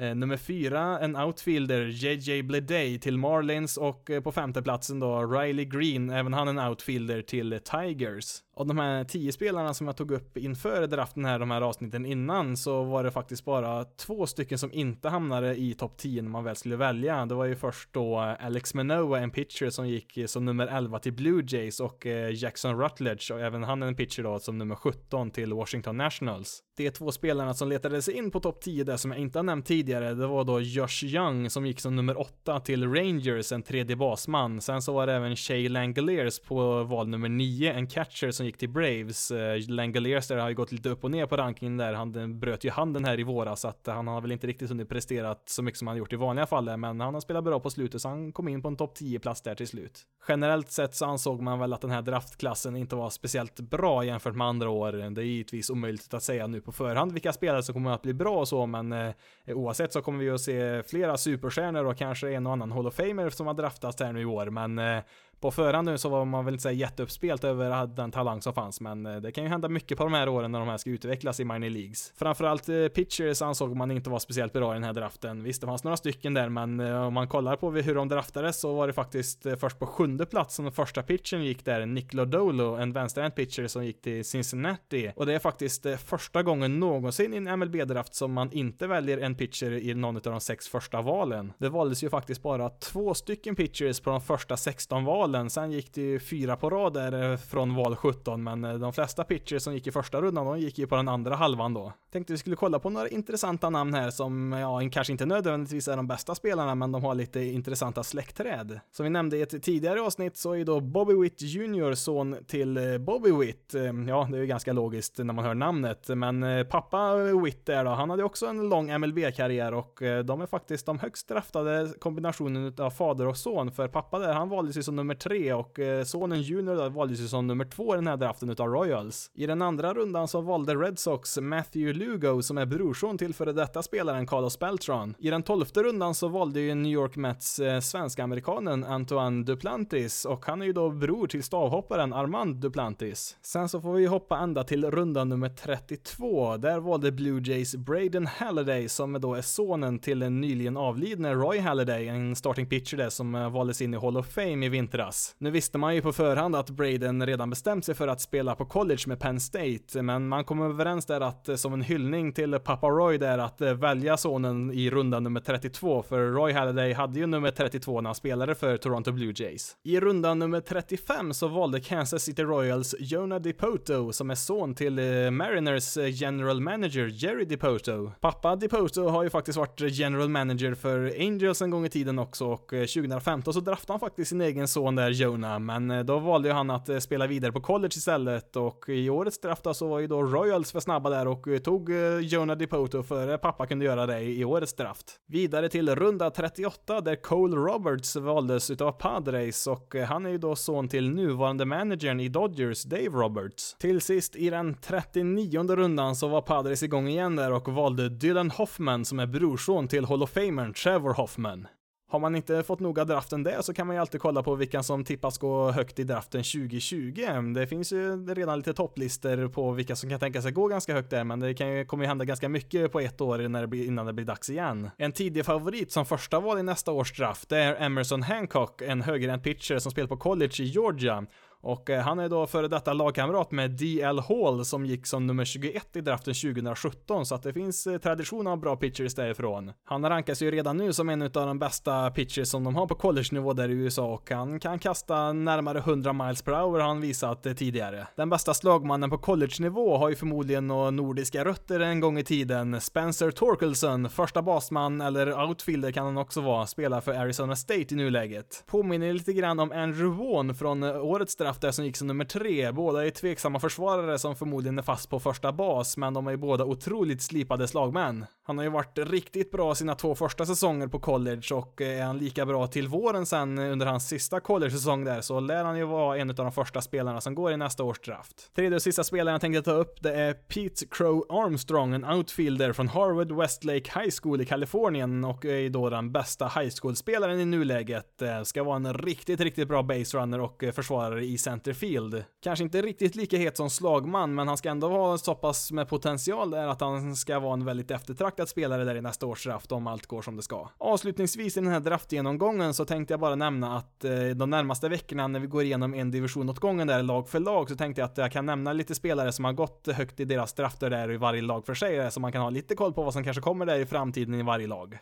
Eh, 0.00 0.14
nummer 0.14 0.36
fyra, 0.36 0.98
en 1.00 1.16
outfielder, 1.16 1.86
JJ 1.86 2.42
Bleday 2.42 2.98
till 2.98 3.18
Marlins 3.18 3.76
och 3.76 4.10
eh, 4.10 4.20
på 4.20 4.32
femteplatsen 4.32 5.00
då 5.00 5.26
Riley 5.26 5.64
Green, 5.64 6.10
även 6.10 6.32
han 6.32 6.48
en 6.48 6.58
outfielder 6.58 7.22
till 7.22 7.60
Tigers. 7.64 8.38
Av 8.60 8.66
de 8.66 8.78
här 8.78 9.04
tio 9.04 9.32
spelarna 9.32 9.74
som 9.74 9.86
jag 9.86 9.96
tog 9.96 10.10
upp 10.10 10.36
inför 10.36 10.86
draften 10.86 11.24
här, 11.24 11.38
de 11.38 11.50
här 11.50 11.60
avsnitten 11.60 12.06
innan, 12.06 12.56
så 12.56 12.84
var 12.84 13.04
det 13.04 13.10
faktiskt 13.10 13.44
bara 13.44 13.84
två 13.84 14.26
stycken 14.26 14.58
som 14.58 14.72
inte 14.72 15.08
hamnade 15.08 15.56
i 15.56 15.74
topp 15.74 15.96
10 15.96 16.22
när 16.22 16.30
man 16.30 16.44
väl 16.44 16.56
skulle 16.56 16.76
välja. 16.76 17.26
Det 17.26 17.34
var 17.34 17.44
ju 17.44 17.56
först 17.56 17.88
då 17.92 18.20
eh, 18.20 18.46
Alex 18.46 18.74
Manoa, 18.74 19.18
en 19.18 19.30
pitcher 19.30 19.70
som 19.70 19.88
gick 19.88 20.18
som 20.26 20.44
nummer 20.44 20.66
11 20.66 20.98
till 20.98 21.12
Blue 21.12 21.42
Jays 21.46 21.80
och 21.80 22.06
eh, 22.06 22.34
Jackson 22.34 22.80
Rutledge 22.80 23.34
och 23.34 23.40
även 23.40 23.62
han 23.62 23.82
en 23.82 23.94
pitcher 23.94 24.22
då 24.22 24.38
som 24.38 24.58
nummer 24.58 24.74
17 24.74 25.30
till 25.30 25.52
Washington 25.52 25.96
Nationals. 25.96 26.62
De 26.76 26.90
två 26.90 27.12
spelarna 27.12 27.54
som 27.54 27.68
letade 27.68 28.02
sig 28.02 28.14
in 28.14 28.30
på 28.30 28.40
topp 28.40 28.60
10 28.60 28.84
där 28.84 28.96
som 28.96 29.10
jag 29.10 29.20
inte 29.20 29.38
har 29.38 29.44
nämnt 29.44 29.66
tidigare, 29.66 30.14
det 30.14 30.26
var 30.26 30.44
då 30.44 30.60
Josh 30.60 31.04
Young 31.04 31.50
som 31.50 31.66
gick 31.66 31.80
som 31.80 31.96
nummer 31.96 32.20
8 32.20 32.60
till 32.60 32.94
Rangers, 32.94 33.52
en 33.52 33.62
tredje 33.62 33.96
basman. 33.96 34.60
Sen 34.60 34.82
så 34.82 34.92
var 34.92 35.06
det 35.06 35.12
även 35.12 35.36
Shay 35.36 35.68
Langoliers 35.68 36.40
på 36.40 36.84
val 36.84 37.08
nummer 37.08 37.28
9, 37.28 37.72
en 37.72 37.86
catcher 37.86 38.30
som 38.30 38.49
gick 38.50 38.58
till 38.58 38.68
Braves. 38.68 39.30
Eh, 39.30 39.54
uh, 39.54 39.68
Langoliers 39.68 40.28
där 40.28 40.36
har 40.36 40.48
ju 40.48 40.54
gått 40.54 40.72
lite 40.72 40.88
upp 40.88 41.04
och 41.04 41.10
ner 41.10 41.26
på 41.26 41.36
rankingen 41.36 41.76
där. 41.76 41.92
Han 41.92 42.14
eh, 42.14 42.26
bröt 42.26 42.64
ju 42.64 42.70
handen 42.70 43.04
här 43.04 43.20
i 43.20 43.22
våras 43.22 43.60
så 43.60 43.68
att 43.68 43.88
eh, 43.88 43.94
han 43.94 44.08
har 44.08 44.20
väl 44.20 44.32
inte 44.32 44.46
riktigt 44.46 44.68
hunnit 44.68 44.88
presterat 44.88 45.42
så 45.46 45.62
mycket 45.62 45.78
som 45.78 45.88
han 45.88 45.96
gjort 45.96 46.12
i 46.12 46.16
vanliga 46.16 46.46
fall 46.46 46.64
där 46.64 46.76
men 46.76 47.00
han 47.00 47.14
har 47.14 47.20
spelat 47.20 47.44
bra 47.44 47.60
på 47.60 47.70
slutet 47.70 48.02
så 48.02 48.08
han 48.08 48.32
kom 48.32 48.48
in 48.48 48.62
på 48.62 48.68
en 48.68 48.76
topp 48.76 48.94
10 48.94 49.18
plats 49.18 49.42
där 49.42 49.54
till 49.54 49.68
slut. 49.68 50.02
Generellt 50.28 50.70
sett 50.70 50.94
så 50.94 51.04
ansåg 51.04 51.40
man 51.40 51.58
väl 51.58 51.72
att 51.72 51.80
den 51.80 51.90
här 51.90 52.02
draftklassen 52.02 52.76
inte 52.76 52.96
var 52.96 53.10
speciellt 53.10 53.60
bra 53.60 54.04
jämfört 54.04 54.34
med 54.34 54.46
andra 54.46 54.70
år. 54.70 54.92
Det 54.92 55.20
är 55.20 55.24
givetvis 55.24 55.70
omöjligt 55.70 56.14
att 56.14 56.22
säga 56.22 56.46
nu 56.46 56.60
på 56.60 56.72
förhand 56.72 57.12
vilka 57.12 57.32
spelare 57.32 57.62
som 57.62 57.72
kommer 57.72 57.90
att 57.90 58.02
bli 58.02 58.14
bra 58.14 58.38
och 58.38 58.48
så 58.48 58.66
men 58.66 58.92
eh, 58.92 59.14
oavsett 59.46 59.92
så 59.92 60.02
kommer 60.02 60.18
vi 60.18 60.30
att 60.30 60.40
se 60.40 60.82
flera 60.82 61.16
superstjärnor 61.16 61.84
och 61.84 61.96
kanske 61.96 62.32
en 62.32 62.46
och 62.46 62.52
annan 62.52 62.72
Hall 62.72 62.86
of 62.86 62.94
Famer 62.94 63.30
som 63.30 63.46
har 63.46 63.54
draftats 63.54 64.00
här 64.00 64.12
nu 64.12 64.20
i 64.20 64.24
år 64.24 64.50
men 64.50 64.78
eh, 64.78 65.02
på 65.40 65.50
förhand 65.50 65.88
nu 65.88 65.98
så 65.98 66.08
var 66.08 66.24
man 66.24 66.44
väl 66.44 66.54
inte 66.54 66.62
säga 66.62 66.72
jätteuppspelt 66.72 67.44
över 67.44 67.86
den 67.86 68.10
talang 68.10 68.42
som 68.42 68.54
fanns, 68.54 68.80
men 68.80 69.06
eh, 69.06 69.16
det 69.16 69.32
kan 69.32 69.44
ju 69.44 69.50
hända 69.50 69.68
mycket 69.68 69.98
på 69.98 70.04
de 70.04 70.12
här 70.12 70.28
åren 70.28 70.52
när 70.52 70.58
de 70.58 70.68
här 70.68 70.76
ska 70.76 70.90
utvecklas 70.90 71.40
i 71.40 71.44
minor 71.44 71.70
leagues. 71.70 72.12
Framförallt 72.16 72.68
eh, 72.68 72.86
pitchers 72.86 73.42
ansåg 73.42 73.76
man 73.76 73.90
inte 73.90 74.10
var 74.10 74.18
speciellt 74.18 74.52
bra 74.52 74.72
i 74.72 74.74
den 74.74 74.84
här 74.84 74.92
draften. 74.92 75.42
Visst, 75.42 75.60
det 75.60 75.66
fanns 75.66 75.84
några 75.84 75.96
stycken 75.96 76.34
där, 76.34 76.48
men 76.48 76.80
eh, 76.80 77.06
om 77.06 77.14
man 77.14 77.28
kollar 77.28 77.56
på 77.56 77.70
hur 77.70 77.94
de 77.94 78.08
draftades 78.08 78.60
så 78.60 78.74
var 78.74 78.86
det 78.86 78.92
faktiskt 78.92 79.46
först 79.60 79.78
på 79.78 79.86
sjunde 79.86 80.26
plats 80.26 80.54
som 80.54 80.64
den 80.64 80.72
första 80.72 81.02
pitchen 81.02 81.44
gick 81.44 81.64
där, 81.64 81.86
Nick 81.86 82.14
Lodolo, 82.14 82.76
en 82.76 82.92
vänsterhänt 82.92 83.34
pitcher 83.34 83.66
som 83.66 83.84
gick 83.84 84.02
till 84.02 84.24
Cincinnati. 84.24 85.12
Och 85.16 85.26
det 85.26 85.34
är 85.34 85.38
faktiskt 85.38 85.86
första 86.06 86.42
gången 86.42 86.80
någonsin 86.80 87.34
i 87.34 87.36
en 87.36 87.58
MLB-draft 87.58 88.14
som 88.14 88.32
man 88.32 88.52
inte 88.52 88.86
väljer 88.86 89.18
en 89.18 89.34
pitcher 89.34 89.72
i 89.72 89.94
någon 89.94 90.16
av 90.16 90.22
de 90.22 90.40
sex 90.40 90.68
första 90.68 91.02
valen. 91.02 91.52
Det 91.58 91.68
valdes 91.68 92.04
ju 92.04 92.10
faktiskt 92.10 92.42
bara 92.42 92.68
två 92.68 93.14
stycken 93.14 93.56
pitchers 93.56 94.00
på 94.00 94.10
de 94.10 94.20
första 94.20 94.56
16 94.56 95.04
valen 95.04 95.29
valen. 95.30 95.50
Sen 95.50 95.72
gick 95.72 95.94
det 95.94 96.00
ju 96.00 96.18
fyra 96.18 96.56
på 96.56 96.70
rad 96.70 96.94
där 96.94 97.32
eh, 97.32 97.36
från 97.36 97.74
val 97.74 97.96
17, 97.96 98.42
men 98.42 98.64
eh, 98.64 98.74
de 98.74 98.92
flesta 98.92 99.24
pitchers 99.24 99.62
som 99.62 99.74
gick 99.74 99.86
i 99.86 99.90
första 99.90 100.20
rundan, 100.20 100.46
de 100.46 100.58
gick 100.58 100.78
ju 100.78 100.86
på 100.86 100.96
den 100.96 101.08
andra 101.08 101.34
halvan 101.34 101.74
då. 101.74 101.92
Tänkte 102.12 102.32
vi 102.32 102.38
skulle 102.38 102.56
kolla 102.56 102.78
på 102.78 102.90
några 102.90 103.08
intressanta 103.08 103.70
namn 103.70 103.94
här 103.94 104.10
som, 104.10 104.52
ja, 104.52 104.90
kanske 104.92 105.12
inte 105.12 105.26
nödvändigtvis 105.26 105.88
är 105.88 105.96
de 105.96 106.06
bästa 106.06 106.34
spelarna, 106.34 106.74
men 106.74 106.92
de 106.92 107.04
har 107.04 107.14
lite 107.14 107.40
intressanta 107.40 108.02
släktträd. 108.02 108.80
Som 108.92 109.04
vi 109.04 109.10
nämnde 109.10 109.36
i 109.36 109.42
ett 109.42 109.62
tidigare 109.62 110.00
avsnitt 110.00 110.36
så 110.36 110.52
är 110.52 110.64
då 110.64 110.80
Bobby 110.80 111.14
Witt 111.14 111.42
Jr. 111.42 111.94
son 111.94 112.36
till 112.46 112.76
eh, 112.76 112.98
Bobby 112.98 113.32
Witt. 113.32 113.74
Ja, 114.08 114.28
det 114.30 114.36
är 114.36 114.40
ju 114.40 114.46
ganska 114.46 114.72
logiskt 114.72 115.18
när 115.18 115.34
man 115.34 115.44
hör 115.44 115.54
namnet, 115.54 116.08
men 116.08 116.66
pappa 116.66 117.14
Witt 117.44 117.66
där 117.66 117.84
då, 117.84 117.90
han 117.90 118.10
hade 118.10 118.24
också 118.24 118.46
en 118.46 118.68
lång 118.68 118.98
MLB-karriär 119.00 119.74
och 119.74 120.02
de 120.24 120.40
är 120.40 120.46
faktiskt 120.46 120.86
de 120.86 120.98
högst 120.98 121.28
draftade 121.28 121.88
kombinationen 121.98 122.74
av 122.78 122.90
fader 122.90 123.26
och 123.26 123.36
son, 123.36 123.72
för 123.72 123.88
pappa 123.88 124.18
där, 124.18 124.32
han 124.32 124.48
valdes 124.48 124.76
ju 124.76 124.82
som 124.82 124.96
nummer 124.96 125.14
tre 125.20 125.52
och 125.52 125.78
eh, 125.78 126.04
sonen 126.04 126.42
Junior 126.42 126.90
valdes 126.90 127.20
ju 127.20 127.28
som 127.28 127.46
nummer 127.46 127.64
två 127.64 127.94
i 127.94 127.96
den 127.96 128.06
här 128.06 128.16
draften 128.16 128.50
utav 128.50 128.68
Royals. 128.68 129.30
I 129.34 129.46
den 129.46 129.62
andra 129.62 129.94
rundan 129.94 130.28
så 130.28 130.40
valde 130.40 130.74
Red 130.74 130.98
Sox 130.98 131.38
Matthew 131.38 132.04
Lugo 132.04 132.42
som 132.42 132.58
är 132.58 132.66
brorson 132.66 133.18
till 133.18 133.34
före 133.34 133.52
detta 133.52 133.82
spelaren 133.82 134.26
Carlos 134.26 134.58
Beltran. 134.58 135.14
I 135.18 135.30
den 135.30 135.42
tolfte 135.42 135.82
rundan 135.82 136.14
så 136.14 136.28
valde 136.28 136.60
ju 136.60 136.74
New 136.74 136.92
York 136.92 137.16
Mets 137.16 137.58
eh, 137.58 137.80
svenska-amerikanen 137.80 138.84
Antoine 138.84 139.44
Duplantis 139.44 140.24
och 140.24 140.46
han 140.46 140.62
är 140.62 140.66
ju 140.66 140.72
då 140.72 140.90
bror 140.90 141.26
till 141.26 141.42
stavhopparen 141.42 142.12
Armand 142.12 142.56
Duplantis. 142.56 143.36
Sen 143.42 143.68
så 143.68 143.80
får 143.80 143.92
vi 143.92 144.06
hoppa 144.06 144.38
ända 144.38 144.64
till 144.64 144.90
runda 144.90 145.24
nummer 145.24 145.48
32. 145.48 146.56
Där 146.56 146.78
valde 146.78 147.12
Blue 147.12 147.42
Jays 147.44 147.76
Braden 147.76 148.26
Halliday 148.26 148.88
som 148.88 149.20
då 149.20 149.34
är 149.34 149.42
sonen 149.42 149.98
till 149.98 150.18
den 150.18 150.40
nyligen 150.40 150.76
avlidne 150.76 151.34
Roy 151.34 151.58
Halliday, 151.58 152.08
en 152.08 152.36
starting 152.36 152.66
pitcher 152.66 152.96
där 152.96 153.10
som 153.10 153.34
eh, 153.34 153.50
valdes 153.50 153.82
in 153.82 153.94
i 153.94 153.96
Hall 153.96 154.16
of 154.16 154.26
Fame 154.26 154.66
i 154.66 154.68
vintras. 154.68 155.09
Nu 155.38 155.50
visste 155.50 155.78
man 155.78 155.94
ju 155.94 156.02
på 156.02 156.12
förhand 156.12 156.56
att 156.56 156.70
Braden 156.70 157.26
redan 157.26 157.50
bestämt 157.50 157.84
sig 157.84 157.94
för 157.94 158.08
att 158.08 158.20
spela 158.20 158.54
på 158.54 158.64
college 158.64 159.02
med 159.06 159.20
Penn 159.20 159.40
State, 159.40 160.02
men 160.02 160.28
man 160.28 160.44
kom 160.44 160.62
överens 160.62 161.06
där 161.06 161.20
att 161.20 161.48
eh, 161.48 161.56
som 161.56 161.72
en 161.72 161.82
hyllning 161.82 162.32
till 162.32 162.58
pappa 162.58 162.86
Roy 162.86 163.18
där 163.18 163.38
att 163.38 163.60
eh, 163.60 163.72
välja 163.72 164.16
sonen 164.16 164.72
i 164.72 164.90
runda 164.90 165.20
nummer 165.20 165.40
32, 165.40 166.02
för 166.02 166.26
Roy 166.26 166.52
Halladay 166.52 166.92
hade 166.92 167.18
ju 167.18 167.26
nummer 167.26 167.50
32 167.50 168.00
när 168.00 168.08
han 168.08 168.14
spelade 168.14 168.54
för 168.54 168.76
Toronto 168.76 169.12
Blue 169.12 169.32
Jays. 169.36 169.76
I 169.82 170.00
runda 170.00 170.34
nummer 170.34 170.60
35 170.60 171.34
så 171.34 171.48
valde 171.48 171.80
Kansas 171.80 172.22
City 172.22 172.42
Royals 172.42 172.94
Jonah 172.98 173.40
DePoto 173.40 174.12
som 174.12 174.30
är 174.30 174.34
son 174.34 174.74
till 174.74 174.98
eh, 174.98 175.30
Mariners 175.30 175.96
general 175.96 176.60
manager 176.60 177.06
Jerry 177.12 177.44
DePoto. 177.44 178.12
Pappa 178.20 178.56
DePoto 178.56 179.08
har 179.08 179.22
ju 179.22 179.30
faktiskt 179.30 179.58
varit 179.58 179.80
general 179.80 180.28
manager 180.28 180.74
för 180.74 181.14
Angels 181.18 181.62
en 181.62 181.70
gång 181.70 181.86
i 181.86 181.88
tiden 181.88 182.18
också 182.18 182.46
och 182.46 182.68
2015 182.68 183.54
så 183.54 183.60
draftade 183.60 183.92
han 183.92 184.00
faktiskt 184.00 184.28
sin 184.28 184.40
egen 184.40 184.68
son 184.68 184.89
där 184.94 185.10
Jonah, 185.10 185.58
men 185.58 185.90
eh, 185.90 186.00
då 186.00 186.18
valde 186.18 186.52
han 186.52 186.70
att 186.70 186.88
eh, 186.88 186.98
spela 186.98 187.26
vidare 187.26 187.52
på 187.52 187.60
college 187.60 187.92
istället 187.96 188.56
och 188.56 188.88
i 188.88 189.10
årets 189.10 189.40
draft 189.40 189.66
så 189.72 189.88
var 189.88 189.98
ju 189.98 190.06
då 190.06 190.22
Royals 190.22 190.72
för 190.72 190.80
snabba 190.80 191.10
där 191.10 191.28
och 191.28 191.48
eh, 191.48 191.58
tog 191.58 191.90
Jonah 192.20 192.56
DePoto 192.56 193.02
före 193.02 193.38
pappa 193.38 193.66
kunde 193.66 193.84
göra 193.84 194.06
det 194.06 194.20
i 194.20 194.44
årets 194.44 194.74
draft. 194.74 195.20
Vidare 195.28 195.68
till 195.68 195.94
runda 195.94 196.30
38 196.30 197.00
där 197.00 197.16
Cole 197.16 197.56
Roberts 197.56 198.16
valdes 198.16 198.70
utav 198.70 198.92
Padres 198.92 199.66
och 199.66 199.94
han 199.94 200.26
är 200.26 200.30
ju 200.30 200.38
då 200.38 200.56
son 200.56 200.88
till 200.88 201.10
nuvarande 201.10 201.64
managern 201.64 202.20
i 202.20 202.28
Dodgers, 202.28 202.82
Dave 202.82 203.08
Roberts. 203.08 203.76
Till 203.78 204.00
sist 204.00 204.36
i 204.36 204.50
den 204.50 204.74
39 204.74 205.76
rundan 205.76 206.16
så 206.16 206.28
var 206.28 206.42
Padres 206.42 206.82
igång 206.82 207.08
igen 207.08 207.36
där 207.36 207.52
och 207.52 207.68
valde 207.68 208.08
Dylan 208.08 208.50
Hoffman 208.50 209.04
som 209.04 209.18
är 209.18 209.26
brorson 209.26 209.88
till 209.88 210.04
Hall 210.04 210.22
of 210.22 210.30
Famern 210.30 210.74
Trevor 210.74 211.14
Hoffman. 211.14 211.66
Har 212.10 212.18
man 212.18 212.36
inte 212.36 212.62
fått 212.62 212.80
nog 212.80 212.98
av 212.98 213.06
draften 213.06 213.42
där 213.42 213.62
så 213.62 213.74
kan 213.74 213.86
man 213.86 213.96
ju 213.96 214.00
alltid 214.00 214.20
kolla 214.20 214.42
på 214.42 214.54
vilka 214.54 214.82
som 214.82 215.04
tippas 215.04 215.38
gå 215.38 215.70
högt 215.70 215.98
i 215.98 216.04
draften 216.04 216.42
2020. 216.42 217.52
Det 217.54 217.66
finns 217.66 217.92
ju 217.92 218.26
redan 218.34 218.58
lite 218.58 218.74
topplistor 218.74 219.48
på 219.48 219.72
vilka 219.72 219.96
som 219.96 220.10
kan 220.10 220.20
tänka 220.20 220.42
sig 220.42 220.52
gå 220.52 220.68
ganska 220.68 220.94
högt 220.94 221.10
där, 221.10 221.24
men 221.24 221.40
det 221.40 221.54
kan 221.54 221.68
ju, 221.68 221.84
kommer 221.84 222.04
ju 222.04 222.08
hända 222.08 222.24
ganska 222.24 222.48
mycket 222.48 222.92
på 222.92 223.00
ett 223.00 223.20
år 223.20 223.38
när 223.38 223.60
det 223.60 223.66
blir, 223.66 223.86
innan 223.86 224.06
det 224.06 224.12
blir 224.12 224.24
dags 224.24 224.50
igen. 224.50 224.90
En 224.96 225.12
tidig 225.12 225.44
favorit 225.44 225.92
som 225.92 226.06
första 226.06 226.40
val 226.40 226.58
i 226.58 226.62
nästa 226.62 226.92
års 226.92 227.16
draft, 227.16 227.48
det 227.48 227.58
är 227.58 227.84
Emerson 227.84 228.22
Hancock, 228.22 228.82
en 228.82 229.02
högerhänt 229.02 229.42
pitcher 229.44 229.78
som 229.78 229.92
spelar 229.92 230.08
på 230.08 230.16
college 230.16 230.54
i 230.60 230.64
Georgia. 230.64 231.26
Och 231.62 231.90
eh, 231.90 232.02
han 232.02 232.18
är 232.18 232.28
då 232.28 232.46
före 232.46 232.68
detta 232.68 232.92
lagkamrat 232.92 233.50
med 233.50 233.70
DL 233.70 234.18
Hall 234.18 234.64
som 234.64 234.86
gick 234.86 235.06
som 235.06 235.26
nummer 235.26 235.44
21 235.44 235.96
i 235.96 236.00
draften 236.00 236.34
2017, 236.34 237.26
så 237.26 237.34
att 237.34 237.42
det 237.42 237.52
finns 237.52 237.86
eh, 237.86 237.98
tradition 237.98 238.46
av 238.46 238.60
bra 238.60 238.76
pitchers 238.76 239.14
därifrån. 239.14 239.72
Han 239.84 240.08
rankas 240.08 240.42
ju 240.42 240.50
redan 240.50 240.76
nu 240.76 240.92
som 240.92 241.08
en 241.08 241.22
av 241.22 241.30
de 241.30 241.58
bästa 241.58 242.10
pitchers 242.10 242.48
som 242.48 242.64
de 242.64 242.76
har 242.76 242.86
på 242.86 242.94
college-nivå 242.94 243.52
där 243.52 243.68
i 243.68 243.72
USA 243.72 244.14
och 244.14 244.30
han 244.30 244.60
kan 244.60 244.78
kasta 244.78 245.32
närmare 245.32 245.78
100 245.78 246.12
miles 246.12 246.42
per 246.42 246.52
hour 246.52 246.78
har 246.78 246.88
han 246.88 247.00
visat 247.00 247.46
eh, 247.46 247.52
tidigare. 247.52 248.06
Den 248.16 248.30
bästa 248.30 248.54
slagmannen 248.54 249.10
på 249.10 249.18
college-nivå 249.18 249.96
har 249.96 250.08
ju 250.08 250.16
förmodligen 250.16 250.66
några 250.66 250.90
nordiska 250.90 251.44
rötter 251.44 251.80
en 251.80 252.00
gång 252.00 252.18
i 252.18 252.24
tiden. 252.24 252.80
Spencer 252.80 253.30
Torkelson, 253.30 254.10
första 254.10 254.42
basman 254.42 255.00
eller 255.00 255.48
outfielder 255.48 255.92
kan 255.92 256.06
han 256.06 256.18
också 256.18 256.40
vara, 256.40 256.66
spelar 256.66 257.00
för 257.00 257.12
Arizona 257.14 257.56
State 257.56 257.86
i 257.90 257.94
nuläget. 257.94 258.64
Påminner 258.66 259.12
lite 259.12 259.32
grann 259.32 259.60
om 259.60 259.72
Andrew 259.72 260.24
Vaughn 260.24 260.54
från 260.54 260.82
årets 260.82 261.36
draft 261.36 261.49
draft 261.58 261.74
som 261.74 261.84
gick 261.84 261.96
som 261.96 262.06
nummer 262.06 262.24
tre. 262.24 262.72
Båda 262.72 263.06
är 263.06 263.10
tveksamma 263.10 263.60
försvarare 263.60 264.18
som 264.18 264.36
förmodligen 264.36 264.78
är 264.78 264.82
fast 264.82 265.10
på 265.10 265.20
första 265.20 265.52
bas, 265.52 265.96
men 265.96 266.14
de 266.14 266.26
är 266.26 266.36
båda 266.36 266.64
otroligt 266.64 267.22
slipade 267.22 267.68
slagmän. 267.68 268.26
Han 268.46 268.58
har 268.58 268.64
ju 268.64 268.70
varit 268.70 268.98
riktigt 268.98 269.50
bra 269.50 269.74
sina 269.74 269.94
två 269.94 270.14
första 270.14 270.46
säsonger 270.46 270.86
på 270.86 270.98
college 270.98 271.54
och 271.54 271.80
eh, 271.80 272.00
är 272.00 272.04
han 272.04 272.18
lika 272.18 272.46
bra 272.46 272.66
till 272.66 272.88
våren 272.88 273.26
sen 273.26 273.58
under 273.58 273.86
hans 273.86 274.08
sista 274.08 274.40
college-säsong 274.40 275.04
där 275.04 275.20
så 275.20 275.40
lär 275.40 275.64
han 275.64 275.78
ju 275.78 275.84
vara 275.84 276.18
en 276.18 276.30
av 276.30 276.36
de 276.36 276.52
första 276.52 276.80
spelarna 276.80 277.20
som 277.20 277.34
går 277.34 277.52
i 277.52 277.56
nästa 277.56 277.84
års 277.84 278.00
draft. 278.00 278.50
Tredje 278.54 278.76
och 278.76 278.82
sista 278.82 279.04
spelaren 279.04 279.32
jag 279.32 279.40
tänkte 279.40 279.62
ta 279.62 279.72
upp 279.72 280.02
det 280.02 280.14
är 280.14 280.32
Pete 280.32 280.86
Crow 280.90 281.26
Armstrong, 281.28 281.94
en 281.94 282.04
outfielder 282.04 282.72
från 282.72 282.88
Harvard 282.88 283.32
Westlake 283.32 284.00
High 284.00 284.10
School 284.22 284.40
i 284.40 284.46
Kalifornien 284.46 285.24
och 285.24 285.44
är 285.44 285.68
då 285.68 285.90
den 285.90 286.12
bästa 286.12 286.44
high 286.48 286.70
school-spelaren 286.80 287.40
i 287.40 287.44
nuläget. 287.44 288.22
Eh, 288.22 288.42
ska 288.42 288.62
vara 288.62 288.76
en 288.76 288.94
riktigt, 288.94 289.40
riktigt 289.40 289.68
bra 289.68 289.82
base 289.82 290.16
runner 290.16 290.40
och 290.40 290.64
eh, 290.64 290.72
försvarare 290.72 291.24
i 291.24 291.38
centerfield. 291.40 292.24
Kanske 292.42 292.64
inte 292.64 292.82
riktigt 292.82 293.14
lika 293.14 293.36
het 293.36 293.56
som 293.56 293.70
slagman, 293.70 294.34
men 294.34 294.48
han 294.48 294.56
ska 294.56 294.70
ändå 294.70 294.88
ha 294.88 295.18
så 295.18 295.34
pass 295.34 295.72
med 295.72 295.88
potential 295.88 296.50
där 296.50 296.66
att 296.66 296.80
han 296.80 297.16
ska 297.16 297.38
vara 297.38 297.52
en 297.52 297.64
väldigt 297.64 297.90
eftertraktad 297.90 298.48
spelare 298.48 298.84
där 298.84 298.94
i 298.94 299.00
nästa 299.00 299.26
års 299.26 299.44
draft 299.44 299.72
om 299.72 299.86
allt 299.86 300.06
går 300.06 300.22
som 300.22 300.36
det 300.36 300.42
ska. 300.42 300.68
Avslutningsvis 300.78 301.56
i 301.56 301.60
den 301.60 301.72
här 301.72 301.80
draftgenomgången 301.80 302.74
så 302.74 302.84
tänkte 302.84 303.12
jag 303.12 303.20
bara 303.20 303.34
nämna 303.34 303.76
att 303.76 304.04
eh, 304.04 304.10
de 304.36 304.50
närmaste 304.50 304.88
veckorna 304.88 305.28
när 305.28 305.40
vi 305.40 305.46
går 305.46 305.62
igenom 305.62 305.94
en 305.94 306.10
division 306.10 306.48
åt 306.48 306.58
gången 306.58 306.86
där 306.86 307.02
lag 307.02 307.28
för 307.28 307.40
lag 307.40 307.68
så 307.68 307.76
tänkte 307.76 308.00
jag 308.00 308.10
att 308.10 308.18
jag 308.18 308.32
kan 308.32 308.46
nämna 308.46 308.72
lite 308.72 308.94
spelare 308.94 309.32
som 309.32 309.44
har 309.44 309.52
gått 309.52 309.88
högt 309.92 310.20
i 310.20 310.24
deras 310.24 310.52
drafter 310.52 310.90
där 310.90 311.12
i 311.12 311.16
varje 311.16 311.42
lag 311.42 311.66
för 311.66 311.74
sig 311.74 311.98
eh, 311.98 312.08
så 312.08 312.20
man 312.20 312.32
kan 312.32 312.42
ha 312.42 312.50
lite 312.50 312.74
koll 312.74 312.92
på 312.92 313.02
vad 313.02 313.12
som 313.12 313.24
kanske 313.24 313.42
kommer 313.42 313.66
där 313.66 313.78
i 313.78 313.86
framtiden 313.86 314.34
i 314.34 314.42
varje 314.42 314.66
lag. 314.66 314.98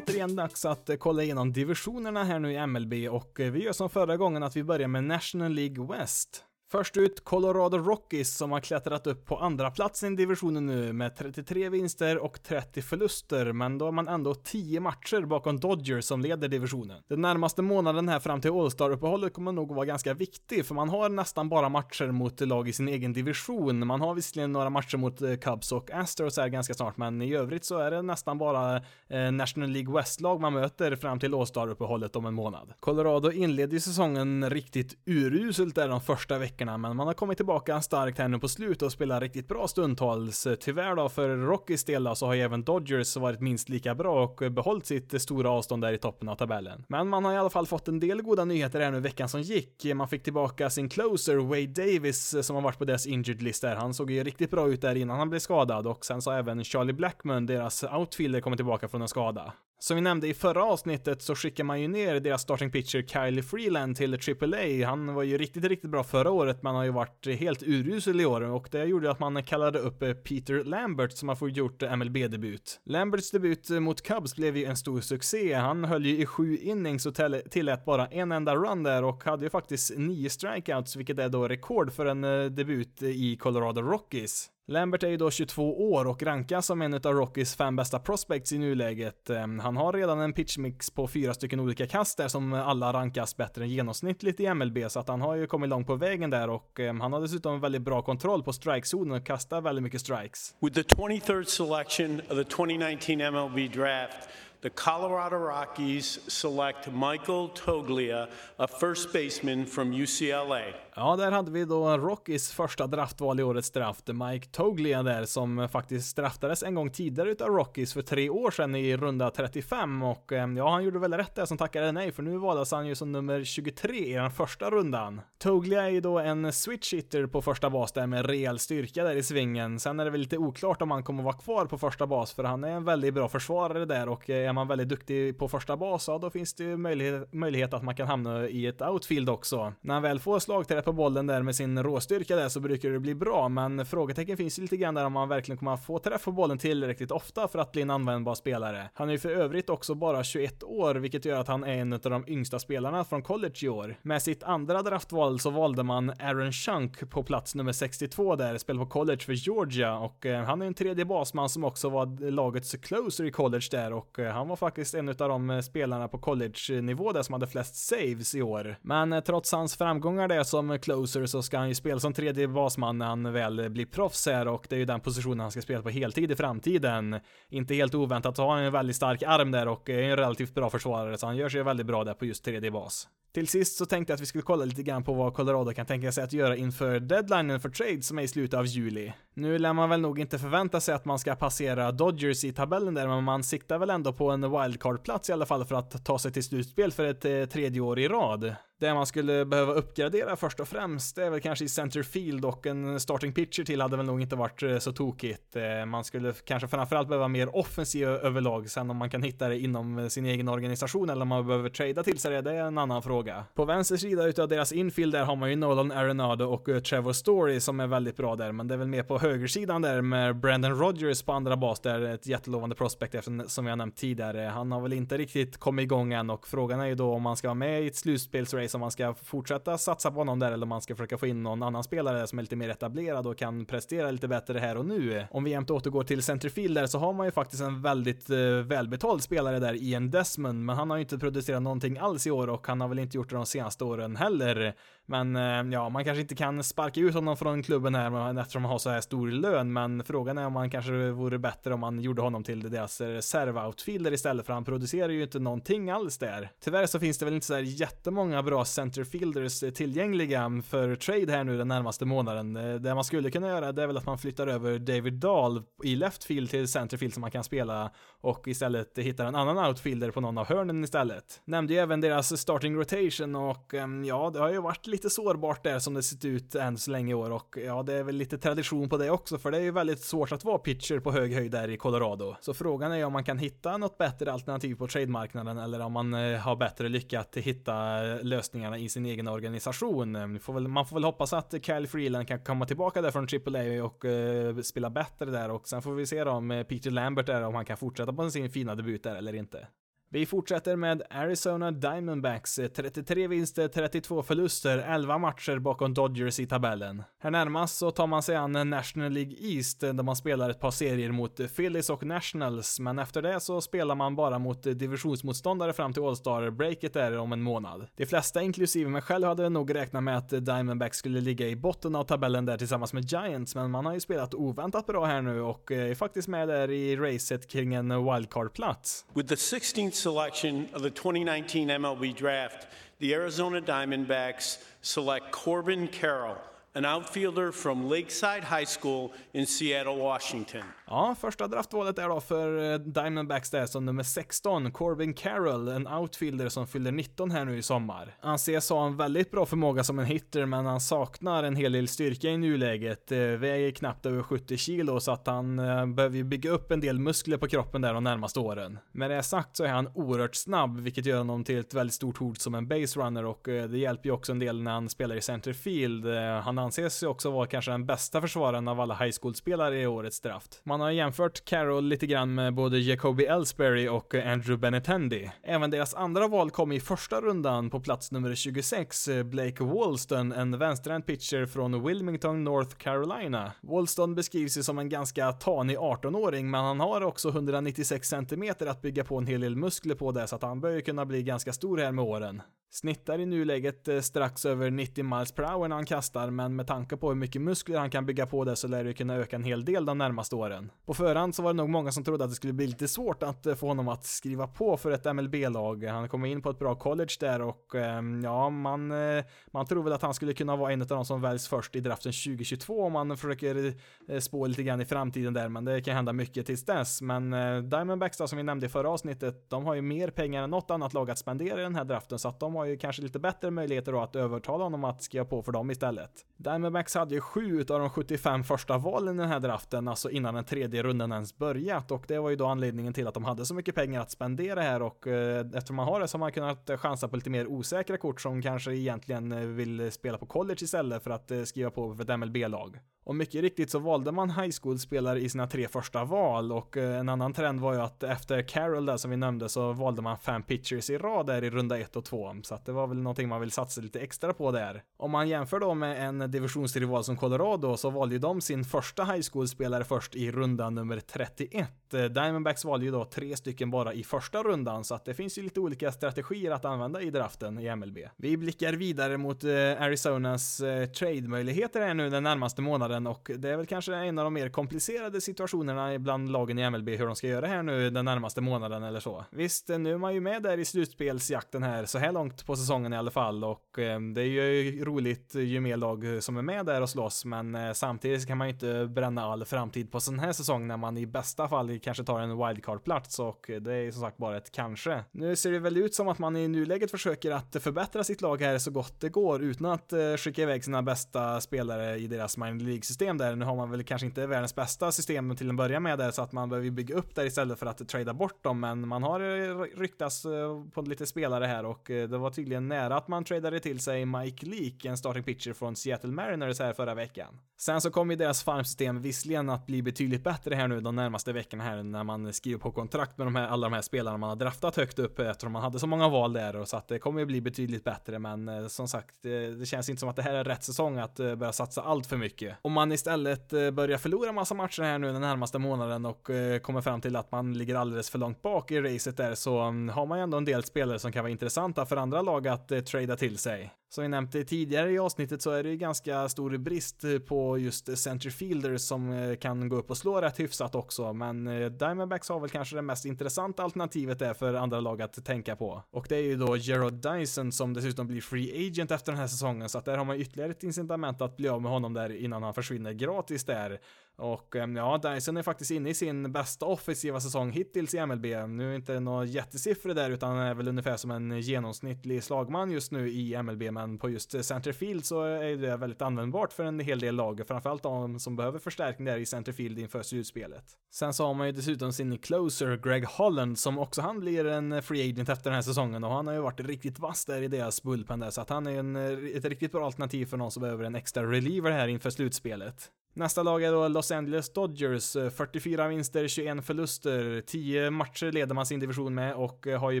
Dags 0.40 0.64
att 0.64 0.88
eh, 0.88 0.96
kolla 0.96 1.22
igenom 1.22 1.52
divisionerna 1.52 2.24
här 2.24 2.38
nu 2.38 2.52
i 2.52 2.66
MLB 2.66 2.92
och 3.10 3.40
eh, 3.40 3.52
vi 3.52 3.64
gör 3.64 3.72
som 3.72 3.90
förra 3.90 4.16
gången 4.16 4.42
att 4.42 4.56
vi 4.56 4.64
börjar 4.64 4.88
med 4.88 5.04
National 5.04 5.52
League 5.52 5.86
West. 5.86 6.44
Först 6.72 6.96
ut 6.96 7.24
Colorado 7.24 7.78
Rockies 7.78 8.36
som 8.36 8.52
har 8.52 8.60
klättrat 8.60 9.06
upp 9.06 9.26
på 9.26 9.36
andra 9.36 9.70
platsen 9.70 10.12
i 10.12 10.16
divisionen 10.16 10.66
nu 10.66 10.92
med 10.92 11.16
33 11.16 11.68
vinster 11.68 12.18
och 12.18 12.42
30 12.42 12.82
förluster, 12.82 13.52
men 13.52 13.78
då 13.78 13.84
har 13.84 13.92
man 13.92 14.08
ändå 14.08 14.34
10 14.34 14.80
matcher 14.80 15.20
bakom 15.26 15.60
Dodgers 15.60 16.04
som 16.04 16.20
leder 16.20 16.48
divisionen. 16.48 17.02
Den 17.08 17.20
närmaste 17.20 17.62
månaden 17.62 18.08
här 18.08 18.20
fram 18.20 18.40
till 18.40 18.50
All-Star-uppehållet 18.50 19.32
kommer 19.32 19.52
nog 19.52 19.74
vara 19.74 19.86
ganska 19.86 20.14
viktig, 20.14 20.66
för 20.66 20.74
man 20.74 20.88
har 20.88 21.08
nästan 21.08 21.48
bara 21.48 21.68
matcher 21.68 22.06
mot 22.06 22.40
lag 22.40 22.68
i 22.68 22.72
sin 22.72 22.88
egen 22.88 23.12
division. 23.12 23.86
Man 23.86 24.00
har 24.00 24.14
visserligen 24.14 24.52
några 24.52 24.70
matcher 24.70 24.96
mot 24.96 25.22
eh, 25.22 25.34
Cubs 25.34 25.72
och 25.72 25.90
Astros 25.90 26.36
här 26.36 26.48
ganska 26.48 26.74
snart, 26.74 26.96
men 26.96 27.22
i 27.22 27.34
övrigt 27.34 27.64
så 27.64 27.78
är 27.78 27.90
det 27.90 28.02
nästan 28.02 28.38
bara 28.38 28.76
eh, 29.08 29.32
National 29.32 29.70
League 29.70 29.94
West-lag 29.94 30.40
man 30.40 30.52
möter 30.52 30.96
fram 30.96 31.18
till 31.20 31.34
All-Star-uppehållet 31.34 32.16
om 32.16 32.26
en 32.26 32.34
månad. 32.34 32.72
Colorado 32.80 33.32
inledde 33.32 33.76
ju 33.76 33.80
säsongen 33.80 34.50
riktigt 34.50 34.96
uruselt 35.06 35.74
där 35.74 35.88
de 35.88 36.00
första 36.00 36.38
veckorna 36.38 36.59
veckorna, 36.60 36.78
men 36.78 36.96
man 36.96 37.06
har 37.06 37.14
kommit 37.14 37.36
tillbaka 37.36 37.80
starkt 37.80 38.18
här 38.18 38.28
nu 38.28 38.38
på 38.38 38.48
slutet 38.48 38.82
och 38.82 38.92
spelar 38.92 39.20
riktigt 39.20 39.48
bra 39.48 39.68
stundtals. 39.68 40.46
Tyvärr 40.60 40.96
då 40.96 41.08
för 41.08 41.36
Rockys 41.36 41.84
del 41.84 42.04
då, 42.04 42.14
så 42.14 42.26
har 42.26 42.34
ju 42.34 42.40
även 42.40 42.64
Dodgers 42.64 43.16
varit 43.16 43.40
minst 43.40 43.68
lika 43.68 43.94
bra 43.94 44.24
och 44.24 44.52
behållit 44.52 44.86
sitt 44.86 45.22
stora 45.22 45.50
avstånd 45.50 45.82
där 45.82 45.92
i 45.92 45.98
toppen 45.98 46.28
av 46.28 46.36
tabellen. 46.36 46.84
Men 46.88 47.08
man 47.08 47.24
har 47.24 47.32
i 47.32 47.36
alla 47.36 47.50
fall 47.50 47.66
fått 47.66 47.88
en 47.88 48.00
del 48.00 48.22
goda 48.22 48.44
nyheter 48.44 48.80
här 48.80 48.90
nu 48.90 49.00
veckan 49.00 49.28
som 49.28 49.42
gick. 49.42 49.84
Man 49.94 50.08
fick 50.08 50.22
tillbaka 50.22 50.70
sin 50.70 50.88
closer 50.88 51.36
Wade 51.36 51.66
Davis 51.66 52.46
som 52.46 52.56
har 52.56 52.62
varit 52.62 52.78
på 52.78 52.84
deras 52.84 53.06
injured 53.06 53.42
list 53.42 53.62
där. 53.62 53.76
Han 53.76 53.94
såg 53.94 54.10
ju 54.10 54.24
riktigt 54.24 54.50
bra 54.50 54.68
ut 54.68 54.80
där 54.80 54.94
innan 54.94 55.18
han 55.18 55.30
blev 55.30 55.40
skadad 55.40 55.86
och 55.86 56.04
sen 56.04 56.22
så 56.22 56.30
har 56.30 56.38
även 56.38 56.64
Charlie 56.64 56.92
Blackman, 56.92 57.46
deras 57.46 57.84
outfielder, 57.84 58.40
kommit 58.40 58.58
tillbaka 58.58 58.88
från 58.88 59.02
en 59.02 59.08
skada. 59.08 59.52
Som 59.82 59.94
vi 59.94 60.00
nämnde 60.00 60.28
i 60.28 60.34
förra 60.34 60.64
avsnittet 60.64 61.22
så 61.22 61.34
skickar 61.34 61.64
man 61.64 61.80
ju 61.80 61.88
ner 61.88 62.20
deras 62.20 62.42
starting 62.42 62.70
pitcher 62.70 63.02
Kylie 63.02 63.42
Freeland 63.42 63.96
till 63.96 64.14
AAA. 64.14 64.86
Han 64.86 65.14
var 65.14 65.22
ju 65.22 65.38
riktigt, 65.38 65.64
riktigt 65.64 65.90
bra 65.90 66.04
förra 66.04 66.30
året, 66.30 66.62
men 66.62 66.74
har 66.74 66.84
ju 66.84 66.90
varit 66.90 67.26
helt 67.26 67.62
urusel 67.62 68.20
i 68.20 68.24
år 68.24 68.40
och 68.40 68.68
det 68.70 68.84
gjorde 68.84 69.10
att 69.10 69.20
man 69.20 69.42
kallade 69.42 69.78
upp 69.78 70.02
eh, 70.02 70.12
Peter 70.12 70.64
Lambert 70.64 71.12
som 71.12 71.28
har 71.28 71.36
fått 71.36 71.56
gjort 71.56 71.82
MLB-debut. 71.82 72.80
Lamberts 72.84 73.30
debut 73.30 73.70
mot 73.70 74.02
Cubs 74.02 74.36
blev 74.36 74.56
ju 74.56 74.64
en 74.64 74.76
stor 74.76 75.00
succé. 75.00 75.54
Han 75.54 75.84
höll 75.84 76.06
ju 76.06 76.18
i 76.18 76.26
sju 76.26 76.56
innings 76.56 77.06
och 77.06 77.14
tillät 77.50 77.84
bara 77.84 78.06
en 78.06 78.32
enda 78.32 78.56
run 78.56 78.82
där 78.82 79.04
och 79.04 79.24
hade 79.24 79.44
ju 79.44 79.50
faktiskt 79.50 79.92
nio 79.96 80.30
strikeouts, 80.30 80.96
vilket 80.96 81.18
är 81.18 81.28
då 81.28 81.48
rekord 81.48 81.92
för 81.92 82.06
en 82.06 82.24
eh, 82.24 82.44
debut 82.44 83.02
i 83.02 83.36
Colorado 83.36 83.82
Rockies. 83.82 84.50
Lambert 84.70 85.02
är 85.02 85.08
ju 85.08 85.16
då 85.16 85.30
22 85.30 85.92
år 85.92 86.06
och 86.06 86.22
rankas 86.22 86.66
som 86.66 86.82
en 86.82 86.94
av 86.94 87.00
Rockys 87.00 87.56
fem 87.56 87.76
bästa 87.76 87.98
prospects 87.98 88.52
i 88.52 88.58
nuläget. 88.58 89.30
Eh, 89.30 89.38
han 89.38 89.76
har 89.76 89.92
redan 89.92 90.20
en 90.20 90.32
pitchmix 90.32 90.90
på 90.90 91.08
fyra 91.08 91.34
stycken 91.34 91.60
olika 91.60 91.86
kast 91.86 92.18
där 92.18 92.28
som 92.28 92.52
alla 92.52 92.92
rankas 92.92 93.36
bättre 93.36 93.64
än 93.64 93.70
genomsnittligt 93.70 94.40
i 94.40 94.54
MLB, 94.54 94.78
så 94.88 95.00
att 95.00 95.08
han 95.08 95.20
har 95.20 95.34
ju 95.34 95.46
kommit 95.46 95.70
långt 95.70 95.86
på 95.86 95.94
vägen 95.94 96.30
där 96.30 96.50
och 96.50 96.80
eh, 96.80 96.94
han 96.94 97.12
har 97.12 97.20
dessutom 97.20 97.60
väldigt 97.60 97.82
bra 97.82 98.02
kontroll 98.02 98.42
på 98.42 98.52
strikezonen 98.52 99.16
och 99.16 99.26
kastar 99.26 99.60
väldigt 99.60 99.82
mycket 99.82 100.00
strikes. 100.00 100.54
With 100.60 100.74
the 100.74 100.94
23rd 100.94 101.44
selection 101.44 102.20
of 102.20 102.36
the 102.36 102.44
2019 102.44 103.16
MLB 103.16 103.72
draft, 103.72 104.28
the 104.62 104.70
Colorado 104.70 105.36
Rockies 105.36 106.30
select 106.30 106.92
Michael 106.92 107.48
Toglia, 107.48 108.28
a 108.58 108.66
first 108.66 109.12
baseman 109.12 109.66
from 109.66 109.92
UCLA. 109.92 110.62
Ja, 110.96 111.16
där 111.16 111.32
hade 111.32 111.50
vi 111.50 111.64
då 111.64 111.98
Rockies 111.98 112.52
första 112.52 112.86
draftval 112.86 113.40
i 113.40 113.42
årets 113.42 113.70
draft, 113.70 114.08
Mike 114.08 114.48
Toglia 114.48 115.02
där, 115.02 115.24
som 115.24 115.68
faktiskt 115.72 116.16
draftades 116.16 116.62
en 116.62 116.74
gång 116.74 116.90
tidigare 116.90 117.30
utav 117.30 117.48
Rockies 117.48 117.92
för 117.92 118.02
tre 118.02 118.30
år 118.30 118.50
sedan 118.50 118.74
i 118.74 118.96
runda 118.96 119.30
35 119.30 120.02
och 120.02 120.32
eh, 120.32 120.48
ja, 120.56 120.70
han 120.70 120.84
gjorde 120.84 120.98
väl 120.98 121.14
rätt 121.14 121.34
där 121.34 121.44
som 121.44 121.58
tackade 121.58 121.92
nej, 121.92 122.12
för 122.12 122.22
nu 122.22 122.36
valdes 122.36 122.72
han 122.72 122.86
ju 122.86 122.94
som 122.94 123.12
nummer 123.12 123.44
23 123.44 123.96
i 123.96 124.14
den 124.14 124.30
första 124.30 124.70
rundan. 124.70 125.20
Toglia 125.38 125.82
är 125.82 125.90
ju 125.90 126.00
då 126.00 126.18
en 126.18 126.52
switch 126.52 126.94
hitter 126.94 127.26
på 127.26 127.42
första 127.42 127.70
bas 127.70 127.92
där 127.92 128.06
med 128.06 128.26
rejäl 128.26 128.58
styrka 128.58 129.04
där 129.04 129.16
i 129.16 129.22
svingen. 129.22 129.80
Sen 129.80 130.00
är 130.00 130.04
det 130.04 130.10
väl 130.10 130.20
lite 130.20 130.38
oklart 130.38 130.82
om 130.82 130.90
han 130.90 131.02
kommer 131.02 131.22
vara 131.22 131.36
kvar 131.36 131.66
på 131.66 131.78
första 131.78 132.06
bas, 132.06 132.32
för 132.32 132.44
han 132.44 132.64
är 132.64 132.70
en 132.70 132.84
väldigt 132.84 133.14
bra 133.14 133.28
försvarare 133.28 133.84
där 133.84 134.08
och 134.08 134.30
eh, 134.30 134.49
är 134.50 134.54
man 134.54 134.68
väldigt 134.68 134.88
duktig 134.88 135.38
på 135.38 135.48
första 135.48 135.76
bas, 135.76 136.08
ja, 136.08 136.18
då 136.18 136.30
finns 136.30 136.54
det 136.54 136.64
ju 136.64 136.76
möjlighet, 136.76 137.32
möjlighet 137.32 137.74
att 137.74 137.82
man 137.82 137.94
kan 137.94 138.06
hamna 138.06 138.48
i 138.48 138.66
ett 138.66 138.82
outfield 138.82 139.28
också. 139.28 139.72
När 139.80 139.94
han 139.94 140.02
väl 140.02 140.20
får 140.20 140.38
slagträ 140.38 140.82
på 140.82 140.92
bollen 140.92 141.26
där 141.26 141.42
med 141.42 141.56
sin 141.56 141.82
råstyrka 141.82 142.36
där 142.36 142.48
så 142.48 142.60
brukar 142.60 142.90
det 142.90 142.98
bli 142.98 143.14
bra, 143.14 143.48
men 143.48 143.86
frågetecken 143.86 144.36
finns 144.36 144.58
ju 144.58 144.62
lite 144.62 144.76
grann 144.76 144.94
där 144.94 145.04
om 145.04 145.16
han 145.16 145.28
verkligen 145.28 145.58
kommer 145.58 145.74
att 145.74 145.86
få 145.86 145.98
träff 145.98 146.24
på 146.24 146.32
bollen 146.32 146.58
tillräckligt 146.58 147.10
ofta 147.10 147.48
för 147.48 147.58
att 147.58 147.72
bli 147.72 147.82
en 147.82 147.90
användbar 147.90 148.34
spelare. 148.34 148.90
Han 148.94 149.08
är 149.08 149.12
ju 149.12 149.18
för 149.18 149.30
övrigt 149.30 149.70
också 149.70 149.94
bara 149.94 150.24
21 150.24 150.62
år, 150.62 150.94
vilket 150.94 151.24
gör 151.24 151.40
att 151.40 151.48
han 151.48 151.64
är 151.64 151.76
en 151.76 151.92
av 151.92 152.00
de 152.00 152.24
yngsta 152.26 152.58
spelarna 152.58 153.04
från 153.04 153.22
college 153.22 153.54
i 153.62 153.68
år. 153.68 153.96
Med 154.02 154.22
sitt 154.22 154.42
andra 154.42 154.82
draftval 154.82 155.40
så 155.40 155.50
valde 155.50 155.82
man 155.82 156.10
Aaron 156.10 156.52
Shunk 156.52 157.10
på 157.10 157.22
plats 157.22 157.54
nummer 157.54 157.72
62 157.72 158.36
där, 158.36 158.58
spelar 158.58 158.84
på 158.84 158.90
college 158.90 159.20
för 159.20 159.32
Georgia 159.32 159.98
och 159.98 160.26
eh, 160.26 160.44
han 160.44 160.62
är 160.62 160.66
en 160.66 160.74
tredje 160.74 161.04
basman 161.04 161.48
som 161.48 161.64
också 161.64 161.88
var 161.88 162.30
lagets 162.30 162.72
closer 162.72 163.24
i 163.24 163.30
college 163.30 163.68
där 163.70 163.92
och 163.92 164.18
eh, 164.18 164.34
han 164.40 164.48
var 164.48 164.56
faktiskt 164.56 164.94
en 164.94 165.08
av 165.08 165.14
de 165.14 165.50
eh, 165.50 165.60
spelarna 165.60 166.08
på 166.08 166.18
college-nivå 166.18 167.12
där 167.12 167.22
som 167.22 167.32
hade 167.32 167.46
flest 167.46 167.76
saves 167.76 168.34
i 168.34 168.42
år. 168.42 168.76
Men 168.82 169.12
eh, 169.12 169.20
trots 169.20 169.52
hans 169.52 169.76
framgångar 169.76 170.28
där 170.28 170.42
som 170.42 170.78
closer 170.78 171.26
så 171.26 171.42
ska 171.42 171.58
han 171.58 171.68
ju 171.68 171.74
spela 171.74 172.00
som 172.00 172.12
tredje 172.12 172.48
basman 172.48 172.98
när 172.98 173.06
han 173.06 173.32
väl 173.32 173.58
eh, 173.58 173.68
blir 173.68 173.86
proffs 173.86 174.26
här 174.26 174.48
och 174.48 174.66
det 174.68 174.76
är 174.76 174.78
ju 174.78 174.84
den 174.84 175.00
positionen 175.00 175.40
han 175.40 175.50
ska 175.50 175.62
spela 175.62 175.82
på 175.82 175.88
heltid 175.90 176.32
i 176.32 176.36
framtiden. 176.36 177.20
Inte 177.48 177.74
helt 177.74 177.94
oväntat 177.94 178.36
så 178.36 178.42
har 178.42 178.54
han 178.54 178.64
en 178.64 178.72
väldigt 178.72 178.96
stark 178.96 179.22
arm 179.22 179.50
där 179.50 179.68
och 179.68 179.90
är 179.90 180.02
en 180.02 180.16
relativt 180.16 180.54
bra 180.54 180.70
försvarare 180.70 181.18
så 181.18 181.26
han 181.26 181.36
gör 181.36 181.48
sig 181.48 181.62
väldigt 181.62 181.86
bra 181.86 182.04
där 182.04 182.14
på 182.14 182.26
just 182.26 182.44
tredje 182.44 182.70
bas. 182.70 183.08
Till 183.32 183.48
sist 183.48 183.76
så 183.76 183.86
tänkte 183.86 184.12
jag 184.12 184.14
att 184.14 184.20
vi 184.20 184.26
skulle 184.26 184.42
kolla 184.42 184.64
lite 184.64 184.82
grann 184.82 185.04
på 185.04 185.14
vad 185.14 185.34
Colorado 185.34 185.72
kan 185.72 185.86
tänka 185.86 186.12
sig 186.12 186.24
att 186.24 186.32
göra 186.32 186.56
inför 186.56 187.00
deadlinen 187.00 187.60
för 187.60 187.68
trade 187.68 188.02
som 188.02 188.18
är 188.18 188.22
i 188.22 188.28
slutet 188.28 188.58
av 188.58 188.66
juli. 188.66 189.12
Nu 189.34 189.58
lär 189.58 189.72
man 189.72 189.90
väl 189.90 190.00
nog 190.00 190.20
inte 190.20 190.38
förvänta 190.38 190.80
sig 190.80 190.94
att 190.94 191.04
man 191.04 191.18
ska 191.18 191.36
passera 191.36 191.92
Dodgers 191.92 192.44
i 192.44 192.52
tabellen 192.52 192.94
där, 192.94 193.08
men 193.08 193.24
man 193.24 193.42
siktar 193.42 193.78
väl 193.78 193.90
ändå 193.90 194.12
på 194.12 194.30
en 194.30 194.50
wildcard-plats 194.50 195.30
i 195.30 195.32
alla 195.32 195.46
fall 195.46 195.64
för 195.64 195.74
att 195.74 196.04
ta 196.04 196.18
sig 196.18 196.32
till 196.32 196.44
slutspel 196.44 196.92
för 196.92 197.04
ett 197.04 197.24
eh, 197.24 197.44
tredje 197.44 197.80
år 197.80 197.98
i 197.98 198.08
rad. 198.08 198.54
Det 198.80 198.94
man 198.94 199.06
skulle 199.06 199.44
behöva 199.44 199.72
uppgradera 199.72 200.36
först 200.36 200.60
och 200.60 200.68
främst, 200.68 201.16
det 201.16 201.24
är 201.24 201.30
väl 201.30 201.40
kanske 201.40 201.64
i 201.64 201.68
centerfield 201.68 202.44
och 202.44 202.66
en 202.66 203.00
starting 203.00 203.32
pitcher 203.32 203.64
till 203.64 203.80
hade 203.80 203.96
väl 203.96 204.06
nog 204.06 204.20
inte 204.20 204.36
varit 204.36 204.62
eh, 204.62 204.78
så 204.78 204.92
tokigt. 204.92 205.56
Eh, 205.56 205.86
man 205.86 206.04
skulle 206.04 206.32
kanske 206.44 206.68
framförallt 206.68 207.08
behöva 207.08 207.28
mer 207.28 207.56
offensiv 207.56 208.08
överlag, 208.08 208.70
sen 208.70 208.90
om 208.90 208.96
man 208.96 209.10
kan 209.10 209.22
hitta 209.22 209.48
det 209.48 209.58
inom 209.58 209.98
eh, 209.98 210.06
sin 210.06 210.26
egen 210.26 210.48
organisation 210.48 211.10
eller 211.10 211.22
om 211.22 211.28
man 211.28 211.46
behöver 211.46 211.68
trada 211.68 212.02
till 212.02 212.18
sig 212.18 212.30
det, 212.30 212.40
det 212.40 212.52
är 212.52 212.64
en 212.64 212.78
annan 212.78 213.02
fråga. 213.02 213.44
På 213.54 213.64
vänster 213.64 213.96
sida 213.96 214.26
utav 214.26 214.48
deras 214.48 214.72
infield 214.72 215.12
där 215.12 215.24
har 215.24 215.36
man 215.36 215.50
ju 215.50 215.56
Nolan 215.56 215.92
Arenado 215.92 216.44
och 216.44 216.84
Trevor 216.84 217.12
Story 217.12 217.60
som 217.60 217.80
är 217.80 217.86
väldigt 217.86 218.16
bra 218.16 218.36
där, 218.36 218.52
men 218.52 218.68
det 218.68 218.74
är 218.74 218.78
väl 218.78 218.88
mer 218.88 219.02
på 219.02 219.18
högersidan 219.18 219.82
där 219.82 220.00
med 220.02 220.36
Brandon 220.36 220.78
Rogers 220.78 221.22
på 221.22 221.32
andra 221.32 221.56
bas 221.56 221.80
där, 221.80 222.00
ett 222.00 222.26
jättelovande 222.26 222.76
prospect 222.76 223.28
som 223.46 223.66
jag 223.66 223.78
nämnt 223.78 223.96
tidigare. 223.96 224.50
Han 224.54 224.72
har 224.72 224.80
väl 224.80 224.92
inte 224.92 225.18
riktigt 225.18 225.56
kommit 225.56 225.82
igång 225.82 226.12
än 226.12 226.30
och 226.30 226.48
frågan 226.48 226.80
är 226.80 226.86
ju 226.86 226.94
då 226.94 227.12
om 227.12 227.22
man 227.22 227.36
ska 227.36 227.48
vara 227.48 227.54
med 227.54 227.82
i 227.82 227.86
ett 227.86 227.96
slutspelsrace 227.96 228.69
om 228.74 228.80
man 228.80 228.90
ska 228.90 229.14
fortsätta 229.14 229.78
satsa 229.78 230.10
på 230.10 230.16
honom 230.16 230.38
där 230.38 230.52
eller 230.52 230.62
om 230.62 230.68
man 230.68 230.82
ska 230.82 230.96
försöka 230.96 231.18
få 231.18 231.26
in 231.26 231.42
någon 231.42 231.62
annan 231.62 231.84
spelare 231.84 232.26
som 232.26 232.38
är 232.38 232.42
lite 232.42 232.56
mer 232.56 232.68
etablerad 232.68 233.26
och 233.26 233.38
kan 233.38 233.64
prestera 233.64 234.10
lite 234.10 234.28
bättre 234.28 234.58
här 234.58 234.76
och 234.76 234.86
nu. 234.86 235.26
Om 235.30 235.44
vi 235.44 235.50
jämt 235.50 235.70
återgår 235.70 236.04
till 236.04 236.22
centerfield 236.22 236.74
där 236.74 236.86
så 236.86 236.98
har 236.98 237.12
man 237.12 237.26
ju 237.26 237.32
faktiskt 237.32 237.62
en 237.62 237.82
väldigt 237.82 238.30
eh, 238.30 238.38
välbetald 238.64 239.22
spelare 239.22 239.58
där, 239.58 239.74
Ian 239.74 240.10
Desmond, 240.10 240.64
men 240.64 240.76
han 240.76 240.90
har 240.90 240.96
ju 240.96 241.02
inte 241.02 241.18
producerat 241.18 241.62
någonting 241.62 241.98
alls 241.98 242.26
i 242.26 242.30
år 242.30 242.48
och 242.48 242.66
han 242.66 242.80
har 242.80 242.88
väl 242.88 242.98
inte 242.98 243.16
gjort 243.16 243.30
det 243.30 243.36
de 243.36 243.46
senaste 243.46 243.84
åren 243.84 244.16
heller. 244.16 244.74
Men 245.10 245.36
eh, 245.36 245.72
ja, 245.72 245.88
man 245.88 246.04
kanske 246.04 246.20
inte 246.20 246.34
kan 246.34 246.64
sparka 246.64 247.00
ut 247.00 247.14
honom 247.14 247.36
från 247.36 247.62
klubben 247.62 247.94
här 247.94 248.40
eftersom 248.40 248.64
han 248.64 248.72
har 248.72 248.78
så 248.78 248.90
här 248.90 249.00
stor 249.00 249.30
lön, 249.30 249.72
men 249.72 250.04
frågan 250.04 250.38
är 250.38 250.46
om 250.46 250.52
man 250.52 250.70
kanske 250.70 251.10
vore 251.10 251.38
bättre 251.38 251.74
om 251.74 251.80
man 251.80 252.00
gjorde 252.00 252.22
honom 252.22 252.44
till 252.44 252.70
deras 252.70 253.00
eh, 253.00 253.08
reservoutfielder 253.08 254.12
istället, 254.12 254.46
för 254.46 254.52
han 254.52 254.64
producerar 254.64 255.08
ju 255.08 255.22
inte 255.22 255.38
någonting 255.38 255.90
alls 255.90 256.18
där. 256.18 256.50
Tyvärr 256.64 256.86
så 256.86 257.00
finns 257.00 257.18
det 257.18 257.24
väl 257.24 257.34
inte 257.34 257.46
så 257.46 257.54
här 257.54 257.60
jättemånga 257.60 258.42
bra 258.42 258.64
centerfielders 258.64 259.62
eh, 259.62 259.70
tillgängliga 259.70 260.62
för 260.66 260.96
trade 260.96 261.32
här 261.32 261.44
nu 261.44 261.58
den 261.58 261.68
närmaste 261.68 262.04
månaden. 262.04 262.52
Det 262.82 262.94
man 262.94 263.04
skulle 263.04 263.30
kunna 263.30 263.48
göra 263.48 263.72
det 263.72 263.82
är 263.82 263.86
väl 263.86 263.96
att 263.96 264.06
man 264.06 264.18
flyttar 264.18 264.46
över 264.46 264.78
David 264.78 265.14
Dahl 265.14 265.62
i 265.84 265.96
leftfield 265.96 266.50
till 266.50 266.68
centerfield 266.68 267.14
som 267.14 267.20
man 267.20 267.30
kan 267.30 267.44
spela 267.44 267.90
och 268.20 268.48
istället 268.48 268.98
hittar 268.98 269.26
en 269.26 269.34
annan 269.34 269.68
outfielder 269.68 270.10
på 270.10 270.20
någon 270.20 270.38
av 270.38 270.46
hörnen 270.46 270.84
istället. 270.84 271.40
Nämnde 271.44 271.72
ju 271.72 271.78
även 271.78 272.00
deras 272.00 272.40
starting 272.40 272.76
rotation 272.76 273.36
och 273.36 273.74
ehm, 273.74 274.04
ja, 274.04 274.30
det 274.30 274.38
har 274.38 274.50
ju 274.50 274.60
varit 274.60 274.86
lite 274.86 275.10
sårbart 275.10 275.64
där 275.64 275.78
som 275.78 275.94
det 275.94 276.02
sett 276.02 276.24
ut 276.24 276.54
än 276.54 276.78
så 276.78 276.90
länge 276.90 277.10
i 277.10 277.14
år 277.14 277.30
och 277.30 277.58
ja, 277.66 277.82
det 277.82 277.94
är 277.94 278.02
väl 278.02 278.16
lite 278.16 278.38
tradition 278.38 278.88
på 278.88 278.96
det 278.96 279.10
också 279.10 279.38
för 279.38 279.50
det 279.50 279.58
är 279.58 279.62
ju 279.62 279.70
väldigt 279.70 280.00
svårt 280.00 280.32
att 280.32 280.44
vara 280.44 280.58
pitcher 280.58 280.98
på 280.98 281.12
hög 281.12 281.34
höjd 281.34 281.50
där 281.50 281.70
i 281.70 281.76
Colorado. 281.76 282.36
Så 282.40 282.54
frågan 282.54 282.92
är 282.92 283.04
om 283.04 283.12
man 283.12 283.24
kan 283.24 283.38
hitta 283.38 283.76
något 283.76 283.98
bättre 283.98 284.32
alternativ 284.32 284.74
på 284.74 284.86
trademarknaden 284.86 285.58
eller 285.58 285.80
om 285.80 285.92
man 285.92 286.14
eh, 286.14 286.38
har 286.38 286.56
bättre 286.56 286.88
lycka 286.88 287.20
att 287.20 287.36
hitta 287.36 288.06
eh, 288.06 288.22
lösningarna 288.22 288.78
i 288.78 288.88
sin 288.88 289.06
egen 289.06 289.28
organisation. 289.28 290.16
Ehm, 290.16 290.38
får 290.38 290.52
väl, 290.52 290.68
man 290.68 290.86
får 290.86 290.96
väl 290.96 291.04
hoppas 291.04 291.32
att 291.32 291.54
Kyle 291.62 291.86
Freeland 291.86 292.28
kan 292.28 292.44
komma 292.44 292.66
tillbaka 292.66 293.02
där 293.02 293.10
från 293.10 293.26
AAA 293.32 293.84
och 293.84 294.04
uh, 294.04 294.62
spela 294.62 294.90
bättre 294.90 295.30
där 295.30 295.50
och 295.50 295.68
sen 295.68 295.82
får 295.82 295.94
vi 295.94 296.06
se 296.06 296.24
då 296.24 296.30
om 296.30 296.64
Peter 296.68 296.90
Lambert 296.90 297.28
är 297.28 297.42
om 297.42 297.54
han 297.54 297.64
kan 297.64 297.76
fortsätta 297.76 298.09
på 298.12 298.30
sin 298.30 298.50
fina 298.50 298.74
debut 298.74 299.02
där 299.02 299.16
eller 299.16 299.32
inte. 299.34 299.68
Vi 300.12 300.26
fortsätter 300.26 300.76
med 300.76 301.02
Arizona 301.10 301.70
Diamondbacks, 301.70 302.58
eh, 302.58 302.68
33 302.68 303.28
vinster, 303.28 303.68
32 303.68 304.22
förluster, 304.22 304.78
11 304.78 305.18
matcher 305.18 305.58
bakom 305.58 305.94
Dodgers 305.94 306.40
i 306.40 306.46
tabellen. 306.46 307.02
Här 307.22 307.30
närmast 307.30 307.78
så 307.78 307.90
tar 307.90 308.06
man 308.06 308.22
sig 308.22 308.36
an 308.36 308.70
National 308.70 309.12
League 309.12 309.34
East 309.40 309.82
eh, 309.82 309.92
där 309.92 310.02
man 310.02 310.16
spelar 310.16 310.50
ett 310.50 310.60
par 310.60 310.70
serier 310.70 311.12
mot 311.12 311.56
Phillies 311.56 311.90
och 311.90 312.06
Nationals, 312.06 312.80
men 312.80 312.98
efter 312.98 313.22
det 313.22 313.40
så 313.40 313.60
spelar 313.60 313.94
man 313.94 314.16
bara 314.16 314.38
mot 314.38 314.66
eh, 314.66 314.72
divisionsmotståndare 314.72 315.72
fram 315.72 315.92
till 315.92 316.02
All-Star-breaket 316.02 316.92
där 316.92 317.18
om 317.18 317.32
en 317.32 317.42
månad. 317.42 317.86
De 317.96 318.06
flesta, 318.06 318.42
inklusive 318.42 318.90
mig 318.90 319.02
själv, 319.02 319.26
hade 319.26 319.48
nog 319.48 319.74
räknat 319.74 320.02
med 320.02 320.16
att 320.16 320.28
Diamondbacks 320.28 320.98
skulle 320.98 321.20
ligga 321.20 321.48
i 321.48 321.56
botten 321.56 321.94
av 321.94 322.04
tabellen 322.04 322.46
där 322.46 322.58
tillsammans 322.58 322.92
med 322.92 323.12
Giants, 323.12 323.54
men 323.54 323.70
man 323.70 323.86
har 323.86 323.94
ju 323.94 324.00
spelat 324.00 324.34
oväntat 324.34 324.86
bra 324.86 325.04
här 325.04 325.22
nu 325.22 325.40
och 325.40 325.70
är 325.70 325.94
faktiskt 325.94 326.28
med 326.28 326.48
där 326.48 326.70
i 326.70 326.96
racet 326.96 327.50
kring 327.50 327.74
en 327.74 327.92
wildcard-plats. 327.92 329.04
With 329.14 329.28
the 329.28 329.34
16th 329.34 329.99
selection 330.00 330.68
of 330.72 330.82
the 330.82 330.90
2019 330.90 331.68
MLB 331.68 332.16
draft, 332.16 332.66
the 332.98 333.14
Arizona 333.14 333.60
Diamondbacks 333.60 334.58
select 334.82 335.30
Corbin 335.30 335.88
Carroll, 335.88 336.38
an 336.74 336.84
outfielder 336.84 337.52
from 337.52 337.88
Lakeside 337.88 338.44
High 338.44 338.66
School 338.80 339.12
in 339.32 339.46
Seattle, 339.46 339.96
Washington. 339.96 340.62
Ja, 340.86 341.16
första 341.20 341.48
draftvalet 341.48 341.98
är 341.98 342.08
då 342.08 342.20
för 342.20 342.72
eh, 342.72 342.78
Diamondbacks 342.78 343.50
där 343.50 343.66
som 343.66 343.86
nummer 343.86 344.02
16, 344.02 344.72
Corbin 344.72 345.14
Carroll, 345.14 345.68
en 345.68 345.88
outfielder 345.88 346.48
som 346.48 346.66
fyller 346.66 346.92
19 346.92 347.30
här 347.30 347.44
nu 347.44 347.58
i 347.58 347.62
sommar. 347.62 348.14
Han 348.20 348.34
ses 348.34 348.70
ha 348.70 348.86
en 348.86 348.96
väldigt 348.96 349.30
bra 349.30 349.46
förmåga 349.46 349.84
som 349.84 349.98
en 349.98 350.04
hitter, 350.04 350.46
men 350.46 350.66
han 350.66 350.80
saknar 350.80 351.44
en 351.44 351.56
hel 351.56 351.72
del 351.72 351.88
styrka 351.88 352.28
i 352.28 352.36
nuläget. 352.36 353.12
Eh, 353.12 353.18
väger 353.18 353.70
knappt 353.70 354.06
över 354.06 354.22
70 354.22 354.56
kilo, 354.56 355.00
så 355.00 355.12
att 355.12 355.26
han 355.26 355.58
eh, 355.58 355.86
behöver 355.86 356.16
ju 356.16 356.24
bygga 356.24 356.50
upp 356.50 356.70
en 356.70 356.80
del 356.80 356.98
muskler 356.98 357.36
på 357.36 357.48
kroppen 357.48 357.80
där 357.80 357.94
de 357.94 358.04
närmaste 358.04 358.40
åren. 358.40 358.78
Med 358.92 359.10
det 359.10 359.22
sagt 359.22 359.56
så 359.56 359.64
är 359.64 359.68
han 359.68 359.88
oerhört 359.94 360.34
snabb, 360.34 360.80
vilket 360.80 361.06
gör 361.06 361.18
honom 361.18 361.44
till 361.44 361.58
ett 361.58 361.74
väldigt 361.74 361.94
stort 361.94 362.18
hot 362.18 362.40
som 362.40 362.54
en 362.54 362.68
base 362.68 363.00
runner 363.00 363.24
och 363.24 363.40
det 363.44 363.78
hjälper 363.78 364.08
ju 364.08 364.12
också 364.12 364.32
en 364.32 364.38
del 364.38 364.62
när 364.62 364.70
han 364.70 364.88
spelar 364.88 365.16
i 365.16 365.20
centerfield. 365.20 366.06
Han 366.44 366.58
anses 366.60 367.02
ju 367.02 367.06
också 367.06 367.30
vara 367.30 367.46
kanske 367.46 367.70
den 367.70 367.86
bästa 367.86 368.20
försvararen 368.20 368.68
av 368.68 368.80
alla 368.80 368.94
high 368.94 369.12
school-spelare 369.20 369.80
i 369.80 369.86
årets 369.86 370.20
draft. 370.20 370.60
Man 370.64 370.80
har 370.80 370.90
jämfört 370.90 371.44
Carroll 371.44 371.84
lite 371.84 372.06
grann 372.06 372.34
med 372.34 372.54
både 372.54 372.78
Jacoby 372.78 373.24
Ellsbury 373.24 373.88
och 373.88 374.14
Andrew 374.14 374.56
Benetendi. 374.56 375.30
Även 375.42 375.70
deras 375.70 375.94
andra 375.94 376.28
val 376.28 376.50
kom 376.50 376.72
i 376.72 376.80
första 376.80 377.20
rundan 377.20 377.70
på 377.70 377.80
plats 377.80 378.12
nummer 378.12 378.34
26, 378.34 379.08
Blake 379.24 379.64
Walston, 379.64 380.32
en 380.32 380.58
vänsterhänt 380.58 381.06
pitcher 381.06 381.46
från 381.46 381.86
Wilmington, 381.86 382.44
North 382.44 382.76
Carolina. 382.76 383.52
Walston 383.60 384.14
beskrivs 384.14 384.58
ju 384.58 384.62
som 384.62 384.78
en 384.78 384.88
ganska 384.88 385.32
tanig 385.32 385.76
18-åring, 385.76 386.50
men 386.50 386.60
han 386.60 386.80
har 386.80 387.00
också 387.00 387.28
196 387.28 388.08
cm 388.08 388.54
att 388.60 388.82
bygga 388.82 389.04
på 389.04 389.18
en 389.18 389.26
hel 389.26 389.40
del 389.40 389.56
muskler 389.56 389.94
på 389.94 390.12
det, 390.12 390.26
så 390.26 390.36
att 390.36 390.42
han 390.42 390.60
bör 390.60 390.70
ju 390.70 390.80
kunna 390.80 391.06
bli 391.06 391.22
ganska 391.22 391.52
stor 391.52 391.78
här 391.78 391.92
med 391.92 392.04
åren. 392.04 392.42
Snittar 392.72 393.18
i 393.18 393.26
nuläget 393.26 393.88
eh, 393.88 394.00
strax 394.00 394.46
över 394.46 394.70
90 394.70 395.04
miles 395.04 395.32
per 395.32 395.42
hour 395.42 395.68
när 395.68 395.76
han 395.76 395.86
kastar, 395.86 396.30
men 396.30 396.56
med 396.56 396.66
tanke 396.66 396.96
på 396.96 397.08
hur 397.08 397.14
mycket 397.14 397.42
muskler 397.42 397.78
han 397.78 397.90
kan 397.90 398.06
bygga 398.06 398.26
på 398.26 398.44
det 398.44 398.56
så 398.56 398.68
lär 398.68 398.84
det 398.84 398.94
kunna 398.94 399.14
öka 399.14 399.36
en 399.36 399.44
hel 399.44 399.64
del 399.64 399.84
de 399.84 399.98
närmaste 399.98 400.36
åren. 400.36 400.70
På 400.86 400.94
förhand 400.94 401.34
så 401.34 401.42
var 401.42 401.52
det 401.52 401.56
nog 401.56 401.68
många 401.68 401.92
som 401.92 402.04
trodde 402.04 402.24
att 402.24 402.30
det 402.30 402.36
skulle 402.36 402.52
bli 402.52 402.66
lite 402.66 402.88
svårt 402.88 403.22
att 403.22 403.46
eh, 403.46 403.54
få 403.54 403.66
honom 403.66 403.88
att 403.88 404.04
skriva 404.04 404.46
på 404.46 404.76
för 404.76 404.90
ett 404.90 405.14
MLB-lag. 405.14 405.84
Han 405.84 406.08
kom 406.08 406.24
in 406.24 406.42
på 406.42 406.50
ett 406.50 406.58
bra 406.58 406.74
college 406.74 407.14
där 407.20 407.42
och 407.42 407.74
ehm, 407.74 408.24
ja, 408.24 408.50
man, 408.50 408.90
eh, 408.90 409.24
man 409.46 409.66
tror 409.66 409.82
väl 409.82 409.92
att 409.92 410.02
han 410.02 410.14
skulle 410.14 410.32
kunna 410.32 410.56
vara 410.56 410.72
en 410.72 410.82
av 410.82 410.88
de 410.88 411.04
som 411.04 411.20
väljs 411.20 411.48
först 411.48 411.76
i 411.76 411.80
draften 411.80 412.12
2022 412.12 412.84
om 412.84 412.92
man 412.92 413.16
försöker 413.16 413.74
spå 414.20 414.46
lite 414.46 414.62
grann 414.62 414.80
i 414.80 414.84
framtiden 414.84 415.34
där, 415.34 415.48
men 415.48 415.64
det 415.64 415.80
kan 415.80 415.96
hända 415.96 416.12
mycket 416.12 416.46
tills 416.46 416.64
dess. 416.64 417.02
Men 417.02 417.30
Diamondbacks 417.70 418.18
då, 418.18 418.28
som 418.28 418.36
vi 418.36 418.42
nämnde 418.42 418.66
i 418.66 418.68
förra 418.68 418.90
avsnittet, 418.90 419.50
de 419.50 419.64
har 419.64 419.74
ju 419.74 419.82
mer 419.82 420.10
pengar 420.10 420.42
än 420.42 420.50
något 420.50 420.70
annat 420.70 420.94
lag 420.94 421.10
att 421.10 421.18
spendera 421.18 421.60
i 421.60 421.62
den 421.62 421.74
här 421.74 421.84
draften, 421.84 422.18
så 422.18 422.28
att 422.28 422.40
de 422.40 422.59
har 422.60 422.66
ju 422.66 422.76
kanske 422.76 423.02
lite 423.02 423.18
bättre 423.18 423.50
möjligheter 423.50 423.92
då 423.92 424.00
att 424.00 424.16
övertala 424.16 424.64
honom 424.64 424.84
att 424.84 425.02
skriva 425.02 425.24
på 425.24 425.42
för 425.42 425.52
dem 425.52 425.70
istället. 425.70 426.10
Diamondbacks 426.36 426.94
hade 426.94 427.14
ju 427.14 427.20
sju 427.20 427.60
av 427.60 427.80
de 427.80 427.90
75 427.90 428.44
första 428.44 428.78
valen 428.78 429.16
i 429.16 429.18
den 429.18 429.28
här 429.28 429.40
draften, 429.40 429.88
alltså 429.88 430.10
innan 430.10 430.34
den 430.34 430.44
tredje 430.44 430.82
rundan 430.82 431.12
ens 431.12 431.38
börjat 431.38 431.90
och 431.90 432.04
det 432.08 432.18
var 432.18 432.30
ju 432.30 432.36
då 432.36 432.46
anledningen 432.46 432.92
till 432.92 433.06
att 433.06 433.14
de 433.14 433.24
hade 433.24 433.46
så 433.46 433.54
mycket 433.54 433.74
pengar 433.74 434.00
att 434.00 434.10
spendera 434.10 434.60
här 434.60 434.82
och 434.82 435.06
eh, 435.06 435.46
eftersom 435.54 435.76
man 435.76 435.86
har 435.86 436.00
det 436.00 436.08
så 436.08 436.16
har 436.16 436.20
man 436.20 436.32
kunnat 436.32 436.70
chansa 436.76 437.08
på 437.08 437.16
lite 437.16 437.30
mer 437.30 437.46
osäkra 437.46 437.96
kort 437.96 438.20
som 438.20 438.42
kanske 438.42 438.72
egentligen 438.72 439.32
eh, 439.32 439.38
vill 439.38 439.92
spela 439.92 440.18
på 440.18 440.26
college 440.26 440.58
istället 440.60 441.02
för 441.02 441.10
att 441.10 441.30
eh, 441.30 441.42
skriva 441.42 441.70
på 441.70 441.94
för 441.94 442.02
ett 442.02 442.18
MLB-lag. 442.18 442.78
Och 443.04 443.16
mycket 443.16 443.42
riktigt 443.42 443.70
så 443.70 443.78
valde 443.78 444.12
man 444.12 444.30
high 444.30 444.50
school-spelare 444.62 445.20
i 445.20 445.28
sina 445.28 445.46
tre 445.46 445.68
första 445.68 446.04
val 446.04 446.52
och 446.52 446.76
eh, 446.76 446.98
en 446.98 447.08
annan 447.08 447.32
trend 447.32 447.60
var 447.60 447.74
ju 447.74 447.80
att 447.80 448.02
efter 448.02 448.42
Carroll 448.42 448.86
där 448.86 448.96
som 448.96 449.10
vi 449.10 449.16
nämnde 449.16 449.48
så 449.48 449.72
valde 449.72 450.02
man 450.02 450.18
fem 450.18 450.42
pitchers 450.42 450.90
i 450.90 450.98
rad 450.98 451.26
där 451.26 451.44
i 451.44 451.50
runda 451.50 451.78
1 451.78 451.96
och 451.96 452.04
2 452.04 452.34
så 452.42 452.54
att 452.54 452.66
det 452.66 452.72
var 452.72 452.86
väl 452.86 452.96
någonting 452.96 453.28
man 453.28 453.40
vill 453.40 453.50
satsa 453.50 453.80
lite 453.80 454.00
extra 454.00 454.32
på 454.32 454.50
där. 454.50 454.82
Om 454.98 455.10
man 455.10 455.28
jämför 455.28 455.60
då 455.60 455.74
med 455.74 456.08
en 456.08 456.30
divisionsrival 456.30 457.04
som 457.04 457.16
Colorado 457.16 457.76
så 457.76 457.90
valde 457.90 458.14
ju 458.14 458.18
de 458.18 458.40
sin 458.40 458.64
första 458.64 459.04
high 459.04 459.22
school-spelare 459.32 459.84
först 459.84 460.14
i 460.14 460.30
runda 460.32 460.70
nummer 460.70 461.00
31. 461.00 461.94
Eh, 461.94 462.04
Diamondbacks 462.04 462.64
valde 462.64 462.86
ju 462.86 462.92
då 462.92 463.04
tre 463.04 463.36
stycken 463.36 463.70
bara 463.70 463.94
i 463.94 464.04
första 464.04 464.42
rundan 464.42 464.84
så 464.84 464.94
att 464.94 465.04
det 465.04 465.14
finns 465.14 465.38
ju 465.38 465.42
lite 465.42 465.60
olika 465.60 465.92
strategier 465.92 466.50
att 466.50 466.64
använda 466.64 467.02
i 467.02 467.10
draften 467.10 467.58
i 467.58 467.76
MLB. 467.76 467.98
Vi 468.16 468.36
blickar 468.36 468.72
vidare 468.72 469.16
mot 469.16 469.44
eh, 469.44 469.50
Arizonas 469.50 470.62
trade-möjligheter 470.98 471.80
här 471.80 471.94
nu 471.94 472.10
den 472.10 472.22
närmaste 472.22 472.62
månaden 472.62 472.89
sommaren 472.90 473.06
och 473.06 473.30
det 473.38 473.50
är 473.50 473.56
väl 473.56 473.66
kanske 473.66 473.94
en 473.94 474.18
av 474.18 474.24
de 474.24 474.34
mer 474.34 474.48
komplicerade 474.48 475.20
situationerna 475.20 475.98
bland 475.98 476.32
lagen 476.32 476.58
i 476.58 476.70
MLB 476.70 476.88
hur 476.88 477.06
de 477.06 477.16
ska 477.16 477.26
göra 477.26 477.46
här 477.46 477.62
nu 477.62 477.90
den 477.90 478.04
närmaste 478.04 478.40
månaden 478.40 478.82
eller 478.82 479.00
så. 479.00 479.24
Visst, 479.30 479.70
eh, 479.70 479.78
nu 479.78 479.92
är 479.92 479.98
man 479.98 480.14
ju 480.14 480.20
med 480.20 480.42
där 480.42 480.58
i 480.58 480.64
slutspelsjakten 480.64 481.62
här 481.62 481.84
så 481.84 481.98
här 481.98 482.12
långt 482.12 482.46
på 482.46 482.56
säsongen 482.56 482.92
i 482.92 482.96
alla 482.96 483.10
fall 483.10 483.44
och 483.44 483.78
eh, 483.78 484.00
det 484.00 484.20
är 484.20 484.26
ju 484.26 484.84
roligt 484.84 485.34
ju 485.34 485.60
mer 485.60 485.76
lag 485.76 486.04
som 486.20 486.36
är 486.36 486.42
med 486.42 486.66
där 486.66 486.82
och 486.82 486.90
slåss 486.90 487.24
men 487.24 487.54
eh, 487.54 487.72
samtidigt 487.72 488.26
kan 488.26 488.38
man 488.38 488.46
ju 488.46 488.52
inte 488.52 488.86
bränna 488.86 489.24
all 489.24 489.44
framtid 489.44 489.92
på 489.92 490.00
sån 490.00 490.18
här 490.18 490.32
säsong 490.32 490.66
när 490.66 490.76
man 490.76 490.98
i 490.98 491.06
bästa 491.06 491.48
fall 491.48 491.78
kanske 491.78 492.04
tar 492.04 492.20
en 492.20 492.36
wildcard-plats 492.36 493.18
och 493.18 493.50
det 493.60 493.74
är 493.74 493.90
som 493.90 494.00
sagt 494.02 494.16
bara 494.16 494.36
ett 494.36 494.52
kanske. 494.52 495.04
Nu 495.12 495.36
ser 495.36 495.52
det 495.52 495.58
väl 495.58 495.76
ut 495.76 495.94
som 495.94 496.08
att 496.08 496.18
man 496.18 496.36
i 496.36 496.48
nuläget 496.48 496.90
försöker 496.90 497.30
att 497.30 497.56
förbättra 497.60 498.04
sitt 498.04 498.20
lag 498.20 498.42
här 498.42 498.58
så 498.58 498.70
gott 498.70 499.00
det 499.00 499.08
går 499.08 499.42
utan 499.42 499.66
att 499.66 499.92
eh, 499.92 500.16
skicka 500.16 500.42
iväg 500.42 500.64
sina 500.64 500.82
bästa 500.82 501.40
spelare 501.40 501.96
i 501.96 502.06
deras 502.06 502.36
minor 502.36 502.68
League 502.80 502.86
system 502.86 503.18
där. 503.18 503.36
Nu 503.36 503.44
har 503.44 503.56
man 503.56 503.70
väl 503.70 503.82
kanske 503.82 504.06
inte 504.06 504.26
världens 504.26 504.54
bästa 504.54 504.92
system 504.92 505.36
till 505.36 505.48
en 505.48 505.56
början 505.56 505.82
med 505.82 505.98
där 505.98 506.10
så 506.10 506.22
att 506.22 506.32
man 506.32 506.48
behöver 506.48 506.70
bygga 506.70 506.94
upp 506.94 507.14
där 507.14 507.24
istället 507.24 507.58
för 507.58 507.66
att 507.66 507.88
trada 507.88 508.14
bort 508.14 508.44
dem. 508.44 508.60
Men 508.60 508.88
man 508.88 509.02
har 509.02 509.20
eh, 509.20 509.78
ryktats 509.78 510.24
eh, 510.24 510.64
på 510.74 510.82
lite 510.82 511.06
spelare 511.06 511.44
här 511.44 511.64
och 511.64 511.90
eh, 511.90 512.08
det 512.08 512.18
var 512.18 512.30
tydligen 512.30 512.68
nära 512.68 512.96
att 512.96 513.08
man 513.08 513.24
tradade 513.24 513.60
till 513.60 513.80
sig 513.80 514.06
Mike 514.06 514.46
Leake, 514.46 514.88
en 514.88 514.98
starting 514.98 515.22
pitcher 515.22 515.52
från 515.52 515.76
Seattle 515.76 516.10
Mariners 516.10 516.60
här 516.60 516.72
förra 516.72 516.94
veckan. 516.94 517.38
Sen 517.58 517.80
så 517.80 517.90
kommer 517.90 518.14
ju 518.14 518.18
deras 518.18 518.42
farmsystem 518.42 519.02
visserligen 519.02 519.50
att 519.50 519.66
bli 519.66 519.82
betydligt 519.82 520.24
bättre 520.24 520.54
här 520.54 520.68
nu 520.68 520.80
de 520.80 520.96
närmaste 520.96 521.32
veckorna 521.32 521.64
här 521.64 521.82
när 521.82 522.04
man 522.04 522.32
skriver 522.32 522.58
på 522.58 522.72
kontrakt 522.72 523.18
med 523.18 523.26
de 523.26 523.36
här, 523.36 523.48
alla 523.48 523.66
de 523.66 523.72
här 523.72 523.82
spelarna 523.82 524.16
man 524.16 524.28
har 524.28 524.36
draftat 524.36 524.76
högt 524.76 524.98
upp 524.98 525.18
eftersom 525.18 525.52
man 525.52 525.62
hade 525.62 525.78
så 525.78 525.86
många 525.86 526.08
val 526.08 526.32
där 526.32 526.56
och 526.56 526.68
så 526.68 526.76
att 526.76 526.88
det 526.88 526.98
kommer 526.98 527.20
ju 527.20 527.26
bli 527.26 527.40
betydligt 527.40 527.84
bättre 527.84 528.18
men 528.18 528.70
som 528.70 528.88
sagt 528.88 529.14
det, 529.22 529.50
det 529.50 529.66
känns 529.66 529.88
inte 529.88 530.00
som 530.00 530.08
att 530.08 530.16
det 530.16 530.22
här 530.22 530.34
är 530.34 530.44
rätt 530.44 530.64
säsong 530.64 530.98
att 530.98 531.16
börja 531.16 531.52
satsa 531.52 531.82
allt 531.82 532.06
för 532.06 532.16
mycket. 532.16 532.56
Om 532.70 532.74
man 532.74 532.92
istället 532.92 533.52
eh, 533.52 533.70
börjar 533.70 533.98
förlora 533.98 534.32
massa 534.32 534.54
matcher 534.54 534.82
här 534.82 534.98
nu 534.98 535.12
den 535.12 535.20
närmaste 535.20 535.58
månaden 535.58 536.06
och 536.06 536.30
eh, 536.30 536.58
kommer 536.58 536.80
fram 536.80 537.00
till 537.00 537.16
att 537.16 537.32
man 537.32 537.58
ligger 537.58 537.74
alldeles 537.74 538.10
för 538.10 538.18
långt 538.18 538.42
bak 538.42 538.70
i 538.70 538.80
racet 538.80 539.16
där 539.16 539.34
så 539.34 539.60
mm, 539.60 539.88
har 539.88 540.06
man 540.06 540.18
ju 540.18 540.22
ändå 540.22 540.36
en 540.36 540.44
del 540.44 540.64
spelare 540.64 540.98
som 540.98 541.12
kan 541.12 541.22
vara 541.22 541.30
intressanta 541.30 541.86
för 541.86 541.96
andra 541.96 542.22
lag 542.22 542.48
att 542.48 542.72
eh, 542.72 542.80
trada 542.80 543.16
till 543.16 543.38
sig. 543.38 543.72
Som 543.92 544.02
vi 544.02 544.08
nämnt 544.08 544.32
tidigare 544.32 544.90
i 544.90 544.98
avsnittet 544.98 545.42
så 545.42 545.50
är 545.50 545.62
det 545.62 545.68
ju 545.68 545.76
ganska 545.76 546.28
stor 546.28 546.56
brist 546.56 547.04
eh, 547.04 547.18
på 547.18 547.58
just 547.58 547.98
centerfielders 547.98 548.80
som 548.80 549.12
eh, 549.12 549.36
kan 549.36 549.68
gå 549.68 549.76
upp 549.76 549.90
och 549.90 549.96
slå 549.96 550.20
rätt 550.20 550.40
hyfsat 550.40 550.74
också, 550.74 551.12
men 551.12 551.46
eh, 551.46 551.70
Diamondbacks 551.70 552.28
har 552.28 552.40
väl 552.40 552.50
kanske 552.50 552.76
det 552.76 552.82
mest 552.82 553.04
intressanta 553.04 553.62
alternativet 553.62 554.18
där 554.18 554.34
för 554.34 554.54
andra 554.54 554.80
lag 554.80 555.02
att 555.02 555.24
tänka 555.24 555.56
på. 555.56 555.82
Och 555.90 556.06
det 556.08 556.16
är 556.16 556.22
ju 556.22 556.36
då 556.36 556.56
Gerard 556.56 556.92
Dyson 556.92 557.52
som 557.52 557.74
dessutom 557.74 558.06
blir 558.06 558.20
free 558.20 558.68
agent 558.68 558.90
efter 558.90 559.12
den 559.12 559.20
här 559.20 559.28
säsongen, 559.28 559.68
så 559.68 559.78
att 559.78 559.84
där 559.84 559.98
har 559.98 560.04
man 560.04 560.16
ytterligare 560.16 560.50
ett 560.50 560.62
incitament 560.62 561.20
att 561.20 561.36
bli 561.36 561.48
av 561.48 561.62
med 561.62 561.72
honom 561.72 561.94
där 561.94 562.16
innan 562.16 562.42
han 562.42 562.54
försvinner 562.54 562.92
gratis 562.92 563.44
där. 563.44 563.80
Och 564.20 564.56
ehm, 564.56 564.76
ja, 564.76 564.98
Dyson 564.98 565.36
är 565.36 565.42
faktiskt 565.42 565.70
inne 565.70 565.90
i 565.90 565.94
sin 565.94 566.32
bästa 566.32 566.66
offensiva 566.66 567.20
säsong 567.20 567.52
hittills 567.52 567.94
i 567.94 568.06
MLB. 568.06 568.24
Nu 568.48 568.70
är 568.70 568.76
inte 568.76 569.00
några 569.00 569.24
jättesiffror 569.24 569.94
där 569.94 570.10
utan 570.10 570.36
han 570.36 570.46
är 570.46 570.54
väl 570.54 570.68
ungefär 570.68 570.96
som 570.96 571.10
en 571.10 571.40
genomsnittlig 571.40 572.24
slagman 572.24 572.70
just 572.70 572.92
nu 572.92 573.10
i 573.10 573.42
MLB 573.42 573.62
men 573.72 573.98
på 573.98 574.10
just 574.10 574.44
centerfield 574.44 575.04
så 575.04 575.22
är 575.22 575.56
det 575.56 575.76
väldigt 575.76 576.02
användbart 576.02 576.52
för 576.52 576.64
en 576.64 576.80
hel 576.80 577.00
del 577.00 577.14
lag, 577.14 577.42
framförallt 577.48 577.82
de 577.82 578.20
som 578.20 578.36
behöver 578.36 578.58
förstärkning 578.58 579.06
där 579.06 579.16
i 579.16 579.26
centerfield 579.26 579.78
inför 579.78 580.02
slutspelet. 580.02 580.64
Sen 580.90 581.14
så 581.14 581.26
har 581.26 581.34
man 581.34 581.46
ju 581.46 581.52
dessutom 581.52 581.92
sin 581.92 582.18
closer 582.18 582.76
Greg 582.76 583.04
Holland 583.04 583.58
som 583.58 583.78
också 583.78 584.02
han 584.02 584.20
blir 584.20 584.46
en 584.46 584.82
free 584.82 585.10
agent 585.10 585.28
efter 585.28 585.44
den 585.44 585.54
här 585.54 585.62
säsongen 585.62 586.04
och 586.04 586.10
han 586.10 586.26
har 586.26 586.34
ju 586.34 586.40
varit 586.40 586.60
riktigt 586.60 586.98
vass 586.98 587.24
där 587.24 587.42
i 587.42 587.48
deras 587.48 587.82
bullpen 587.82 588.20
där 588.20 588.30
så 588.30 588.40
att 588.40 588.50
han 588.50 588.66
är 588.66 588.78
en, 588.78 588.96
ett 589.36 589.44
riktigt 589.44 589.72
bra 589.72 589.86
alternativ 589.86 590.26
för 590.26 590.36
någon 590.36 590.50
som 590.50 590.60
behöver 590.60 590.84
en 590.84 590.94
extra 590.94 591.30
reliever 591.30 591.70
här 591.70 591.88
inför 591.88 592.10
slutspelet. 592.10 592.90
Nästa 593.20 593.42
lag 593.42 593.62
är 593.62 593.72
då 593.72 593.88
Los 593.88 594.10
Angeles 594.10 594.52
Dodgers, 594.52 595.16
eh, 595.16 595.30
44 595.30 595.88
vinster, 595.88 596.28
21 596.28 596.64
förluster, 596.64 597.40
10 597.40 597.90
matcher 597.90 598.32
leder 598.32 598.54
man 598.54 598.66
sin 598.66 598.80
division 598.80 599.14
med 599.14 599.34
och 599.34 599.66
eh, 599.66 599.80
har 599.80 599.90
ju 599.90 600.00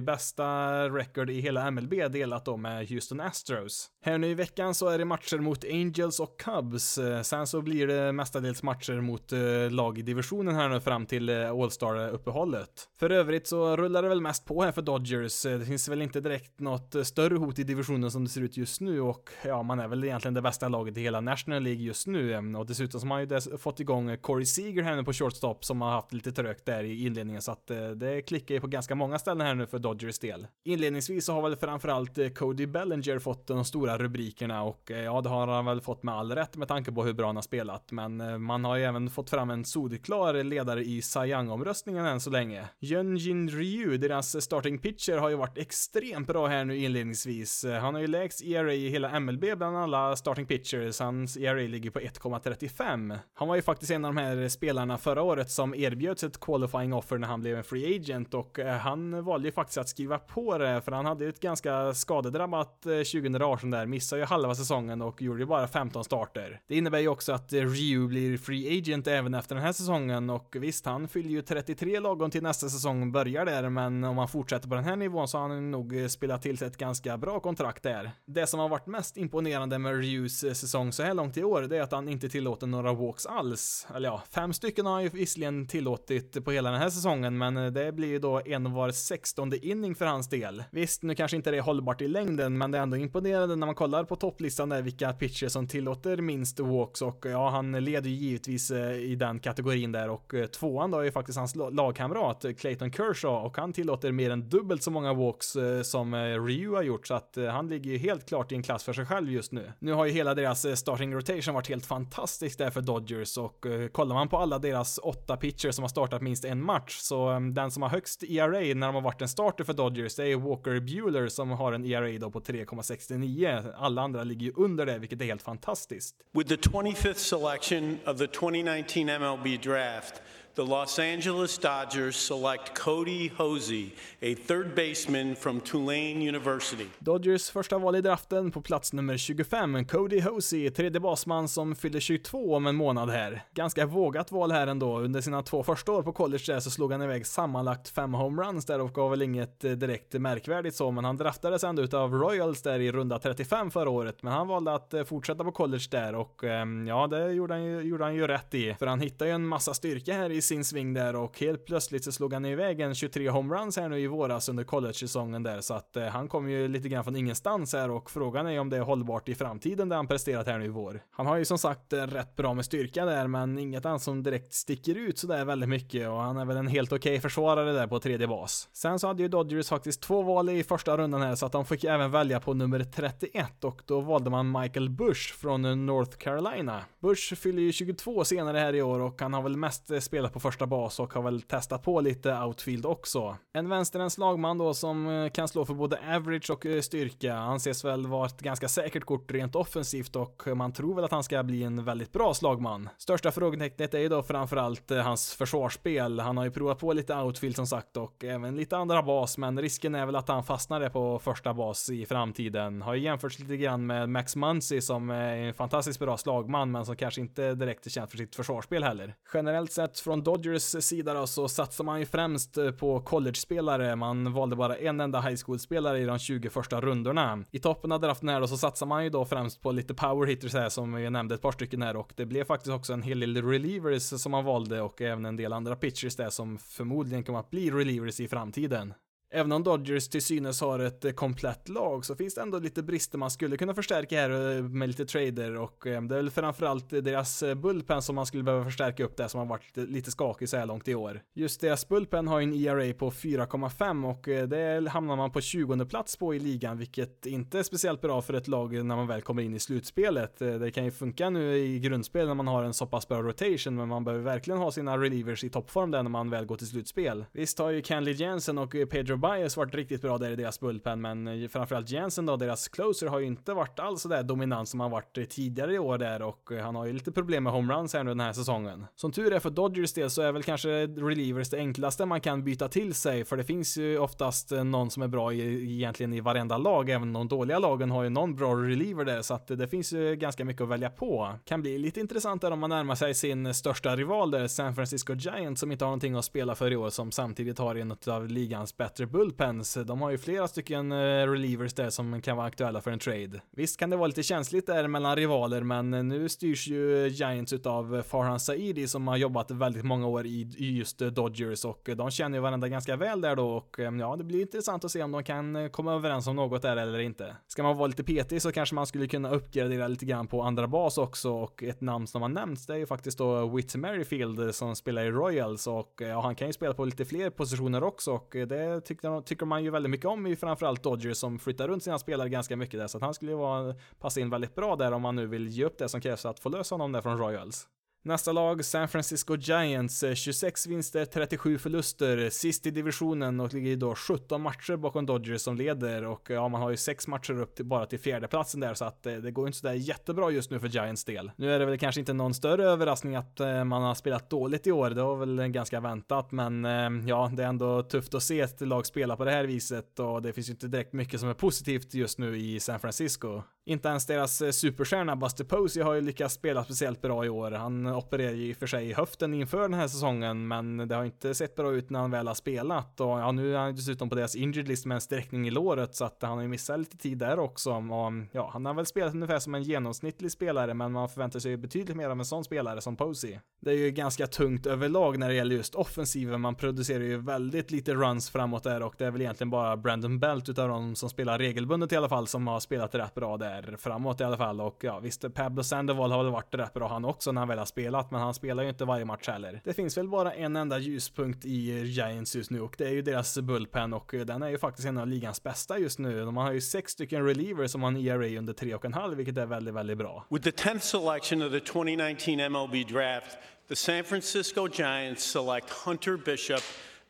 bästa 0.00 0.44
record 0.88 1.30
i 1.30 1.40
hela 1.40 1.70
MLB 1.70 2.08
delat 2.08 2.44
då 2.44 2.56
med 2.56 2.88
Houston 2.88 3.20
Astros. 3.20 3.90
Här 4.02 4.18
nu 4.18 4.26
i 4.26 4.34
veckan 4.34 4.74
så 4.74 4.88
är 4.88 4.98
det 4.98 5.04
matcher 5.04 5.38
mot 5.38 5.64
Angels 5.64 6.20
och 6.20 6.40
Cubs, 6.40 6.98
eh, 6.98 7.22
sen 7.22 7.46
så 7.46 7.62
blir 7.62 7.86
det 7.86 8.12
mestadels 8.12 8.62
matcher 8.62 9.00
mot 9.00 9.32
eh, 9.32 9.70
lag 9.70 9.98
i 9.98 10.02
divisionen 10.02 10.54
här 10.54 10.68
nu 10.68 10.80
fram 10.80 11.06
till 11.06 11.28
eh, 11.28 11.50
All-Star-uppehållet. 11.50 12.88
För 12.98 13.10
övrigt 13.10 13.46
så 13.46 13.76
rullar 13.76 14.02
det 14.02 14.08
väl 14.08 14.20
mest 14.20 14.44
på 14.44 14.62
här 14.62 14.72
för 14.72 14.82
Dodgers, 14.82 15.42
det 15.42 15.64
finns 15.66 15.88
väl 15.88 16.02
inte 16.02 16.20
direkt 16.20 16.60
något 16.60 17.06
större 17.06 17.36
hot 17.36 17.58
i 17.58 17.64
divisionen 17.64 18.10
som 18.10 18.24
det 18.24 18.30
ser 18.30 18.40
ut 18.40 18.56
just 18.56 18.80
nu 18.80 19.00
och 19.00 19.30
ja, 19.44 19.62
man 19.62 19.80
är 19.80 19.88
väl 19.88 20.04
egentligen 20.04 20.34
det 20.34 20.42
bästa 20.42 20.68
laget 20.68 20.96
i 20.96 21.00
hela 21.00 21.20
National 21.20 21.62
League 21.62 21.82
just 21.82 22.06
nu 22.06 22.36
och 22.56 22.66
dessutom 22.66 23.00
så 23.00 23.06
har 23.06 23.08
man 23.08 23.28
ju 23.50 23.58
fått 23.58 23.80
igång 23.80 24.16
Corey 24.16 24.46
Seager 24.46 24.82
här 24.82 24.96
nu 24.96 25.04
på 25.04 25.12
shortstop 25.12 25.64
som 25.64 25.80
har 25.80 25.90
haft 25.90 26.12
lite 26.12 26.32
trögt 26.32 26.66
där 26.66 26.84
i 26.84 27.06
inledningen 27.06 27.42
så 27.42 27.52
att 27.52 27.66
det 27.96 28.22
klickar 28.22 28.54
ju 28.54 28.60
på 28.60 28.66
ganska 28.66 28.94
många 28.94 29.18
ställen 29.18 29.46
här 29.46 29.54
nu 29.54 29.66
för 29.66 29.78
Dodgers 29.78 30.18
del. 30.18 30.46
Inledningsvis 30.64 31.24
så 31.24 31.32
har 31.32 31.42
väl 31.42 31.56
framförallt 31.56 32.36
Cody 32.38 32.66
Bellinger 32.66 33.18
fått 33.18 33.46
de 33.46 33.64
stora 33.64 33.89
rubrikerna 33.98 34.62
och 34.62 34.90
eh, 34.90 35.04
ja, 35.04 35.20
det 35.20 35.28
har 35.28 35.46
han 35.46 35.64
väl 35.64 35.80
fått 35.80 36.02
med 36.02 36.14
all 36.14 36.34
rätt 36.34 36.56
med 36.56 36.68
tanke 36.68 36.92
på 36.92 37.04
hur 37.04 37.12
bra 37.12 37.26
han 37.26 37.36
har 37.36 37.42
spelat, 37.42 37.92
men 37.92 38.20
eh, 38.20 38.38
man 38.38 38.64
har 38.64 38.76
ju 38.76 38.84
även 38.84 39.10
fått 39.10 39.30
fram 39.30 39.50
en 39.50 39.64
solklar 39.64 40.44
ledare 40.44 40.84
i 40.84 41.02
Cy 41.02 41.18
Young-omröstningen 41.18 42.06
än 42.06 42.20
så 42.20 42.30
länge. 42.30 42.68
Yunjin 42.80 43.48
Ryu, 43.48 43.98
deras 43.98 44.44
starting 44.44 44.78
pitcher, 44.78 45.16
har 45.16 45.28
ju 45.28 45.36
varit 45.36 45.58
extremt 45.58 46.26
bra 46.26 46.46
här 46.46 46.64
nu 46.64 46.76
inledningsvis. 46.76 47.64
Eh, 47.64 47.80
han 47.80 47.94
har 47.94 48.00
ju 48.00 48.06
lägst 48.06 48.42
ERA 48.42 48.74
i 48.74 48.88
hela 48.88 49.20
MLB 49.20 49.44
bland 49.56 49.76
alla 49.76 50.16
starting 50.16 50.46
pitchers, 50.46 51.00
hans 51.00 51.36
ERA 51.36 51.60
ligger 51.60 51.90
på 51.90 52.00
1,35 52.00 53.18
Han 53.34 53.48
var 53.48 53.56
ju 53.56 53.62
faktiskt 53.62 53.90
en 53.90 54.04
av 54.04 54.14
de 54.14 54.20
här 54.20 54.48
spelarna 54.48 54.98
förra 54.98 55.22
året 55.22 55.50
som 55.50 55.74
erbjöds 55.74 56.24
ett 56.24 56.40
qualifying 56.40 56.92
offer 56.92 57.18
när 57.18 57.28
han 57.28 57.40
blev 57.40 57.56
en 57.56 57.64
free 57.64 57.96
agent 57.96 58.34
och 58.34 58.58
han 58.58 59.24
valde 59.24 59.48
ju 59.48 59.52
faktiskt 59.52 59.78
att 59.78 59.88
skriva 59.88 60.18
på 60.18 60.58
det 60.58 60.80
för 60.80 60.92
han 60.92 61.06
hade 61.06 61.24
ju 61.24 61.30
ett 61.30 61.40
ganska 61.40 61.94
skadedrabbat 61.94 62.82
2018 62.82 63.70
där, 63.70 63.79
missar 63.86 64.16
ju 64.16 64.24
halva 64.24 64.54
säsongen 64.54 65.02
och 65.02 65.22
gjorde 65.22 65.40
ju 65.40 65.46
bara 65.46 65.68
15 65.68 66.04
starter. 66.04 66.60
Det 66.66 66.76
innebär 66.76 66.98
ju 66.98 67.08
också 67.08 67.32
att 67.32 67.52
eh, 67.52 67.60
Ryu 67.60 68.08
blir 68.08 68.38
free 68.38 68.78
agent 68.78 69.06
även 69.06 69.34
efter 69.34 69.54
den 69.54 69.64
här 69.64 69.72
säsongen 69.72 70.30
och 70.30 70.56
visst, 70.60 70.86
han 70.86 71.08
fyller 71.08 71.30
ju 71.30 71.42
33 71.42 72.00
lagom 72.00 72.30
till 72.30 72.42
nästa 72.42 72.68
säsong 72.68 73.12
börjar 73.12 73.44
där, 73.44 73.68
men 73.68 74.04
om 74.04 74.18
han 74.18 74.28
fortsätter 74.28 74.68
på 74.68 74.74
den 74.74 74.84
här 74.84 74.96
nivån 74.96 75.28
så 75.28 75.38
har 75.38 75.48
han 75.48 75.70
nog 75.70 75.96
eh, 75.96 76.06
spelat 76.06 76.42
till 76.42 76.58
sig 76.58 76.68
ett 76.68 76.76
ganska 76.76 77.18
bra 77.18 77.40
kontrakt 77.40 77.82
där. 77.82 78.10
Det 78.26 78.46
som 78.46 78.60
har 78.60 78.68
varit 78.68 78.86
mest 78.86 79.16
imponerande 79.16 79.78
med 79.78 80.00
Ryus 80.00 80.44
eh, 80.44 80.52
säsong 80.52 80.92
så 80.92 81.02
här 81.02 81.14
långt 81.14 81.36
i 81.36 81.44
år, 81.44 81.62
det 81.62 81.76
är 81.76 81.82
att 81.82 81.92
han 81.92 82.08
inte 82.08 82.28
tillåter 82.28 82.66
några 82.66 82.92
walks 82.92 83.26
alls. 83.26 83.86
Eller 83.94 84.08
ja, 84.08 84.22
fem 84.30 84.52
stycken 84.52 84.86
har 84.86 84.92
han 84.92 85.02
ju 85.02 85.08
visserligen 85.08 85.66
tillåtit 85.66 86.44
på 86.44 86.50
hela 86.50 86.70
den 86.70 86.80
här 86.80 86.90
säsongen, 86.90 87.38
men 87.38 87.74
det 87.74 87.92
blir 87.92 88.08
ju 88.08 88.18
då 88.18 88.40
en 88.44 88.72
var 88.72 88.90
sextonde 88.90 89.66
inning 89.66 89.94
för 89.94 90.06
hans 90.06 90.28
del. 90.28 90.64
Visst, 90.70 91.02
nu 91.02 91.14
kanske 91.14 91.36
inte 91.36 91.50
det 91.50 91.56
är 91.56 91.62
hållbart 91.62 92.00
i 92.00 92.08
längden, 92.08 92.58
men 92.58 92.70
det 92.70 92.78
är 92.78 92.82
ändå 92.82 92.96
imponerande 92.96 93.56
när 93.56 93.66
man 93.70 93.74
kollar 93.74 94.04
på 94.04 94.16
topplistan 94.16 94.68
där 94.68 94.82
vilka 94.82 95.12
pitchers 95.12 95.52
som 95.52 95.66
tillåter 95.66 96.16
minst 96.16 96.60
walks 96.60 97.02
och 97.02 97.26
ja, 97.26 97.50
han 97.50 97.72
leder 97.72 98.10
ju 98.10 98.16
givetvis 98.16 98.70
eh, 98.70 98.92
i 98.92 99.14
den 99.14 99.40
kategorin 99.40 99.92
där 99.92 100.10
och 100.10 100.34
eh, 100.34 100.46
tvåan 100.46 100.90
då 100.90 100.98
är 100.98 101.02
ju 101.02 101.12
faktiskt 101.12 101.38
hans 101.38 101.56
lagkamrat 101.56 102.44
eh, 102.44 102.52
Clayton 102.52 102.92
Kershaw 102.92 103.46
och 103.46 103.56
han 103.56 103.72
tillåter 103.72 104.12
mer 104.12 104.30
än 104.30 104.48
dubbelt 104.48 104.82
så 104.82 104.90
många 104.90 105.14
walks 105.14 105.56
som 105.82 106.14
Ryu 106.14 106.74
har 106.74 106.82
gjort 106.82 107.06
så 107.06 107.14
att 107.14 107.38
han 107.50 107.68
ligger 107.68 107.90
ju 107.90 107.98
helt 107.98 108.28
klart 108.28 108.52
i 108.52 108.54
en 108.54 108.62
klass 108.62 108.84
för 108.84 108.92
sig 108.92 109.06
själv 109.06 109.30
just 109.30 109.52
nu. 109.52 109.72
Nu 109.78 109.92
har 109.92 110.06
ju 110.06 110.12
hela 110.12 110.34
deras 110.34 110.78
starting 110.78 111.14
rotation 111.14 111.54
varit 111.54 111.68
helt 111.68 111.86
fantastisk 111.86 112.58
där 112.58 112.70
för 112.70 112.80
Dodgers 112.80 113.38
och 113.38 113.66
kollar 113.92 114.14
man 114.14 114.28
på 114.28 114.38
alla 114.38 114.58
deras 114.58 114.98
åtta 115.02 115.36
pitchers 115.36 115.74
som 115.74 115.82
har 115.82 115.88
startat 115.88 116.22
minst 116.22 116.44
en 116.44 116.64
match 116.64 116.98
så 116.98 117.28
mm, 117.28 117.54
den 117.54 117.70
som 117.70 117.82
har 117.82 117.90
högst 117.90 118.22
ERA 118.22 118.74
när 118.74 118.86
de 118.86 118.94
har 118.94 119.02
varit 119.02 119.22
en 119.22 119.28
starter 119.28 119.64
för 119.64 119.72
Dodgers 119.72 120.16
det 120.16 120.26
är 120.26 120.36
Walker 120.36 120.80
Bueller 120.80 121.28
som 121.28 121.50
har 121.50 121.72
en 121.72 121.84
ERA 121.84 122.18
då 122.18 122.30
på 122.30 122.40
3,69. 122.40 123.59
Alla 123.76 124.02
andra 124.02 124.24
ligger 124.24 124.46
ju 124.46 124.52
under 124.56 124.86
det 124.86 124.98
vilket 124.98 125.20
är 125.20 125.24
helt 125.24 125.42
fantastiskt. 125.42 126.14
With 126.32 126.48
the 126.48 126.56
25th 126.56 127.14
selection 127.14 127.98
of 128.06 128.18
the 128.18 128.26
2019 128.26 129.06
MLB 129.06 129.62
draft 129.62 130.14
the 130.54 130.62
Los 130.62 130.98
Angeles 130.98 131.58
Dodgers 131.58 132.16
select 132.16 132.78
Cody 132.78 133.30
Hosey, 133.36 133.90
a 134.22 134.34
third 134.46 134.74
baseman 134.74 135.36
from 135.36 135.60
Tulane 135.60 136.28
University. 136.28 136.86
Dodgers 136.98 137.50
första 137.50 137.78
val 137.78 137.96
i 137.96 138.00
draften 138.00 138.50
på 138.50 138.62
plats 138.62 138.92
nummer 138.92 139.16
25, 139.16 139.84
Cody 139.84 140.20
Hosey, 140.20 140.70
tredje 140.70 141.00
basman 141.00 141.48
som 141.48 141.76
fyller 141.76 142.00
22 142.00 142.54
om 142.54 142.66
en 142.66 142.76
månad 142.76 143.10
här. 143.10 143.42
Ganska 143.54 143.86
vågat 143.86 144.32
val 144.32 144.52
här 144.52 144.66
ändå. 144.66 144.98
Under 144.98 145.20
sina 145.20 145.42
två 145.42 145.62
första 145.62 145.92
år 145.92 146.02
på 146.02 146.12
college 146.12 146.44
där 146.46 146.60
så 146.60 146.70
slog 146.70 146.92
han 146.92 147.02
iväg 147.02 147.26
sammanlagt 147.26 147.88
fem 147.88 148.14
homeruns 148.14 148.66
där 148.66 148.80
och 148.80 148.94
gav 148.94 149.10
väl 149.10 149.22
inget 149.22 149.64
eh, 149.64 149.72
direkt 149.72 150.12
märkvärdigt 150.12 150.76
så, 150.76 150.90
men 150.90 151.04
han 151.04 151.16
draftades 151.16 151.64
ändå 151.64 151.82
utav 151.82 152.14
Royals 152.14 152.62
där 152.62 152.80
i 152.80 152.92
runda 152.92 153.18
35 153.18 153.70
förra 153.70 153.90
året, 153.90 154.22
men 154.22 154.32
han 154.32 154.48
valde 154.48 154.74
att 154.74 154.94
eh, 154.94 155.04
fortsätta 155.04 155.44
på 155.44 155.52
college 155.52 155.84
där 155.90 156.14
och 156.14 156.44
ehm, 156.44 156.86
ja, 156.86 157.06
det 157.06 157.32
gjorde 157.32 157.54
han 157.54 157.64
ju, 157.64 157.80
gjorde 157.80 158.04
han 158.04 158.14
ju 158.14 158.26
rätt 158.26 158.54
i, 158.54 158.74
för 158.78 158.86
han 158.86 159.00
hittade 159.00 159.30
ju 159.30 159.34
en 159.34 159.46
massa 159.46 159.74
styrka 159.74 160.14
här 160.14 160.30
i 160.30 160.39
sin 160.40 160.64
sving 160.64 160.94
där 160.94 161.16
och 161.16 161.40
helt 161.40 161.66
plötsligt 161.66 162.04
så 162.04 162.12
slog 162.12 162.32
han 162.32 162.44
iväg 162.44 162.80
en 162.80 162.94
23 162.94 163.28
homeruns 163.28 163.76
här 163.76 163.88
nu 163.88 164.00
i 164.00 164.06
våras 164.06 164.48
under 164.48 164.64
college-säsongen 164.64 165.42
där 165.42 165.60
så 165.60 165.74
att 165.74 165.96
eh, 165.96 166.04
han 166.04 166.28
kom 166.28 166.50
ju 166.50 166.68
lite 166.68 166.88
grann 166.88 167.04
från 167.04 167.16
ingenstans 167.16 167.72
här 167.72 167.90
och 167.90 168.10
frågan 168.10 168.46
är 168.46 168.60
om 168.60 168.70
det 168.70 168.76
är 168.76 168.80
hållbart 168.80 169.28
i 169.28 169.34
framtiden 169.34 169.88
det 169.88 169.96
han 169.96 170.06
presterat 170.06 170.46
här 170.46 170.58
nu 170.58 170.64
i 170.64 170.68
vår. 170.68 171.02
Han 171.10 171.26
har 171.26 171.36
ju 171.36 171.44
som 171.44 171.58
sagt 171.58 171.92
eh, 171.92 172.06
rätt 172.06 172.36
bra 172.36 172.54
med 172.54 172.64
styrka 172.64 173.04
där 173.04 173.26
men 173.26 173.58
inget 173.58 173.86
annat 173.86 174.02
som 174.02 174.22
direkt 174.22 174.54
sticker 174.54 174.94
ut 174.94 175.18
sådär 175.18 175.44
väldigt 175.44 175.68
mycket 175.68 176.08
och 176.08 176.16
han 176.16 176.36
är 176.36 176.44
väl 176.44 176.56
en 176.56 176.68
helt 176.68 176.92
okej 176.92 177.12
okay 177.12 177.20
försvarare 177.20 177.72
där 177.72 177.86
på 177.86 178.00
tredje 178.00 178.26
bas. 178.26 178.68
Sen 178.72 178.98
så 178.98 179.06
hade 179.06 179.22
ju 179.22 179.28
Dodgers 179.28 179.68
faktiskt 179.68 180.02
två 180.02 180.22
val 180.22 180.50
i 180.50 180.64
första 180.64 180.96
rundan 180.96 181.22
här 181.22 181.34
så 181.34 181.46
att 181.46 181.52
de 181.52 181.64
fick 181.64 181.84
även 181.84 182.10
välja 182.10 182.40
på 182.40 182.54
nummer 182.54 182.84
31 182.84 183.64
och 183.64 183.82
då 183.86 184.00
valde 184.00 184.30
man 184.30 184.52
Michael 184.60 184.90
Bush 184.90 185.34
från 185.34 185.86
North 185.86 186.16
Carolina. 186.16 186.84
Bush 187.00 187.34
fyller 187.34 187.62
ju 187.62 187.72
22 187.72 188.24
senare 188.24 188.58
här 188.58 188.74
i 188.74 188.82
år 188.82 189.00
och 189.00 189.20
han 189.20 189.34
har 189.34 189.42
väl 189.42 189.56
mest 189.56 189.90
eh, 189.90 189.98
spelat 189.98 190.29
på 190.32 190.40
första 190.40 190.66
bas 190.66 191.00
och 191.00 191.14
har 191.14 191.22
väl 191.22 191.42
testat 191.42 191.82
på 191.82 192.00
lite 192.00 192.34
outfield 192.34 192.86
också. 192.86 193.36
En 193.52 193.68
vänsterens 193.68 194.18
lagman 194.18 194.58
då 194.58 194.74
som 194.74 195.08
eh, 195.08 195.30
kan 195.30 195.48
slå 195.48 195.64
för 195.64 195.74
både 195.74 195.98
average 196.16 196.50
och 196.50 196.66
eh, 196.66 196.80
styrka 196.80 197.34
anses 197.34 197.84
väl 197.84 198.06
vara 198.06 198.26
ett 198.26 198.40
ganska 198.40 198.68
säkert 198.68 199.04
kort 199.04 199.32
rent 199.32 199.56
offensivt 199.56 200.16
och 200.16 200.42
man 200.54 200.72
tror 200.72 200.94
väl 200.94 201.04
att 201.04 201.10
han 201.10 201.24
ska 201.24 201.42
bli 201.42 201.62
en 201.62 201.84
väldigt 201.84 202.12
bra 202.12 202.34
slagman. 202.34 202.88
Största 202.98 203.30
frågetecknet 203.30 203.94
är 203.94 203.98
ju 203.98 204.08
då 204.08 204.22
framförallt 204.22 204.90
eh, 204.90 204.98
hans 204.98 205.34
försvarsspel. 205.34 206.20
Han 206.20 206.36
har 206.36 206.44
ju 206.44 206.50
provat 206.50 206.78
på 206.78 206.92
lite 206.92 207.14
outfield 207.14 207.56
som 207.56 207.66
sagt 207.66 207.96
och 207.96 208.24
även 208.24 208.56
lite 208.56 208.76
andra 208.76 209.02
bas, 209.02 209.38
men 209.38 209.60
risken 209.60 209.94
är 209.94 210.06
väl 210.06 210.16
att 210.16 210.28
han 210.28 210.44
fastnar 210.44 210.88
på 210.88 211.18
första 211.18 211.54
bas 211.54 211.90
i 211.90 212.06
framtiden. 212.06 212.82
Har 212.82 212.94
ju 212.94 213.02
jämförts 213.02 213.38
lite 213.38 213.56
grann 213.56 213.86
med 213.86 214.08
Max 214.08 214.36
Muncy 214.36 214.80
som 214.80 215.10
är 215.10 215.36
en 215.36 215.54
fantastiskt 215.54 215.98
bra 215.98 216.16
slagman, 216.16 216.70
men 216.70 216.86
som 216.86 216.96
kanske 216.96 217.20
inte 217.20 217.54
direkt 217.54 217.86
är 217.86 217.90
känd 217.90 218.10
för 218.10 218.16
sitt 218.16 218.36
försvarsspel 218.36 218.84
heller. 218.84 219.14
Generellt 219.34 219.72
sett 219.72 219.98
från 219.98 220.19
Dodgers 220.20 220.62
sida 220.62 221.14
då 221.14 221.26
så 221.26 221.48
satsar 221.48 221.84
man 221.84 222.00
ju 222.00 222.06
främst 222.06 222.56
eh, 222.58 222.70
på 222.70 223.00
college-spelare. 223.00 223.96
Man 223.96 224.32
valde 224.32 224.56
bara 224.56 224.76
en 224.76 225.00
enda 225.00 225.20
high 225.20 225.42
school-spelare 225.44 225.98
i 225.98 226.04
de 226.04 226.18
20 226.18 226.50
första 226.50 226.80
rundorna. 226.80 227.44
I 227.50 227.58
toppen 227.58 227.92
av 227.92 228.00
draften 228.00 228.28
här 228.28 228.40
då 228.40 228.46
så 228.46 228.56
satsar 228.56 228.86
man 228.86 229.04
ju 229.04 229.10
då 229.10 229.24
främst 229.24 229.60
på 229.60 229.72
lite 229.72 229.94
power 229.94 230.26
hitters 230.26 230.54
här 230.54 230.68
som 230.68 230.94
vi 230.94 231.10
nämnde 231.10 231.34
ett 231.34 231.42
par 231.42 231.52
stycken 231.52 231.82
här 231.82 231.96
och 231.96 232.12
det 232.16 232.26
blev 232.26 232.44
faktiskt 232.44 232.72
också 232.72 232.92
en 232.92 233.02
hel 233.02 233.20
del 233.20 233.44
relievers 233.44 234.02
som 234.02 234.32
man 234.32 234.44
valde 234.44 234.80
och 234.80 235.00
även 235.00 235.24
en 235.24 235.36
del 235.36 235.52
andra 235.52 235.76
pitchers 235.76 236.16
där 236.16 236.30
som 236.30 236.58
förmodligen 236.58 237.24
kommer 237.24 237.38
att 237.38 237.50
bli 237.50 237.70
relievers 237.70 238.20
i 238.20 238.28
framtiden. 238.28 238.94
Även 239.32 239.52
om 239.52 239.62
Dodgers 239.62 240.08
till 240.08 240.22
synes 240.22 240.60
har 240.60 240.78
ett 240.78 241.04
eh, 241.04 241.12
komplett 241.12 241.68
lag 241.68 242.04
så 242.04 242.14
finns 242.14 242.34
det 242.34 242.40
ändå 242.40 242.58
lite 242.58 242.82
brister 242.82 243.18
man 243.18 243.30
skulle 243.30 243.56
kunna 243.56 243.74
förstärka 243.74 244.20
här 244.20 244.56
eh, 244.56 244.62
med 244.62 244.88
lite 244.88 245.04
trader 245.04 245.56
och 245.56 245.86
eh, 245.86 246.02
det 246.02 246.14
är 246.14 246.16
väl 246.16 246.30
framförallt 246.30 246.90
deras 246.90 247.44
bullpen 247.56 248.02
som 248.02 248.14
man 248.14 248.26
skulle 248.26 248.42
behöva 248.42 248.64
förstärka 248.64 249.04
upp 249.04 249.16
där 249.16 249.28
som 249.28 249.38
har 249.38 249.46
varit 249.46 249.76
lite 249.76 250.10
skakig 250.10 250.48
så 250.48 250.56
här 250.56 250.66
långt 250.66 250.88
i 250.88 250.94
år. 250.94 251.22
Just 251.34 251.60
deras 251.60 251.88
bullpen 251.88 252.28
har 252.28 252.40
ju 252.40 252.44
en 252.44 252.54
ERA 252.54 252.94
på 252.94 253.10
4,5 253.10 254.10
och 254.10 254.48
det 254.48 254.90
hamnar 254.90 255.16
man 255.16 255.30
på 255.30 255.40
20 255.40 255.86
plats 255.86 256.16
på 256.16 256.34
i 256.34 256.38
ligan 256.38 256.78
vilket 256.78 257.26
inte 257.26 257.58
är 257.58 257.62
speciellt 257.62 258.00
bra 258.00 258.22
för 258.22 258.34
ett 258.34 258.48
lag 258.48 258.72
när 258.72 258.96
man 258.96 259.06
väl 259.06 259.22
kommer 259.22 259.42
in 259.42 259.54
i 259.54 259.58
slutspelet. 259.58 260.38
Det 260.38 260.70
kan 260.70 260.84
ju 260.84 260.90
funka 260.90 261.30
nu 261.30 261.56
i 261.56 261.78
grundspel 261.78 262.26
när 262.26 262.34
man 262.34 262.48
har 262.48 262.64
en 262.64 262.74
så 262.74 262.86
pass 262.86 263.08
bra 263.08 263.22
rotation 263.22 263.76
men 263.76 263.88
man 263.88 264.04
behöver 264.04 264.24
verkligen 264.24 264.60
ha 264.60 264.72
sina 264.72 264.98
relievers 264.98 265.44
i 265.44 265.50
toppform 265.50 265.90
där 265.90 266.02
när 266.02 266.10
man 266.10 266.30
väl 266.30 266.46
går 266.46 266.56
till 266.56 266.68
slutspel. 266.68 267.24
Visst 267.32 267.58
har 267.58 267.70
ju 267.70 267.82
Kenley 267.82 268.14
Jensen 268.14 268.58
och 268.58 268.74
Pedro 268.90 269.19
Bias 269.20 269.56
varit 269.56 269.74
riktigt 269.74 270.02
bra 270.02 270.18
där 270.18 270.30
i 270.30 270.36
deras 270.36 270.60
bullpen, 270.60 271.00
men 271.00 271.48
framförallt 271.48 271.90
Jensen 271.90 272.26
då, 272.26 272.36
deras 272.36 272.68
closer, 272.68 273.06
har 273.06 273.18
ju 273.18 273.26
inte 273.26 273.54
varit 273.54 273.80
alls 273.80 274.02
sådär 274.02 274.22
dominant 274.22 274.68
som 274.68 274.80
han 274.80 274.90
varit 274.90 275.30
tidigare 275.30 275.74
i 275.74 275.78
år 275.78 275.98
där 275.98 276.22
och 276.22 276.52
eh, 276.52 276.64
han 276.64 276.74
har 276.74 276.86
ju 276.86 276.92
lite 276.92 277.12
problem 277.12 277.44
med 277.44 277.52
homeruns 277.52 277.94
här 277.94 278.04
nu 278.04 278.10
den 278.10 278.20
här 278.20 278.32
säsongen. 278.32 278.86
Som 278.96 279.12
tur 279.12 279.32
är 279.32 279.40
för 279.40 279.50
Dodgers 279.50 279.92
del 279.92 280.10
så 280.10 280.22
är 280.22 280.32
väl 280.32 280.42
kanske 280.42 280.86
relievers 280.86 281.50
det 281.50 281.56
enklaste 281.56 282.06
man 282.06 282.20
kan 282.20 282.44
byta 282.44 282.68
till 282.68 282.94
sig, 282.94 283.24
för 283.24 283.36
det 283.36 283.44
finns 283.44 283.76
ju 283.76 283.98
oftast 283.98 284.52
eh, 284.52 284.64
någon 284.64 284.90
som 284.90 285.02
är 285.02 285.08
bra 285.08 285.32
i, 285.32 285.74
egentligen 285.74 286.12
i 286.12 286.20
varenda 286.20 286.58
lag, 286.58 286.90
även 286.90 287.12
de 287.12 287.28
dåliga 287.28 287.58
lagen 287.58 287.90
har 287.90 288.02
ju 288.02 288.08
någon 288.08 288.36
bra 288.36 288.54
reliever 288.54 289.04
där, 289.04 289.22
så 289.22 289.34
att 289.34 289.46
det 289.46 289.68
finns 289.68 289.92
ju 289.92 290.16
ganska 290.16 290.44
mycket 290.44 290.62
att 290.62 290.68
välja 290.68 290.90
på. 290.90 291.34
Kan 291.44 291.62
bli 291.62 291.78
lite 291.78 292.00
intressant 292.00 292.42
där 292.42 292.50
om 292.50 292.58
man 292.58 292.70
närmar 292.70 292.94
sig 292.94 293.14
sin 293.14 293.54
största 293.54 293.96
rival 293.96 294.30
där, 294.30 294.46
San 294.46 294.74
Francisco 294.74 295.14
Giants, 295.14 295.60
som 295.60 295.72
inte 295.72 295.84
har 295.84 295.90
någonting 295.90 296.14
att 296.14 296.24
spela 296.24 296.54
för 296.54 296.72
i 296.72 296.76
år, 296.76 296.90
som 296.90 297.12
samtidigt 297.12 297.58
har 297.58 297.74
en 297.74 297.96
av 298.06 298.28
ligans 298.28 298.76
bättre 298.76 299.06
bullpens. 299.10 299.74
De 299.74 300.00
har 300.00 300.10
ju 300.10 300.18
flera 300.18 300.48
stycken 300.48 300.92
eh, 300.92 300.96
relievers 300.96 301.74
där 301.74 301.90
som 301.90 302.22
kan 302.22 302.36
vara 302.36 302.46
aktuella 302.46 302.80
för 302.80 302.90
en 302.90 302.98
trade. 302.98 303.40
Visst 303.50 303.76
kan 303.76 303.90
det 303.90 303.96
vara 303.96 304.06
lite 304.06 304.22
känsligt 304.22 304.66
där 304.66 304.88
mellan 304.88 305.16
rivaler, 305.16 305.62
men 305.62 305.94
eh, 305.94 306.02
nu 306.02 306.28
styrs 306.28 306.68
ju 306.68 307.08
Giants 307.08 307.52
utav 307.52 308.02
Farhan 308.02 308.40
Saidi 308.40 308.88
som 308.88 309.08
har 309.08 309.16
jobbat 309.16 309.50
väldigt 309.50 309.84
många 309.84 310.06
år 310.06 310.26
i 310.26 310.48
just 310.58 310.98
Dodgers 310.98 311.64
och 311.64 311.90
de 311.96 312.10
känner 312.10 312.38
ju 312.38 312.42
varandra 312.42 312.68
ganska 312.68 312.96
väl 312.96 313.20
där 313.20 313.36
då 313.36 313.50
och 313.50 313.80
eh, 313.80 313.94
ja, 313.94 314.16
det 314.16 314.24
blir 314.24 314.40
intressant 314.40 314.84
att 314.84 314.90
se 314.90 315.02
om 315.02 315.12
de 315.12 315.24
kan 315.24 315.70
komma 315.70 315.94
överens 315.94 316.26
om 316.26 316.36
något 316.36 316.62
där 316.62 316.76
eller 316.76 316.98
inte. 316.98 317.36
Ska 317.46 317.62
man 317.62 317.76
vara 317.76 317.86
lite 317.86 318.04
petig 318.04 318.42
så 318.42 318.52
kanske 318.52 318.74
man 318.74 318.86
skulle 318.86 319.06
kunna 319.06 319.30
uppgradera 319.30 319.88
lite 319.88 320.04
grann 320.04 320.26
på 320.26 320.42
andra 320.42 320.68
bas 320.68 320.98
också 320.98 321.30
och 321.30 321.62
ett 321.62 321.80
namn 321.80 322.06
som 322.06 322.22
har 322.22 322.28
nämnts 322.28 322.66
det 322.66 322.72
är 322.72 322.78
ju 322.78 322.86
faktiskt 322.86 323.18
då 323.18 323.46
Whit 323.48 323.76
Merrifield 323.76 324.54
som 324.54 324.76
spelar 324.76 325.04
i 325.04 325.10
Royals 325.10 325.66
och 325.66 325.94
ja, 326.00 326.20
han 326.20 326.34
kan 326.34 326.46
ju 326.46 326.52
spela 326.52 326.74
på 326.74 326.84
lite 326.84 327.04
fler 327.04 327.30
positioner 327.30 327.82
också 327.82 328.12
och 328.12 328.28
det 328.30 328.80
tycker, 328.80 328.99
tycker 329.24 329.46
man 329.46 329.64
ju 329.64 329.70
väldigt 329.70 329.90
mycket 329.90 330.06
om 330.06 330.26
i 330.26 330.36
framförallt 330.36 330.82
Dodgers 330.82 331.16
som 331.16 331.38
flyttar 331.38 331.68
runt 331.68 331.82
sina 331.82 331.98
spelare 331.98 332.28
ganska 332.28 332.56
mycket 332.56 332.80
där 332.80 332.86
så 332.86 332.98
att 332.98 333.02
han 333.02 333.14
skulle 333.14 333.30
ju 333.30 333.38
vara, 333.38 333.74
passa 333.98 334.20
in 334.20 334.30
väldigt 334.30 334.54
bra 334.54 334.76
där 334.76 334.92
om 334.92 335.02
man 335.02 335.16
nu 335.16 335.26
vill 335.26 335.48
ge 335.48 335.64
upp 335.64 335.78
det 335.78 335.88
som 335.88 336.00
krävs 336.00 336.22
för 336.22 336.28
att 336.28 336.40
få 336.40 336.48
lösa 336.48 336.74
honom 336.74 336.92
där 336.92 337.00
från 337.00 337.18
Royals. 337.18 337.68
Nästa 338.02 338.32
lag, 338.32 338.64
San 338.64 338.88
Francisco 338.88 339.36
Giants, 339.36 340.02
eh, 340.02 340.14
26 340.14 340.66
vinster, 340.66 341.04
37 341.04 341.58
förluster, 341.58 342.30
sist 342.30 342.66
i 342.66 342.70
divisionen 342.70 343.40
och 343.40 343.54
ligger 343.54 343.76
då 343.76 343.94
17 343.94 344.42
matcher 344.42 344.76
bakom 344.76 345.06
Dodgers 345.06 345.40
som 345.40 345.56
leder 345.56 346.04
och 346.04 346.30
ja, 346.30 346.48
man 346.48 346.62
har 346.62 346.70
ju 346.70 346.76
6 346.76 347.06
matcher 347.06 347.40
upp 347.40 347.54
till, 347.54 347.64
bara 347.64 347.86
till 347.86 347.98
fjärdeplatsen 347.98 348.60
där 348.60 348.74
så 348.74 348.84
att 348.84 349.06
eh, 349.06 349.14
det 349.14 349.30
går 349.30 349.46
inte 349.46 349.58
sådär 349.58 349.74
jättebra 349.74 350.30
just 350.30 350.50
nu 350.50 350.60
för 350.60 350.68
Giants 350.68 351.04
del. 351.04 351.30
Nu 351.36 351.54
är 351.54 351.58
det 351.58 351.64
väl 351.64 351.78
kanske 351.78 352.00
inte 352.00 352.12
någon 352.12 352.34
större 352.34 352.64
överraskning 352.64 353.16
att 353.16 353.40
eh, 353.40 353.64
man 353.64 353.82
har 353.82 353.94
spelat 353.94 354.30
dåligt 354.30 354.66
i 354.66 354.72
år, 354.72 354.90
det 354.90 355.02
var 355.02 355.16
väl 355.16 355.48
ganska 355.48 355.80
väntat, 355.80 356.32
men 356.32 356.64
eh, 356.64 357.08
ja, 357.08 357.30
det 357.36 357.42
är 357.42 357.48
ändå 357.48 357.82
tufft 357.82 358.14
att 358.14 358.22
se 358.22 358.40
ett 358.40 358.60
lag 358.60 358.86
spela 358.86 359.16
på 359.16 359.24
det 359.24 359.30
här 359.30 359.44
viset 359.44 359.98
och 359.98 360.22
det 360.22 360.32
finns 360.32 360.48
ju 360.48 360.52
inte 360.52 360.68
direkt 360.68 360.92
mycket 360.92 361.20
som 361.20 361.28
är 361.28 361.34
positivt 361.34 361.94
just 361.94 362.18
nu 362.18 362.38
i 362.38 362.60
San 362.60 362.80
Francisco. 362.80 363.42
Inte 363.64 363.88
ens 363.88 364.06
deras 364.06 364.42
eh, 364.42 364.50
superstjärna 364.50 365.16
Buster 365.16 365.44
Posey 365.44 365.82
har 365.82 365.94
ju 365.94 366.00
lyckats 366.00 366.34
spela 366.34 366.64
speciellt 366.64 367.02
bra 367.02 367.24
i 367.24 367.28
år. 367.28 367.50
Han 367.50 367.89
opererade 367.96 368.36
ju 368.36 368.50
i 368.50 368.52
och 368.52 368.56
för 368.56 368.66
sig 368.66 368.88
i 368.88 368.92
höften 368.92 369.34
inför 369.34 369.60
den 369.60 369.74
här 369.74 369.88
säsongen, 369.88 370.48
men 370.48 370.88
det 370.88 370.94
har 370.94 371.04
inte 371.04 371.34
sett 371.34 371.56
bra 371.56 371.72
ut 371.72 371.90
när 371.90 372.00
han 372.00 372.10
väl 372.10 372.26
har 372.26 372.34
spelat. 372.34 373.00
Och 373.00 373.06
ja, 373.06 373.32
nu 373.32 373.54
är 373.54 373.58
han 373.58 373.74
dessutom 373.74 374.08
på 374.08 374.14
deras 374.14 374.36
injured 374.36 374.68
list 374.68 374.86
med 374.86 374.94
en 374.94 375.00
sträckning 375.00 375.48
i 375.48 375.50
låret, 375.50 375.94
så 375.94 376.04
att 376.04 376.22
han 376.22 376.30
har 376.30 376.42
ju 376.42 376.48
missat 376.48 376.78
lite 376.78 376.96
tid 376.96 377.18
där 377.18 377.38
också. 377.38 377.70
Och 377.70 378.12
ja, 378.32 378.50
han 378.52 378.66
har 378.66 378.74
väl 378.74 378.86
spelat 378.86 379.14
ungefär 379.14 379.38
som 379.38 379.54
en 379.54 379.62
genomsnittlig 379.62 380.32
spelare, 380.32 380.74
men 380.74 380.92
man 380.92 381.08
förväntar 381.08 381.40
sig 381.40 381.56
betydligt 381.56 381.96
mer 381.96 382.10
av 382.10 382.18
en 382.18 382.24
sån 382.24 382.44
spelare 382.44 382.80
som 382.80 382.96
Posey. 382.96 383.38
Det 383.60 383.70
är 383.70 383.74
ju 383.74 383.90
ganska 383.90 384.26
tungt 384.26 384.66
överlag 384.66 385.18
när 385.18 385.28
det 385.28 385.34
gäller 385.34 385.56
just 385.56 385.74
offensiven. 385.74 386.40
Man 386.40 386.54
producerar 386.54 387.04
ju 387.04 387.16
väldigt 387.16 387.70
lite 387.70 387.94
runs 387.94 388.30
framåt 388.30 388.62
där 388.62 388.82
och 388.82 388.94
det 388.98 389.04
är 389.04 389.10
väl 389.10 389.20
egentligen 389.20 389.50
bara 389.50 389.76
Brandon 389.76 390.20
Belt 390.20 390.48
utav 390.48 390.68
de 390.68 390.94
som 390.94 391.10
spelar 391.10 391.38
regelbundet 391.38 391.92
i 391.92 391.96
alla 391.96 392.08
fall 392.08 392.26
som 392.26 392.46
har 392.46 392.60
spelat 392.60 392.94
rätt 392.94 393.14
bra 393.14 393.36
där 393.36 393.76
framåt 393.78 394.20
i 394.20 394.24
alla 394.24 394.36
fall. 394.36 394.60
Och 394.60 394.76
ja, 394.80 394.98
visst, 394.98 395.34
Pablo 395.34 395.62
Sandoval 395.62 396.12
har 396.12 396.22
väl 396.22 396.32
varit 396.32 396.54
rätt 396.54 396.74
bra 396.74 396.88
han 396.88 397.04
också 397.04 397.32
när 397.32 397.40
han 397.40 397.48
väl 397.48 397.58
har 397.58 397.66
spelat, 397.66 397.79
men 398.10 398.20
han 398.20 398.34
spelar 398.34 398.62
ju 398.62 398.68
inte 398.68 398.84
varje 398.84 399.04
match 399.04 399.28
heller. 399.28 399.60
Det 399.64 399.74
finns 399.74 399.98
väl 399.98 400.08
bara 400.08 400.32
en 400.32 400.56
enda 400.56 400.78
ljuspunkt 400.78 401.44
i 401.44 401.82
Giants 401.84 402.36
just 402.36 402.50
nu 402.50 402.60
och 402.60 402.74
det 402.78 402.86
är 402.86 402.92
ju 402.92 403.02
deras 403.02 403.38
bullpen 403.38 403.92
och 403.92 404.14
eh, 404.14 404.20
den 404.20 404.42
är 404.42 404.48
ju 404.48 404.58
faktiskt 404.58 404.88
en 404.88 404.98
av 404.98 405.08
ligans 405.08 405.42
bästa 405.42 405.78
just 405.78 405.98
nu. 405.98 406.24
De 406.24 406.36
har 406.36 406.52
ju 406.52 406.60
sex 406.60 406.92
stycken 406.92 407.24
relievers 407.26 407.70
som 407.70 407.82
har 407.82 407.90
en 407.90 407.96
ERA 407.96 408.38
under 408.38 408.52
3,5 408.52 409.14
vilket 409.14 409.38
är 409.38 409.46
väldigt, 409.46 409.74
väldigt 409.74 409.98
bra. 409.98 410.26
With 410.30 410.44
the 410.44 410.68
10th 410.68 410.78
selection 410.78 411.42
of 411.42 411.52
the 411.52 411.60
2019 411.60 412.52
MLB 412.52 412.84
draft, 412.92 413.38
the 413.68 413.76
San 413.76 414.04
Francisco 414.04 414.68
Giants 414.68 415.24
select 415.24 415.70
Hunter 415.70 416.16
Bishop 416.16 416.62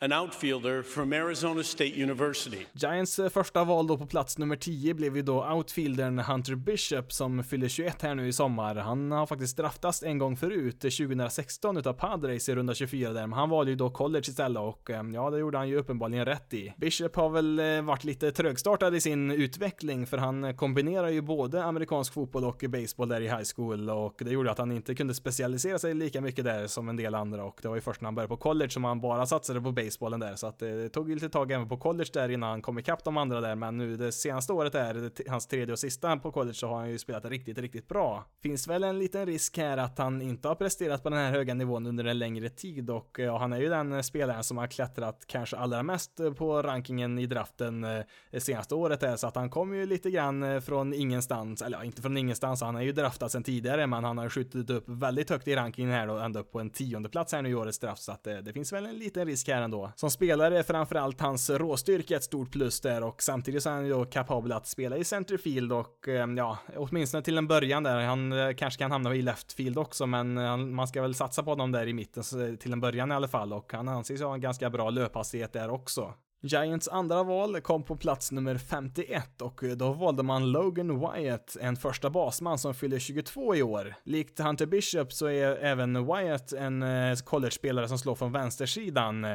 an 0.02 0.12
outfielder 0.12 0.82
from 0.82 1.12
Arizona 1.12 1.62
State 1.62 2.02
University. 2.02 2.66
Giants 2.72 3.18
eh, 3.18 3.28
första 3.28 3.64
val 3.64 3.86
då 3.86 3.98
på 3.98 4.06
plats 4.06 4.38
nummer 4.38 4.56
10 4.56 4.94
blev 4.94 5.16
ju 5.16 5.22
då 5.22 5.52
outfieldern 5.52 6.18
Hunter 6.18 6.54
Bishop 6.54 7.12
som 7.12 7.44
fyller 7.44 7.68
21 7.68 8.02
här 8.02 8.14
nu 8.14 8.28
i 8.28 8.32
sommar. 8.32 8.74
Han 8.74 9.12
har 9.12 9.26
faktiskt 9.26 9.56
draftats 9.56 10.02
en 10.02 10.18
gång 10.18 10.36
förut, 10.36 10.84
eh, 10.84 10.90
2016 10.90 11.76
utav 11.76 11.92
Padres 11.92 12.48
i 12.48 12.54
runda 12.54 12.74
24 12.74 13.12
där, 13.12 13.26
men 13.26 13.32
han 13.32 13.50
valde 13.50 13.70
ju 13.70 13.76
då 13.76 13.90
college 13.90 14.24
istället 14.28 14.60
och 14.60 14.90
eh, 14.90 15.02
ja, 15.14 15.30
det 15.30 15.38
gjorde 15.38 15.58
han 15.58 15.68
ju 15.68 15.76
uppenbarligen 15.76 16.24
rätt 16.24 16.54
i. 16.54 16.74
Bishop 16.76 17.16
har 17.16 17.28
väl 17.30 17.82
varit 17.82 18.04
lite 18.04 18.32
trögstartad 18.32 18.94
i 18.94 19.00
sin 19.00 19.30
utveckling 19.30 20.06
för 20.06 20.18
han 20.18 20.56
kombinerar 20.56 21.08
ju 21.08 21.20
både 21.20 21.64
amerikansk 21.64 22.12
fotboll 22.12 22.44
och 22.44 22.64
baseball 22.68 23.08
där 23.08 23.20
i 23.20 23.28
high 23.28 23.44
school 23.56 23.90
och 23.90 24.14
det 24.18 24.30
gjorde 24.30 24.50
att 24.50 24.58
han 24.58 24.72
inte 24.72 24.94
kunde 24.94 25.14
specialisera 25.14 25.78
sig 25.78 25.94
lika 25.94 26.20
mycket 26.20 26.44
där 26.44 26.66
som 26.66 26.88
en 26.88 26.96
del 26.96 27.14
andra 27.14 27.44
och 27.44 27.58
det 27.62 27.68
var 27.68 27.74
ju 27.74 27.80
först 27.80 28.00
när 28.00 28.06
han 28.06 28.14
började 28.14 28.28
på 28.28 28.36
college 28.36 28.70
som 28.70 28.84
han 28.84 29.00
bara 29.00 29.26
satsade 29.26 29.60
på 29.60 29.72
baseball 29.72 29.89
basebollen 29.90 30.20
där, 30.20 30.34
så 30.34 30.46
att 30.46 30.62
eh, 30.62 30.68
det 30.68 30.88
tog 30.88 31.08
ju 31.08 31.14
lite 31.14 31.28
tag 31.28 31.52
även 31.52 31.68
på 31.68 31.76
college 31.76 32.10
där 32.12 32.28
innan 32.28 32.50
han 32.50 32.62
kom 32.62 32.78
ikapp 32.78 33.04
de 33.04 33.16
andra 33.16 33.40
där, 33.40 33.54
men 33.54 33.76
nu 33.76 33.96
det 33.96 34.12
senaste 34.12 34.52
året 34.52 34.74
är 34.74 35.30
hans 35.30 35.46
tredje 35.46 35.72
och 35.72 35.78
sista 35.78 36.16
på 36.16 36.32
college 36.32 36.54
så 36.54 36.68
har 36.68 36.78
han 36.78 36.90
ju 36.90 36.98
spelat 36.98 37.24
riktigt, 37.24 37.58
riktigt 37.58 37.88
bra. 37.88 38.24
Finns 38.42 38.68
väl 38.68 38.84
en 38.84 38.98
liten 38.98 39.26
risk 39.26 39.58
här 39.58 39.76
att 39.76 39.98
han 39.98 40.22
inte 40.22 40.48
har 40.48 40.54
presterat 40.54 41.02
på 41.02 41.10
den 41.10 41.18
här 41.18 41.30
höga 41.30 41.54
nivån 41.54 41.86
under 41.86 42.04
en 42.04 42.18
längre 42.18 42.48
tid 42.48 42.90
och 42.90 43.20
eh, 43.20 43.26
ja, 43.26 43.38
han 43.38 43.52
är 43.52 43.60
ju 43.60 43.68
den 43.68 43.92
eh, 43.92 44.00
spelaren 44.00 44.44
som 44.44 44.58
har 44.58 44.66
klättrat 44.66 45.24
kanske 45.26 45.56
allra 45.56 45.82
mest 45.82 46.20
på 46.36 46.62
rankingen 46.62 47.18
i 47.18 47.26
draften 47.26 47.86
det 48.30 48.40
senaste 48.40 48.74
året 48.74 49.02
här, 49.02 49.16
så 49.16 49.26
att 49.26 49.36
han 49.36 49.50
kommer 49.50 49.76
ju 49.76 49.86
lite 49.86 50.10
grann 50.10 50.62
från 50.62 50.94
ingenstans, 50.94 51.62
eller 51.62 51.78
ja, 51.78 51.84
inte 51.84 52.02
från 52.02 52.16
ingenstans, 52.16 52.62
han 52.62 52.76
är 52.76 52.80
ju 52.80 52.92
draftad 52.92 53.28
sedan 53.28 53.42
tidigare, 53.42 53.86
men 53.86 54.04
han 54.04 54.18
har 54.18 54.28
skjutit 54.28 54.70
upp 54.70 54.84
väldigt 54.88 55.30
högt 55.30 55.48
i 55.48 55.56
rankingen 55.56 55.90
här 55.90 56.08
och 56.08 56.24
ända 56.24 56.40
upp 56.40 56.52
på 56.52 56.60
en 56.60 56.70
tionde 56.70 57.08
plats 57.08 57.32
här 57.32 57.42
nu 57.42 57.48
i 57.48 57.54
årets 57.54 57.78
draft, 57.78 58.02
så 58.02 58.12
att 58.12 58.24
det, 58.24 58.40
det 58.40 58.52
finns 58.52 58.72
väl 58.72 58.86
en 58.86 58.98
liten 58.98 59.26
risk 59.26 59.48
här 59.48 59.62
ändå. 59.62 59.79
Som 59.96 60.10
spelare 60.10 60.58
är 60.58 60.62
framförallt 60.62 61.20
hans 61.20 61.50
råstyrka 61.50 62.16
ett 62.16 62.24
stort 62.24 62.52
plus 62.52 62.80
där 62.80 63.02
och 63.02 63.22
samtidigt 63.22 63.62
så 63.62 63.68
är 63.68 63.74
han 63.74 63.86
ju 63.86 64.04
kapabel 64.04 64.52
att 64.52 64.66
spela 64.66 64.96
i 64.96 65.04
centerfield 65.04 65.72
och 65.72 66.08
ehm, 66.08 66.36
ja, 66.36 66.58
åtminstone 66.76 67.22
till 67.22 67.38
en 67.38 67.46
början 67.46 67.82
där. 67.82 68.00
Han 68.00 68.32
eh, 68.32 68.52
kanske 68.52 68.78
kan 68.78 68.90
hamna 68.90 69.14
i 69.14 69.22
leftfield 69.22 69.78
också, 69.78 70.06
men 70.06 70.38
eh, 70.38 70.56
man 70.56 70.88
ska 70.88 71.02
väl 71.02 71.14
satsa 71.14 71.42
på 71.42 71.50
honom 71.50 71.72
där 71.72 71.86
i 71.86 71.92
mitten 71.92 72.22
eh, 72.40 72.56
till 72.56 72.72
en 72.72 72.80
början 72.80 73.12
i 73.12 73.14
alla 73.14 73.28
fall 73.28 73.52
och 73.52 73.72
han 73.72 73.88
anses 73.88 74.20
ha 74.20 74.34
en 74.34 74.40
ganska 74.40 74.70
bra 74.70 74.90
löphastighet 74.90 75.52
där 75.52 75.70
också. 75.70 76.14
Giants 76.42 76.88
andra 76.88 77.22
val 77.22 77.60
kom 77.60 77.82
på 77.82 77.96
plats 77.96 78.32
nummer 78.32 78.58
51 78.58 79.42
och 79.42 79.60
då 79.76 79.92
valde 79.92 80.22
man 80.22 80.52
Logan 80.52 81.00
Wyatt, 81.00 81.56
en 81.60 81.76
första 81.76 82.10
basman 82.10 82.58
som 82.58 82.74
fyller 82.74 82.98
22 82.98 83.54
i 83.54 83.62
år. 83.62 83.94
Likt 84.04 84.38
Hunter 84.38 84.66
Bishop 84.66 85.12
så 85.12 85.26
är 85.26 85.56
även 85.56 86.06
Wyatt 86.06 86.52
en 86.52 86.84
college-spelare 87.24 87.88
som 87.88 87.98
slår 87.98 88.14
från 88.14 88.32
vänstersidan. 88.32 89.26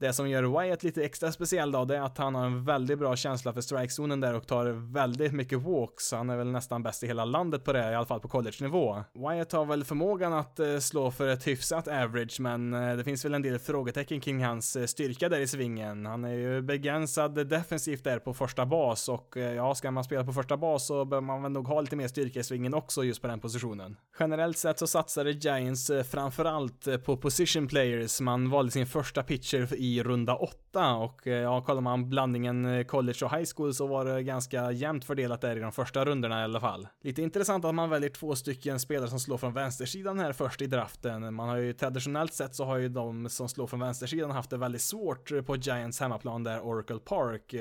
Det 0.00 0.12
som 0.12 0.28
gör 0.28 0.60
Wyatt 0.62 0.82
lite 0.82 1.04
extra 1.04 1.32
speciell 1.32 1.72
då, 1.72 1.84
det 1.84 1.96
är 1.96 2.00
att 2.00 2.18
han 2.18 2.34
har 2.34 2.46
en 2.46 2.64
väldigt 2.64 2.98
bra 2.98 3.16
känsla 3.16 3.52
för 3.52 3.60
strikezonen 3.60 4.20
där 4.20 4.34
och 4.34 4.46
tar 4.46 4.92
väldigt 4.92 5.32
mycket 5.32 5.62
walks. 5.62 6.12
Han 6.12 6.30
är 6.30 6.36
väl 6.36 6.46
nästan 6.46 6.82
bäst 6.82 7.02
i 7.02 7.06
hela 7.06 7.24
landet 7.24 7.64
på 7.64 7.72
det, 7.72 7.92
i 7.92 7.94
alla 7.94 8.06
fall 8.06 8.20
på 8.20 8.28
college-nivå. 8.28 9.04
Wyatt 9.14 9.52
har 9.52 9.64
väl 9.64 9.84
förmågan 9.84 10.32
att 10.32 10.58
eh, 10.58 10.78
slå 10.78 11.10
för 11.10 11.28
ett 11.28 11.46
hyfsat 11.46 11.88
average, 11.88 12.40
men 12.40 12.74
eh, 12.74 12.96
det 12.96 13.04
finns 13.04 13.24
väl 13.24 13.34
en 13.34 13.42
del 13.42 13.58
frågetecken 13.58 14.20
kring 14.20 14.44
hans 14.44 14.76
eh, 14.76 14.86
styrka 14.86 15.28
där 15.28 15.40
i 15.40 15.46
svingen. 15.46 16.06
Han 16.06 16.24
är 16.24 16.34
ju 16.34 16.62
begränsad 16.62 17.48
defensivt 17.48 18.04
där 18.04 18.18
på 18.18 18.34
första 18.34 18.66
bas 18.66 19.08
och 19.08 19.36
ja, 19.56 19.74
ska 19.74 19.90
man 19.90 20.04
spela 20.04 20.24
på 20.24 20.32
första 20.32 20.56
bas 20.56 20.86
så 20.86 21.04
bör 21.04 21.20
man 21.20 21.42
väl 21.42 21.52
nog 21.52 21.68
ha 21.68 21.80
lite 21.80 21.96
mer 21.96 22.08
styrka 22.08 22.40
i 22.40 22.44
svingen 22.44 22.74
också 22.74 23.04
just 23.04 23.22
på 23.22 23.28
den 23.28 23.40
positionen. 23.40 23.96
Generellt 24.20 24.58
sett 24.58 24.78
så 24.78 24.86
satsade 24.86 25.30
Giants 25.30 25.90
framförallt 26.10 27.04
på 27.04 27.16
position 27.16 27.68
players. 27.68 28.20
Man 28.20 28.50
valde 28.50 28.70
sin 28.70 28.86
första 28.86 29.22
pitcher 29.22 29.74
i 29.74 29.87
i 29.96 30.02
runda 30.02 30.34
åtta 30.34 30.94
och 30.94 31.26
eh, 31.26 31.32
ja, 31.32 31.60
kollar 31.60 31.80
man 31.80 32.08
blandningen 32.08 32.64
eh, 32.64 32.84
college 32.84 33.24
och 33.24 33.36
high 33.36 33.48
school 33.56 33.74
så 33.74 33.86
var 33.86 34.04
det 34.04 34.22
ganska 34.22 34.72
jämnt 34.72 35.04
fördelat 35.04 35.40
där 35.40 35.56
i 35.56 35.60
de 35.60 35.72
första 35.72 36.04
rundorna 36.04 36.40
i 36.40 36.44
alla 36.44 36.60
fall. 36.60 36.88
Lite 37.02 37.22
intressant 37.22 37.64
att 37.64 37.74
man 37.74 37.90
väljer 37.90 38.10
två 38.10 38.34
stycken 38.34 38.80
spelare 38.80 39.08
som 39.08 39.20
slår 39.20 39.38
från 39.38 39.52
vänstersidan 39.52 40.18
här 40.18 40.32
först 40.32 40.62
i 40.62 40.66
draften. 40.66 41.34
Man 41.34 41.48
har 41.48 41.56
ju 41.56 41.72
traditionellt 41.72 42.34
sett 42.34 42.54
så 42.54 42.64
har 42.64 42.76
ju 42.76 42.88
de 42.88 43.28
som 43.28 43.48
slår 43.48 43.66
från 43.66 43.80
vänstersidan 43.80 44.30
haft 44.30 44.50
det 44.50 44.56
väldigt 44.56 44.82
svårt 44.82 45.32
eh, 45.32 45.42
på 45.42 45.56
Giants 45.56 46.00
hemmaplan 46.00 46.44
där 46.44 46.60
Oracle 46.60 46.98
Park 46.98 47.54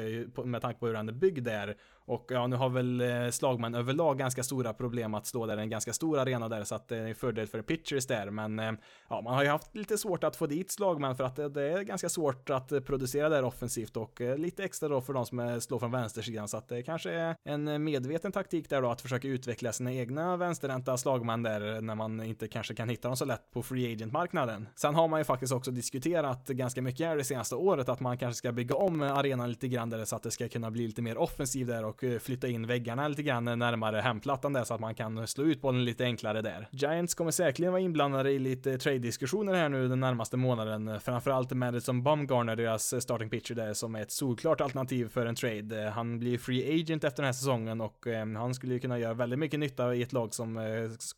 med 0.46 0.62
tanke 0.62 0.80
på 0.80 0.88
hur 0.88 0.94
den 0.94 1.10
är 1.10 1.14
byggd 1.14 1.44
där 1.44 1.76
och 2.08 2.26
ja, 2.30 2.48
nu 2.48 2.56
har 2.56 2.70
väl 2.70 3.02
eh, 3.02 3.30
slagmän 3.30 3.76
överlag 3.76 4.18
ganska 4.18 4.44
stora 4.44 4.74
problem 4.74 5.14
att 5.14 5.26
slå 5.26 5.46
där, 5.46 5.58
en 5.58 5.70
ganska 5.70 5.94
stor 5.94 6.20
arena 6.20 6.50
där, 6.50 6.64
så 6.64 6.76
att 6.76 6.92
eh, 6.92 6.98
det 6.98 7.10
är 7.10 7.14
fördel 7.14 7.48
för 7.48 7.62
pitchers 7.62 8.06
där. 8.06 8.30
Men 8.30 8.60
eh, 8.60 8.72
ja, 9.10 9.22
man 9.22 9.34
har 9.34 9.44
ju 9.44 9.50
haft 9.50 9.76
lite 9.76 9.98
svårt 9.98 10.24
att 10.24 10.36
få 10.36 10.48
dit 10.48 10.72
slagmän 10.72 11.16
för 11.16 11.24
att 11.24 11.36
det, 11.36 11.64
är 11.64 11.82
ganska 11.82 12.10
svårt 12.10 12.50
att 12.50 12.86
producera 12.86 13.30
där 13.30 13.44
offensivt 13.44 13.98
och 13.98 14.22
lite 14.38 14.64
extra 14.64 14.90
då 14.90 15.02
för 15.02 15.14
de 15.14 15.26
som 15.26 15.62
slår 15.62 15.80
från 15.80 15.92
vänstersidan. 15.92 16.48
Så 16.48 16.58
att 16.58 16.68
det 16.68 16.84
kanske 16.84 17.12
är 17.12 17.36
en 17.44 17.84
medveten 17.84 18.32
taktik 18.32 18.70
där 18.70 18.82
då 18.82 18.90
att 18.90 19.02
försöka 19.02 19.28
utveckla 19.28 19.72
sina 19.72 19.94
egna 19.94 20.38
vänsterhänta 20.38 20.98
slagmän 20.98 21.44
där 21.44 21.82
när 21.82 21.96
man 21.96 22.24
inte 22.24 22.48
kanske 22.48 22.76
kan 22.76 22.90
hitta 22.90 23.08
dem 23.08 23.18
så 23.18 23.26
lätt 23.26 23.52
på 23.52 23.64
free 23.64 23.94
agent-marknaden. 23.94 24.68
Sen 24.76 24.96
har 24.96 25.08
man 25.08 25.20
ju 25.20 25.24
faktiskt 25.24 25.54
också 25.54 25.72
diskuterat 25.72 26.48
ganska 26.48 26.82
mycket 26.82 27.08
här 27.08 27.18
det 27.18 27.24
senaste 27.24 27.56
året 27.56 27.90
att 27.90 28.00
man 28.00 28.18
kanske 28.18 28.38
ska 28.38 28.52
bygga 28.52 28.76
om 28.76 29.02
arenan 29.02 29.50
lite 29.50 29.68
grann 29.68 29.90
där 29.90 30.06
så 30.06 30.16
att 30.16 30.24
det 30.24 30.32
ska 30.32 30.50
kunna 30.50 30.72
bli 30.72 30.88
lite 30.88 31.02
mer 31.02 31.18
offensiv 31.18 31.68
där 31.68 31.86
och 31.86 31.97
och 31.98 32.04
eh, 32.04 32.20
flytta 32.20 32.48
in 32.48 32.68
väggarna 32.68 33.08
lite 33.08 33.24
grann 33.24 33.46
närmare 33.46 34.02
hemplattan 34.02 34.54
där 34.54 34.64
så 34.64 34.74
att 34.74 34.80
man 34.80 34.96
kan 34.96 35.28
slå 35.28 35.44
ut 35.44 35.62
bollen 35.62 35.86
lite 35.86 36.04
enklare 36.04 36.42
där. 36.42 36.68
Giants 36.72 37.16
kommer 37.16 37.32
säkerligen 37.32 37.74
vara 37.74 37.82
inblandade 37.82 38.32
i 38.32 38.40
lite 38.40 38.78
trade-diskussioner 38.78 39.54
här 39.54 39.70
nu 39.70 39.88
den 39.88 40.00
närmaste 40.00 40.38
månaden. 40.38 41.00
Framförallt 41.00 41.52
Madison 41.52 42.04
Bumgarner, 42.04 42.56
deras 42.56 43.04
starting 43.04 43.30
pitcher 43.30 43.56
där, 43.56 43.74
som 43.74 43.96
är 43.96 44.02
ett 44.02 44.12
solklart 44.12 44.62
alternativ 44.62 45.10
för 45.10 45.26
en 45.26 45.36
trade. 45.36 45.92
Han 45.96 46.20
blir 46.20 46.38
free 46.38 46.82
agent 46.82 47.04
efter 47.04 47.24
den 47.24 47.26
här 47.26 47.34
säsongen 47.34 47.82
och 47.82 48.08
eh, 48.08 48.28
han 48.28 48.54
skulle 48.54 48.74
ju 48.74 48.80
kunna 48.80 49.00
göra 49.00 49.14
väldigt 49.14 49.40
mycket 49.40 49.60
nytta 49.60 49.96
i 49.96 50.02
ett 50.02 50.14
lag 50.14 50.34
som 50.34 50.58
eh, 50.58 50.64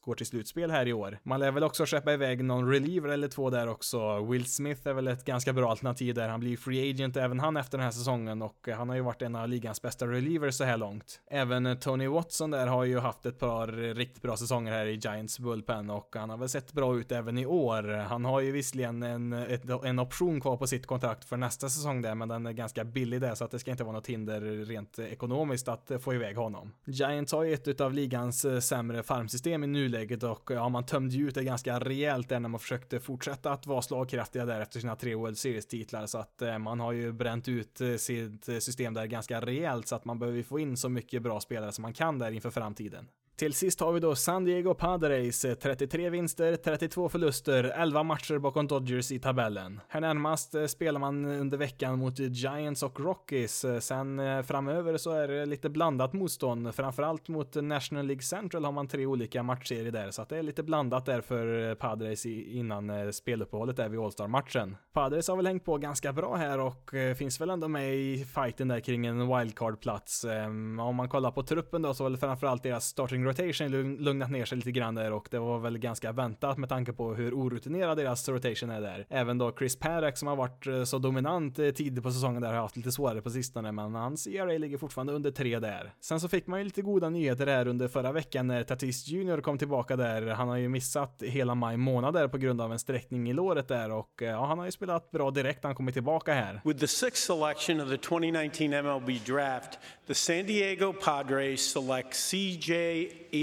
går 0.01 0.15
till 0.15 0.25
slutspel 0.25 0.71
här 0.71 0.87
i 0.87 0.93
år. 0.93 1.19
Man 1.23 1.39
lär 1.39 1.51
väl 1.51 1.63
också 1.63 1.85
skeppa 1.85 2.13
iväg 2.13 2.43
någon 2.43 2.71
reliever 2.71 3.09
eller 3.09 3.27
två 3.27 3.49
där 3.49 3.67
också. 3.67 4.25
Will 4.25 4.45
Smith 4.45 4.87
är 4.87 4.93
väl 4.93 5.07
ett 5.07 5.25
ganska 5.25 5.53
bra 5.53 5.69
alternativ 5.69 6.15
där. 6.15 6.29
Han 6.29 6.39
blir 6.39 6.57
free 6.57 6.91
agent 6.91 7.17
även 7.17 7.39
han 7.39 7.57
efter 7.57 7.77
den 7.77 7.85
här 7.85 7.91
säsongen 7.91 8.41
och 8.41 8.67
eh, 8.67 8.77
han 8.77 8.89
har 8.89 8.95
ju 8.95 9.01
varit 9.01 9.21
en 9.21 9.35
av 9.35 9.49
ligans 9.49 9.81
bästa 9.81 10.07
relievers 10.07 10.55
så 10.55 10.68
här 10.69 10.77
långt. 10.77 11.21
Även 11.27 11.65
eh, 11.65 11.77
Tony 11.77 12.07
Watson 12.07 12.51
där 12.51 12.67
har 12.67 12.83
ju 12.85 12.99
haft 12.99 13.25
ett 13.25 13.39
par 13.39 13.67
riktigt 13.67 14.21
bra 14.21 14.37
säsonger 14.37 14.71
här 14.71 14.85
i 14.85 14.95
Giants 14.95 15.39
bullpen 15.39 15.89
och 15.89 16.15
han 16.15 16.29
har 16.29 16.37
väl 16.37 16.49
sett 16.49 16.73
bra 16.73 16.99
ut 16.99 17.11
även 17.11 17.37
i 17.37 17.45
år. 17.45 17.83
Han 17.83 18.25
har 18.25 18.39
ju 18.39 18.51
visserligen 18.51 19.03
en, 19.03 19.33
ett, 19.33 19.63
en 19.83 19.99
option 19.99 20.41
kvar 20.41 20.57
på 20.57 20.67
sitt 20.67 20.87
kontrakt 20.87 21.25
för 21.25 21.37
nästa 21.37 21.69
säsong 21.69 22.01
där, 22.01 22.15
men 22.15 22.27
den 22.27 22.45
är 22.45 22.51
ganska 22.51 22.83
billig 22.83 23.21
där 23.21 23.35
så 23.35 23.45
att 23.45 23.51
det 23.51 23.59
ska 23.59 23.71
inte 23.71 23.83
vara 23.83 23.95
något 23.95 24.07
hinder 24.07 24.65
rent 24.65 24.99
ekonomiskt 24.99 25.67
att 25.67 25.91
eh, 25.91 25.97
få 25.97 26.13
iväg 26.13 26.37
honom. 26.37 26.73
Giants 26.85 27.31
har 27.31 27.43
ju 27.43 27.53
ett 27.53 27.81
av 27.81 27.93
ligans 27.93 28.45
eh, 28.45 28.59
sämre 28.59 29.03
farmsystem 29.03 29.63
i 29.63 29.67
nuläget 29.67 30.23
och 30.23 30.51
ja, 30.53 30.69
man 30.69 30.85
tömde 30.85 31.15
ju 31.15 31.27
ut 31.27 31.35
det 31.35 31.43
ganska 31.43 31.79
rejält 31.79 32.29
där 32.29 32.39
när 32.39 32.49
man 32.49 32.59
försökte 32.59 32.99
fortsätta 32.99 33.51
att 33.51 33.67
vara 33.67 33.81
slagkraftiga 33.81 34.45
där 34.45 34.61
efter 34.61 34.79
sina 34.79 34.95
tre 34.95 35.15
World 35.15 35.37
Series-titlar 35.37 36.05
så 36.05 36.17
att 36.17 36.41
man 36.59 36.79
har 36.79 36.91
ju 36.91 37.11
bränt 37.11 37.47
ut 37.47 37.81
sitt 37.97 38.45
system 38.45 38.93
där 38.93 39.05
ganska 39.05 39.41
rejält 39.41 39.87
så 39.87 39.95
att 39.95 40.05
man 40.05 40.19
behöver 40.19 40.43
få 40.43 40.58
in 40.59 40.77
så 40.77 40.89
mycket 40.89 41.21
bra 41.21 41.39
spelare 41.39 41.71
som 41.71 41.81
man 41.81 41.93
kan 41.93 42.19
där 42.19 42.31
inför 42.31 42.51
framtiden. 42.51 43.09
Till 43.39 43.53
sist 43.53 43.79
har 43.79 43.91
vi 43.91 43.99
då 43.99 44.15
San 44.15 44.43
Diego 44.43 44.73
Padres, 44.73 45.45
eh, 45.45 45.53
33 45.53 46.09
vinster, 46.09 46.55
32 46.55 47.09
förluster, 47.09 47.63
11 47.63 48.03
matcher 48.03 48.37
bakom 48.37 48.67
Dodgers 48.67 49.11
i 49.11 49.19
tabellen. 49.19 49.81
Här 49.87 50.01
närmast 50.01 50.55
eh, 50.55 50.65
spelar 50.65 50.99
man 50.99 51.25
under 51.25 51.57
veckan 51.57 51.99
mot 51.99 52.19
Giants 52.19 52.83
och 52.83 52.99
Rockies. 52.99 53.65
Eh, 53.65 53.79
sen 53.79 54.43
framöver 54.43 54.97
så 54.97 55.11
är 55.11 55.27
det 55.27 55.45
lite 55.45 55.69
blandat 55.69 56.13
motstånd, 56.13 56.75
framförallt 56.75 57.27
mot 57.27 57.55
National 57.55 58.05
League 58.05 58.21
Central 58.21 58.65
har 58.65 58.71
man 58.71 58.87
tre 58.87 59.05
olika 59.05 59.43
matchserier 59.43 59.91
där, 59.91 60.11
så 60.11 60.21
att 60.21 60.29
det 60.29 60.37
är 60.37 60.43
lite 60.43 60.63
blandat 60.63 61.05
där 61.05 61.21
för 61.21 61.75
Padres 61.75 62.25
innan 62.25 63.13
speluppehållet 63.13 63.77
där 63.77 63.89
vid 63.89 63.99
All-Star-matchen. 63.99 64.77
Padres 64.93 65.27
har 65.27 65.35
väl 65.35 65.47
hängt 65.47 65.65
på 65.65 65.77
ganska 65.77 66.13
bra 66.13 66.35
här 66.35 66.59
och 66.59 66.91
finns 67.17 67.41
väl 67.41 67.49
ändå 67.49 67.67
med 67.67 67.95
i 67.95 68.25
fighten 68.25 68.67
där 68.67 68.79
kring 68.79 69.05
en 69.05 69.27
wildcard-plats. 69.27 70.25
Ehm, 70.25 70.79
om 70.79 70.95
man 70.95 71.09
kollar 71.09 71.31
på 71.31 71.43
truppen 71.43 71.81
då 71.81 71.93
så 71.93 72.05
är 72.05 72.09
det 72.09 72.17
framförallt 72.17 72.63
deras 72.63 72.85
starting 72.85 73.28
rotation 73.29 73.95
lugnat 73.95 74.31
ner 74.31 74.45
sig 74.45 74.55
lite 74.55 74.71
grann 74.71 74.95
där 74.95 75.11
och 75.11 75.27
det 75.31 75.39
var 75.39 75.59
väl 75.59 75.77
ganska 75.77 76.11
väntat 76.11 76.57
med 76.57 76.69
tanke 76.69 76.93
på 76.93 77.13
hur 77.13 77.33
orutinerad 77.33 77.97
deras 77.97 78.29
rotation 78.29 78.69
är 78.69 78.81
där. 78.81 79.05
Även 79.09 79.37
då 79.37 79.53
Chris 79.59 79.75
Paddock 79.75 80.17
som 80.17 80.27
har 80.27 80.35
varit 80.35 80.67
eh, 80.67 80.83
så 80.83 80.97
dominant 80.97 81.59
eh, 81.59 81.69
tidigt 81.69 82.03
på 82.03 82.11
säsongen 82.11 82.41
där 82.41 82.53
har 82.53 82.61
haft 82.61 82.77
lite 82.77 82.91
svårare 82.91 83.21
på 83.21 83.29
sistone 83.29 83.71
men 83.71 83.95
hans 83.95 84.27
ERA 84.27 84.57
ligger 84.57 84.77
fortfarande 84.77 85.13
under 85.13 85.31
tre 85.31 85.59
där. 85.59 85.93
Sen 86.01 86.19
så 86.19 86.27
fick 86.27 86.47
man 86.47 86.59
ju 86.59 86.65
lite 86.65 86.81
goda 86.81 87.09
nyheter 87.09 87.47
här 87.47 87.67
under 87.67 87.87
förra 87.87 88.11
veckan 88.11 88.47
när 88.47 88.63
Tatis 88.63 89.07
Junior 89.07 89.41
kom 89.41 89.57
tillbaka 89.57 89.95
där. 89.95 90.27
Han 90.27 90.49
har 90.49 90.57
ju 90.57 90.69
missat 90.69 91.23
hela 91.25 91.55
maj 91.55 91.77
månad 91.77 92.13
där 92.13 92.27
på 92.27 92.37
grund 92.37 92.61
av 92.61 92.71
en 92.71 92.79
sträckning 92.79 93.29
i 93.29 93.33
låret 93.33 93.67
där 93.67 93.91
och 93.91 94.21
eh, 94.21 94.29
ja, 94.29 94.45
han 94.45 94.59
har 94.59 94.65
ju 94.65 94.71
spelat 94.71 95.11
bra 95.11 95.31
direkt 95.31 95.63
han 95.63 95.75
kommit 95.75 95.93
tillbaka 95.93 96.33
här. 96.33 96.61
With 96.63 96.79
the 96.79 96.87
sixth 96.87 97.25
selection 97.25 97.81
of 97.81 97.89
the 97.89 97.97
2019 97.97 98.69
MLB 98.69 99.25
draft, 99.25 99.79
the 100.07 100.13
San 100.13 100.45
Diego 100.45 100.93
Padres 100.93 101.71
select 101.71 102.13
CJ 102.13 102.69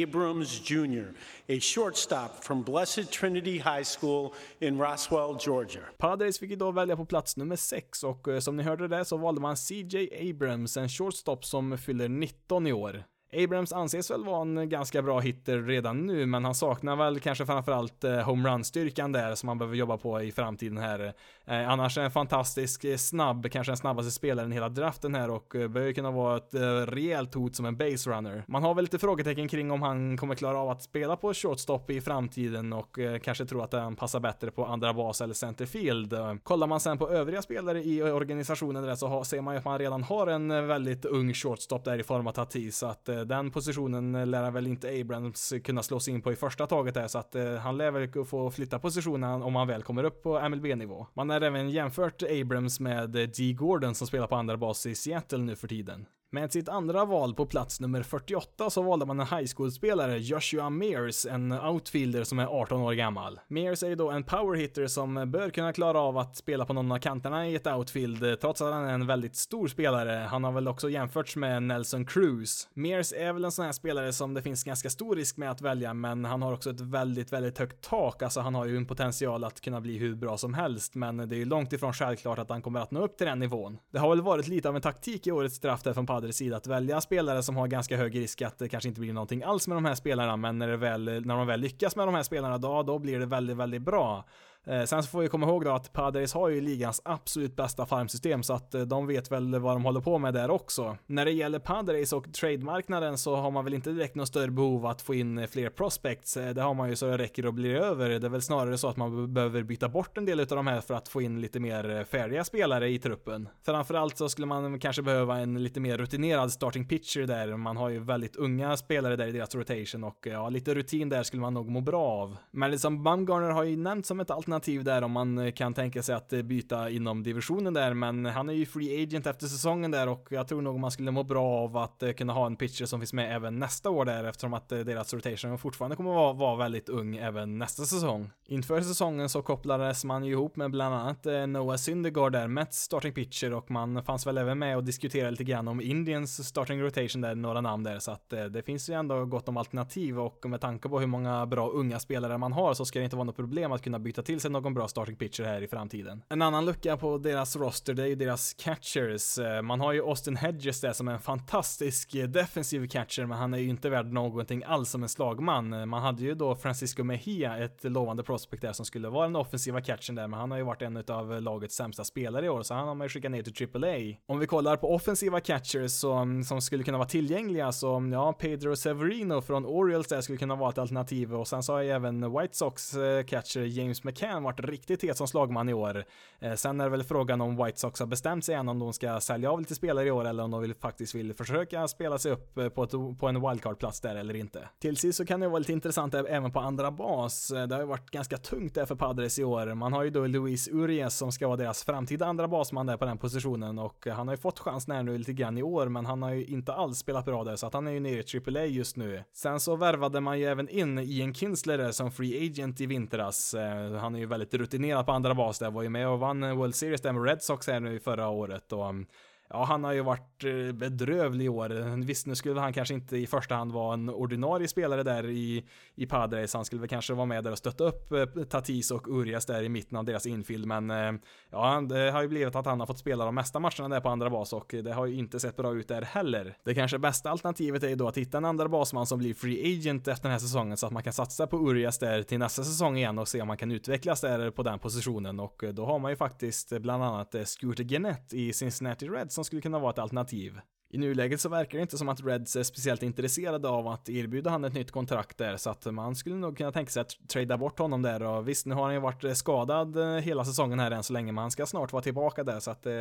Abrams 0.03 0.71
Jr., 0.71 1.05
a 1.49 1.61
shortstop 1.61 2.45
from 2.45 2.63
Blessed 2.63 3.11
Trinity 3.13 3.59
High 3.59 3.85
School 3.85 4.35
in 4.61 4.79
Roswell, 4.79 5.37
Georgia. 5.41 5.83
Padres 5.99 6.39
fick 6.39 6.51
idag 6.51 6.75
välja 6.75 6.97
på 6.97 7.05
plats 7.05 7.37
nummer 7.37 7.57
6 7.57 8.05
och 8.05 8.29
eh, 8.29 8.41
som 8.41 8.57
ni 8.57 8.63
hörde 8.63 8.89
det 8.89 9.05
så 9.05 9.17
valde 9.17 9.41
man 9.41 9.57
CJ 9.57 10.31
Abrams, 10.31 10.77
en 10.77 10.89
shortstop 10.89 11.45
som 11.45 11.79
fyller 11.79 12.09
19 12.09 12.67
i 12.67 12.73
år. 12.73 13.05
Abrams 13.45 13.73
anses 13.73 14.11
väl 14.11 14.25
vara 14.25 14.43
en 14.43 14.69
ganska 14.69 15.03
bra 15.03 15.21
hitter 15.21 15.59
redan 15.59 16.07
nu, 16.07 16.27
men 16.27 16.45
han 16.45 16.55
saknar 16.55 16.97
väl 16.97 17.21
kanske 17.21 17.47
framförallt 17.47 18.05
eh, 18.05 18.21
homerun-styrkan 18.21 19.13
där 19.13 19.35
som 19.35 19.49
han 19.49 19.59
behöver 19.59 19.77
jobba 19.77 19.97
på 19.97 20.23
i 20.23 20.33
framtiden 20.33 20.79
här. 20.79 21.13
Eh, 21.45 21.71
annars 21.71 21.99
är 21.99 22.03
en 22.03 22.11
fantastisk 22.11 22.85
eh, 22.85 22.97
snabb, 22.97 23.51
kanske 23.51 23.71
den 23.71 23.77
snabbaste 23.77 24.11
spelaren 24.11 24.53
i 24.53 24.55
hela 24.55 24.69
draften 24.69 25.15
här 25.15 25.31
och 25.31 25.47
behöver 25.51 25.69
bör 25.69 25.93
kunna 25.93 26.11
vara 26.11 26.37
ett 26.37 26.55
rejält 26.89 27.35
hot 27.35 27.57
som 27.57 27.67
en 27.67 27.77
base 27.77 28.11
runner. 28.11 28.45
Man 28.49 28.63
har 28.63 28.75
väl 28.75 28.85
lite 28.85 28.99
frågetecken 28.99 29.49
kring 29.49 29.71
om 29.71 29.83
han 29.83 30.17
kommer 30.17 30.35
klara 30.35 30.59
av 30.59 30.71
att 30.71 30.83
spela 30.83 31.17
på 31.17 31.35
shortstop 31.35 31.91
i 31.91 32.01
framtiden 32.01 32.73
och 32.73 32.99
kanske 33.23 33.47
tror 33.47 33.65
att 33.65 33.73
han 33.73 33.97
passar 33.97 34.21
bättre 34.21 34.51
på 34.51 34.65
andra 34.65 34.95
bas 34.95 35.21
eller 35.21 35.35
centerfield. 35.35 36.15
Kollar 36.43 36.67
man 36.67 36.81
sen 36.81 36.99
på 36.99 37.11
övriga 37.11 37.43
spelare 37.43 37.85
i 37.85 38.03
organisationen 38.03 38.83
där 38.83 38.95
så 38.95 39.25
ser 39.25 39.41
man 39.41 39.55
ju 39.55 39.59
att 39.59 39.65
man 39.65 39.79
redan 39.79 40.03
har 40.03 40.27
en 40.27 40.67
väldigt 40.67 41.05
ung 41.05 41.35
shortstop 41.35 41.85
där 41.85 41.99
i 41.99 42.03
form 42.03 42.27
av 42.27 42.33
Tatis, 42.33 42.79
så 42.79 42.87
att 42.87 43.09
den 43.29 43.51
positionen 43.51 44.31
lär 44.31 44.51
väl 44.51 44.67
inte 44.67 45.01
Abrams 45.01 45.55
kunna 45.65 45.83
slå 45.83 46.01
sig 46.01 46.15
in 46.15 46.23
på 46.23 46.33
i 46.33 46.37
första 46.37 46.67
taget 46.67 46.95
där, 46.95 47.09
så 47.09 47.19
att 47.19 47.35
eh, 47.35 47.55
han 47.55 47.77
lär 47.77 47.91
väl 47.91 48.25
få 48.25 48.51
flytta 48.51 48.79
positionen 48.79 49.43
om 49.43 49.57
han 49.57 49.69
väl 49.69 49.83
kommer 49.83 50.05
upp 50.05 50.23
på 50.23 50.49
MLB-nivå. 50.49 51.07
Man 51.15 51.31
har 51.31 51.41
även 51.41 51.71
jämfört 51.71 52.23
Abrams 52.23 52.81
med 52.81 53.17
eh, 53.17 53.23
D. 53.23 53.53
Gordon 53.53 53.95
som 53.95 54.07
spelar 54.07 54.27
på 54.27 54.37
andra 54.37 54.57
bas 54.57 54.87
i 54.87 54.95
Seattle 54.95 55.39
nu 55.39 55.57
för 55.57 55.69
tiden. 55.69 56.07
Med 56.31 56.53
sitt 56.53 56.69
andra 56.69 57.05
val 57.05 57.35
på 57.35 57.47
plats 57.47 57.81
nummer 57.81 58.03
48 58.03 58.71
så 58.71 58.83
valde 58.83 59.07
man 59.07 59.21
en 59.21 59.27
high 59.27 59.51
school-spelare, 59.57 60.19
Joshua 60.19 60.71
Mears, 60.71 61.27
en 61.27 61.53
outfielder 61.53 62.25
som 62.25 62.39
är 62.39 62.47
18 62.47 62.81
år 62.81 62.93
gammal. 62.93 63.41
Mears 63.49 63.83
är 63.83 63.89
ju 63.89 63.95
då 63.95 64.11
en 64.11 64.25
powerhitter 64.25 64.87
som 64.87 65.31
bör 65.31 65.51
kunna 65.51 65.73
klara 65.73 66.01
av 66.01 66.19
att 66.19 66.37
spela 66.37 66.67
på 66.67 66.73
någon 66.73 66.93
av 66.93 66.99
kanterna 66.99 67.49
i 67.49 67.55
ett 67.55 67.67
outfield, 67.67 68.41
trots 68.41 68.63
att 68.63 68.73
han 68.73 68.85
är 68.85 68.95
en 68.95 69.07
väldigt 69.07 69.37
stor 69.37 69.69
spelare. 69.69 70.27
Han 70.31 70.45
har 70.45 70.53
väl 70.53 70.69
också 70.69 70.91
jämförts 70.91 71.37
med 71.37 71.63
Nelson 71.63 72.07
Cruz. 72.07 72.69
Mears 72.75 73.13
är 73.13 73.33
väl 73.33 73.45
en 73.45 73.53
sån 73.53 73.65
här 73.65 73.73
spelare 73.73 74.13
som 74.13 74.35
det 74.35 74.43
finns 74.43 74.65
ganska 74.65 74.91
stor 74.91 75.17
risk 75.17 75.37
med 75.37 75.51
att 75.51 75.61
välja, 75.61 75.95
men 75.95 76.25
han 76.25 76.43
har 76.43 76.53
också 76.53 76.71
ett 76.71 76.81
väldigt, 76.81 77.33
väldigt 77.33 77.59
högt 77.59 77.85
tak. 77.85 78.23
Alltså 78.23 78.41
han 78.41 78.55
har 78.55 78.67
ju 78.67 78.77
en 78.77 78.87
potential 78.87 79.45
att 79.45 79.61
kunna 79.61 79.81
bli 79.81 79.99
hur 79.99 80.15
bra 80.15 80.39
som 80.39 80.55
helst, 80.55 80.95
men 80.95 81.17
det 81.17 81.37
är 81.37 81.39
ju 81.39 81.45
långt 81.45 81.73
ifrån 81.73 81.93
självklart 81.93 82.39
att 82.39 82.51
han 82.51 82.63
kommer 82.63 82.81
att 82.81 82.91
nå 82.91 83.05
upp 83.05 83.17
till 83.17 83.27
den 83.27 83.39
nivån. 83.39 83.79
Det 83.93 83.99
har 83.99 84.09
väl 84.09 84.21
varit 84.21 84.49
lite 84.49 84.69
av 84.69 84.77
en 84.77 84.83
taktik 84.83 85.27
i 85.27 85.33
årets 85.33 85.61
draft 85.61 85.85
där 85.85 85.93
från 85.93 86.07
Padres 86.17 86.37
sida 86.37 86.57
att 86.57 86.67
välja 86.67 87.01
spelare 87.01 87.43
som 87.43 87.57
har 87.57 87.67
ganska 87.67 87.97
hög 87.97 88.17
risk 88.19 88.43
att 88.43 88.59
det 88.59 88.69
kanske 88.69 88.89
inte 88.89 89.01
blir 89.01 89.13
någonting 89.13 89.43
alls 89.43 89.69
med 89.69 89.77
de 89.77 89.85
här 89.85 89.95
spelarna, 89.95 90.37
men 90.37 90.59
när, 90.59 90.69
det 90.69 90.77
väl, 90.77 91.05
när 91.05 91.37
de 91.37 91.47
väl 91.47 91.61
lyckas 91.61 91.97
med 91.97 92.09
de 92.09 92.15
här 92.15 92.23
spelarna, 92.23 92.59
då, 92.59 92.83
då 92.83 92.99
blir 92.99 93.19
det 93.19 93.27
väldigt, 93.27 93.57
väldigt 93.57 93.83
bra. 93.83 94.25
Eh, 94.67 94.85
sen 94.85 95.03
så 95.03 95.09
får 95.09 95.21
vi 95.21 95.29
komma 95.29 95.47
ihåg 95.47 95.65
då 95.65 95.71
att 95.71 95.93
Padres 95.93 96.35
har 96.35 96.49
ju 96.49 96.61
ligans 96.61 97.03
absolut 97.05 97.57
bästa 97.57 97.87
farmsystem 97.87 98.43
så 98.43 98.53
att 98.53 98.75
eh, 98.75 98.83
de 98.83 99.07
vet 99.07 99.33
väl 99.33 99.59
vad 99.59 99.75
de 99.75 99.85
håller 99.85 100.01
på 100.01 100.19
med 100.19 100.35
där 100.35 100.51
också. 100.51 100.97
När 101.07 101.25
det 101.25 101.31
gäller 101.31 101.59
Padres 101.59 102.13
och 102.13 102.33
trademarknaden 102.33 103.19
så 103.19 103.37
har 103.37 103.51
man 103.51 103.65
väl 103.65 103.75
inte 103.75 103.91
direkt 103.91 104.15
något 104.15 104.29
större 104.29 104.51
behov 104.51 104.87
att 104.87 105.03
få 105.03 105.15
in 105.15 105.39
eh, 105.39 105.47
fler 105.47 105.71
prospects. 105.71 106.35
Det 106.35 106.63
har 106.63 106.75
man 106.75 106.89
ju 106.89 106.97
så 106.97 107.07
det 107.07 107.19
räcker 107.19 107.47
och 107.47 107.55
blir 107.55 107.75
över. 107.75 108.09
Det 108.09 108.27
är 108.27 108.31
väl 108.31 108.43
snarare 108.43 108.79
så 108.79 108.89
att 108.89 108.97
man 108.97 109.35
behöver 109.35 109.63
byta 109.63 109.89
bort 109.89 110.19
en 110.19 110.25
del 110.25 110.41
av 110.41 110.47
de 110.47 110.67
här 110.67 110.81
för 110.81 110.95
att 110.95 111.09
få 111.09 111.23
in 111.23 111.41
lite 111.41 111.61
mer 111.61 112.05
färdiga 112.05 112.45
spelare 112.45 112.89
i 112.89 112.99
truppen. 112.99 113.49
Framförallt 113.67 114.19
så 114.19 114.29
skulle 114.29 114.47
man 114.47 114.79
kanske 114.79 115.03
behöva 115.03 115.39
en 115.39 115.63
lite 115.63 115.81
mer 115.81 115.99
rutinerad 115.99 116.53
starting 116.53 116.89
pitcher 116.89 117.27
där. 117.27 117.57
Man 117.57 117.77
har 117.77 117.89
ju 117.89 117.99
väldigt 117.99 118.37
unga 118.37 118.77
spelare 118.77 119.17
där 119.17 119.27
i 119.27 119.33
deras 119.33 119.55
rotation 119.55 120.05
och 120.05 120.27
ja, 120.31 120.49
lite 120.49 120.75
rutin 120.75 121.09
där 121.09 121.23
skulle 121.23 121.43
man 121.43 121.55
nog 121.55 121.71
må 121.71 121.81
bra 121.81 122.03
av. 122.03 122.37
Men 122.51 122.71
liksom 122.71 123.03
Bumgarner 123.03 123.51
har 123.51 123.63
ju 123.63 123.77
nämnt 123.77 124.07
som 124.07 124.21
ett 124.21 124.31
alternativ 124.31 124.56
alternativ 124.57 124.85
där 124.85 125.03
om 125.03 125.13
man 125.13 125.39
eh, 125.39 125.53
kan 125.53 125.75
tänka 125.75 126.03
sig 126.03 126.15
att 126.15 126.33
eh, 126.33 126.43
byta 126.43 126.91
inom 126.91 127.23
divisionen 127.23 127.75
där, 127.75 127.95
men 127.95 128.27
han 128.27 128.49
är 128.49 128.53
ju 128.53 128.67
free 128.67 129.03
agent 129.03 129.27
efter 129.27 129.47
säsongen 129.47 129.91
där 129.91 130.09
och 130.09 130.29
jag 130.31 130.49
tror 130.49 130.63
nog 130.63 130.81
man 130.81 130.91
skulle 130.91 131.11
må 131.11 131.23
bra 131.23 131.45
av 131.45 131.77
att 131.77 132.03
eh, 132.03 132.13
kunna 132.13 132.33
ha 132.33 132.47
en 132.47 132.57
pitcher 132.57 132.87
som 132.87 133.01
finns 133.01 133.13
med 133.13 133.37
även 133.37 133.59
nästa 133.59 133.91
år 133.91 134.05
där 134.05 134.25
eftersom 134.25 134.55
att 134.55 134.69
deras 134.69 135.15
rotation 135.15 135.59
fortfarande 135.59 135.97
kommer 135.97 136.11
vara, 136.11 136.33
vara 136.33 136.57
väldigt 136.57 136.89
ung 136.89 137.17
även 137.17 137.59
nästa 137.59 137.85
säsong. 137.85 138.31
Inför 138.49 138.81
säsongen 138.81 139.29
så 139.29 139.43
kopplades 139.43 140.05
man 140.05 140.25
ju 140.25 140.33
ihop 140.33 140.57
med 140.57 140.71
bland 140.71 140.95
annat 140.95 141.27
Noah 141.49 141.77
Syndergaard 141.77 142.33
där, 142.33 142.49
Mets 142.49 142.79
starting 142.79 143.13
pitcher 143.13 143.55
och 143.55 143.71
man 143.71 144.03
fanns 144.05 144.27
väl 144.27 144.39
även 144.39 144.59
med 144.59 144.77
och 144.77 144.85
diskuterade 144.85 145.31
lite 145.31 145.45
grann 145.45 145.69
om 145.69 145.81
Indians 145.81 146.49
starting 146.49 146.83
rotation 146.83 147.23
där, 147.23 147.35
några 147.35 147.61
namn 147.61 147.85
där, 147.85 147.99
så 147.99 148.11
att 148.11 148.31
det 148.31 148.63
finns 148.67 148.91
ju 148.91 148.95
ändå 148.95 149.25
gott 149.25 149.49
om 149.49 149.57
alternativ 149.57 150.21
och 150.21 150.51
med 150.51 150.61
tanke 150.61 150.89
på 150.89 151.01
hur 151.01 151.07
många 151.07 151.47
bra 151.47 151.69
unga 151.69 151.99
spelare 151.99 152.39
man 152.39 152.53
har 152.53 152.75
så 152.75 152.85
ska 152.85 152.99
det 152.99 153.05
inte 153.05 153.17
vara 153.17 153.25
något 153.25 153.37
problem 153.37 153.73
att 153.73 153.83
kunna 153.83 153.99
byta 153.99 154.23
till 154.23 154.41
sig 154.41 154.46
någon 154.49 154.75
bra 154.75 154.89
starting 154.89 155.17
pitcher 155.17 155.45
här 155.45 155.63
i 155.63 155.69
framtiden. 155.69 156.23
En 156.29 156.43
annan 156.43 156.65
lucka 156.65 156.97
på 156.97 157.19
deras 157.19 157.57
roster, 157.57 157.95
det 157.95 158.03
är 158.03 158.07
ju 158.07 158.15
deras 158.15 158.55
catchers. 158.55 159.39
Eh, 159.39 159.63
man 159.63 159.81
har 159.81 159.93
ju 159.93 160.01
Austin 160.01 160.37
Hedges 160.37 160.81
där 160.81 160.93
som 160.93 161.09
är 161.09 161.13
en 161.13 161.21
fantastisk 161.21 162.15
eh, 162.15 162.29
defensiv 162.29 162.89
catcher, 162.89 163.27
men 163.27 163.39
han 163.39 163.55
är 163.55 163.59
ju 163.59 163.69
inte 163.69 163.91
värd 163.91 164.13
någonting 164.13 164.65
alls 164.65 164.91
som 164.91 165.03
en 165.03 165.09
slagman. 165.09 165.73
Eh, 165.73 165.87
man 165.87 166.03
hade 166.03 166.23
ju 166.23 166.35
då 166.35 166.55
Francisco 166.55 167.05
Mejia, 167.05 167.59
ett 167.59 167.85
lovande 167.85 168.23
prospect 168.23 168.63
där 168.63 168.73
som 168.73 168.87
skulle 168.87 169.09
vara 169.09 169.27
den 169.27 169.37
offensiva 169.37 169.81
catchen 169.81 170.15
där, 170.15 170.27
men 170.27 170.41
han 170.41 170.51
har 170.51 170.59
ju 170.59 170.65
varit 170.65 170.83
en 170.83 171.05
av 171.09 171.43
lagets 171.43 171.77
sämsta 171.77 172.05
spelare 172.05 172.47
i 172.47 172.49
år, 172.49 172.63
så 172.63 172.75
han 172.75 172.89
har 172.89 172.95
man 172.95 173.05
ju 173.05 173.09
skickat 173.09 173.31
ner 173.31 173.43
till 173.43 173.85
AAA. 173.85 174.17
Om 174.27 174.39
vi 174.39 174.47
kollar 174.47 174.77
på 174.77 174.95
offensiva 174.95 175.41
catchers 175.41 175.93
som, 175.93 176.45
som 176.45 176.61
skulle 176.61 176.85
kunna 176.85 176.99
vara 176.99 177.09
tillgängliga, 177.09 177.73
så 177.73 177.95
mm, 177.95 178.13
ja, 178.13 178.33
Pedro 178.33 178.77
Severino 178.77 179.41
från 179.41 179.67
Orioles 179.67 180.07
där 180.07 180.21
skulle 180.21 180.39
kunna 180.39 180.57
vara 180.57 180.71
ett 180.71 180.79
alternativ 180.79 181.35
och 181.35 181.49
sen 181.49 181.63
så 181.63 181.73
har 181.73 181.83
jag 181.83 181.97
även 181.97 182.39
White 182.39 182.57
Sox 182.57 182.95
catcher 183.27 183.61
James 183.61 184.05
McCann 184.05 184.36
verkligen 184.43 184.67
varit 184.67 184.79
riktigt 184.79 185.03
het 185.03 185.17
som 185.17 185.29
slagman 185.29 185.69
i 185.69 185.75
år. 185.75 186.05
Eh, 186.41 186.55
sen 186.55 186.81
är 186.81 186.85
det 186.85 186.91
väl 186.91 187.05
frågan 187.05 187.41
om 187.41 187.57
White 187.65 187.81
Sox 187.81 188.01
har 188.01 188.07
bestämt 188.07 188.45
sig 188.45 188.55
än 188.55 188.69
om 188.69 188.79
de 188.79 188.93
ska 188.93 189.21
sälja 189.21 189.51
av 189.51 189.61
lite 189.61 189.75
spelare 189.75 190.07
i 190.07 190.11
år 190.11 190.25
eller 190.25 190.43
om 190.43 190.51
de 190.51 190.61
vill, 190.61 190.75
faktiskt 190.75 191.15
vill 191.15 191.35
försöka 191.35 191.89
spela 191.89 192.19
sig 192.19 192.33
upp 192.33 192.59
eh, 192.59 192.69
på, 192.69 192.83
ett, 192.83 192.91
på 192.91 193.29
en 193.29 193.41
wildcard-plats 193.41 194.01
där 194.01 194.17
eller 194.17 194.37
inte. 194.37 194.69
Till 194.79 194.97
sist 194.97 195.19
så 195.19 195.27
kan 195.27 195.41
det 195.41 195.49
vara 195.49 195.59
lite 195.59 195.73
intressant 195.73 196.15
även 196.15 196.53
på 196.53 196.61
andra 196.61 196.91
bas. 196.91 197.51
Eh, 197.51 197.67
det 197.67 197.75
har 197.75 197.83
ju 197.83 197.89
varit 197.89 198.11
ganska 198.11 198.37
tungt 198.37 198.75
där 198.75 198.87
för 198.87 198.95
Padres 198.95 199.39
i 199.39 199.45
år. 199.45 199.75
Man 199.75 199.93
har 199.93 200.05
ju 200.05 200.11
då 200.11 200.27
Luis 200.27 200.69
Urias 200.69 201.17
som 201.17 201.33
ska 201.33 201.47
vara 201.47 201.57
deras 201.57 201.85
framtida 201.85 202.27
andra 202.27 202.49
basman 202.49 202.87
där 202.87 202.97
på 202.97 203.05
den 203.05 203.19
positionen 203.19 203.79
och 203.79 204.07
han 204.07 204.29
har 204.29 204.35
ju 204.35 204.41
fått 204.41 204.59
chansen 204.59 204.95
här 204.95 205.03
nu 205.03 205.19
lite 205.19 205.33
grann 205.33 205.59
i 205.59 205.63
år 205.63 205.89
men 205.89 206.07
han 206.07 206.23
har 206.23 206.31
ju 206.31 206.45
inte 206.45 206.73
alls 206.73 206.99
spelat 206.99 207.25
bra 207.25 207.45
där 207.45 207.57
så 207.57 207.67
att 207.67 207.75
han 207.75 207.87
är 207.87 207.93
ju 207.93 208.01
nere 208.01 208.21
i 208.21 208.59
AAA 208.59 208.65
just 208.65 208.97
nu. 208.97 209.25
Sen 209.33 209.61
så 209.61 209.77
värvade 209.77 210.21
man 210.21 210.39
ju 210.39 210.45
även 210.45 210.69
in 210.69 210.99
Ian 210.99 211.35
Kinsler 211.35 211.93
som 211.93 212.11
free 212.11 212.47
agent 212.47 212.81
i 212.81 212.87
vintras. 212.87 213.55
Han 214.01 214.16
är 214.17 214.21
ju 214.21 214.27
väldigt 214.27 214.55
rutinerad 214.55 215.07
på 215.07 215.13
andra 215.13 215.35
bas 215.35 215.59
där, 215.59 215.71
var 215.71 215.83
ju 215.83 215.89
med 215.89 216.09
och 216.09 216.19
vann 216.19 216.57
World 216.57 216.75
Series 216.75 217.01
där 217.01 217.13
med 217.13 217.25
Red 217.25 217.43
Sox 217.43 217.67
här 217.67 217.81
nu 217.81 218.01
förra 218.01 218.29
året 218.29 218.73
och 218.73 218.89
um, 218.89 219.07
Ja, 219.49 219.65
han 219.65 219.85
har 219.85 219.93
ju 219.93 220.03
varit 220.03 220.45
eh, 220.45 220.73
bedrövlig 220.73 221.45
i 221.45 221.49
år. 221.49 222.05
Visst, 222.05 222.27
nu 222.27 222.35
skulle 222.35 222.61
han 222.61 222.73
kanske 222.73 222.95
inte 222.95 223.17
i 223.17 223.27
första 223.27 223.55
hand 223.55 223.73
vara 223.73 223.95
en 223.95 224.09
ordinarie 224.09 224.69
spelare 224.69 225.03
där 225.03 225.27
i, 225.27 225.65
i 225.95 226.07
Padres. 226.07 226.55
Han 226.55 226.65
skulle 226.65 226.81
väl 226.81 226.89
kanske 226.89 227.15
vara 227.15 227.27
med 227.27 227.45
där 227.45 227.51
och 227.51 227.59
stötta 227.59 227.85
upp 227.85 228.13
eh, 228.13 228.25
Tatis 228.25 228.91
och 228.91 229.09
Urias 229.09 229.47
där 229.47 229.63
i 229.63 229.69
mitten 229.69 229.99
av 229.99 230.05
deras 230.05 230.27
infield. 230.27 230.67
Men 230.67 230.91
eh, 230.91 231.13
ja, 231.51 231.81
det 231.81 232.11
har 232.11 232.23
ju 232.23 232.29
blivit 232.29 232.55
att 232.55 232.67
han 232.67 232.81
har 232.81 232.87
fått 232.87 232.99
spela 232.99 233.25
de 233.25 233.35
mesta 233.35 233.59
matcherna 233.59 233.89
där 233.89 234.01
på 234.01 234.09
andra 234.09 234.31
bas 234.31 234.53
och 234.53 234.75
det 234.85 234.93
har 234.93 235.07
ju 235.07 235.15
inte 235.15 235.41
sett 235.41 235.57
bra 235.57 235.75
ut 235.75 235.89
där 235.89 236.03
heller. 236.03 236.57
Det 236.65 236.75
kanske 236.75 236.99
bästa 236.99 237.31
alternativet 237.31 237.83
är 237.83 237.89
ju 237.89 237.95
då 237.95 238.09
att 238.09 238.17
hitta 238.17 238.39
en 238.39 238.45
andra 238.45 238.69
basman 238.69 239.07
som 239.07 239.19
blir 239.19 239.35
free 239.35 239.79
agent 239.79 240.09
efter 240.09 240.23
den 240.23 240.33
här 240.33 240.39
säsongen 240.39 240.77
så 240.77 240.87
att 240.87 240.93
man 240.93 241.03
kan 241.03 241.13
satsa 241.13 241.47
på 241.47 241.57
Urias 241.57 241.99
där 241.99 242.23
till 242.23 242.39
nästa 242.39 242.65
säsong 242.65 242.97
igen 242.97 243.19
och 243.19 243.29
se 243.29 243.43
om 243.43 243.49
man 243.49 243.57
kan 243.57 243.71
utvecklas 243.73 244.21
där 244.21 244.51
på 244.51 244.63
den 244.63 244.79
positionen 244.79 245.41
och 245.41 245.65
då 245.73 245.87
har 245.87 245.99
man 245.99 246.13
ju 246.13 246.17
faktiskt 246.17 246.79
bland 246.79 247.05
annat 247.05 247.35
Scooter 247.45 247.85
Gennett 247.85 248.33
i 248.33 248.53
Cincinnati 248.53 249.09
Reds 249.09 249.36
som 249.37 249.45
skulle 249.45 249.63
kunna 249.63 249.79
vara 249.79 249.91
ett 249.91 249.99
alternativ. 249.99 250.61
I 250.91 250.99
nuläget 250.99 251.41
så 251.41 251.49
verkar 251.49 251.79
det 251.79 251.83
inte 251.83 251.99
som 251.99 252.09
att 252.09 252.25
Reds 252.25 252.57
är 252.57 252.63
speciellt 252.63 253.03
intresserade 253.03 253.69
av 253.69 253.89
att 253.89 254.09
erbjuda 254.09 254.51
han 254.51 254.65
ett 254.65 254.75
nytt 254.75 254.91
kontrakt 254.91 255.39
där, 255.39 255.57
så 255.57 255.71
att 255.71 255.85
man 255.85 256.17
skulle 256.17 256.37
nog 256.37 256.57
kunna 256.57 256.73
tänka 256.73 256.91
sig 256.91 257.01
att 257.01 257.29
trada 257.29 257.59
bort 257.59 257.79
honom 257.79 258.03
där 258.03 258.23
och 258.23 258.49
visst, 258.49 258.67
nu 258.67 258.75
har 258.75 258.85
han 258.85 258.95
ju 258.95 259.01
varit 259.01 259.25
eh, 259.25 259.33
skadad 259.33 259.97
eh, 259.97 260.23
hela 260.23 260.45
säsongen 260.45 260.79
här 260.79 260.91
än 260.91 261.03
så 261.03 261.13
länge, 261.13 261.33
men 261.33 261.43
han 261.43 261.51
ska 261.51 261.67
snart 261.67 261.93
vara 261.93 262.03
tillbaka 262.03 262.45
där 262.45 262.61
så 262.61 262.71
att 262.71 262.87
eh, 262.87 262.93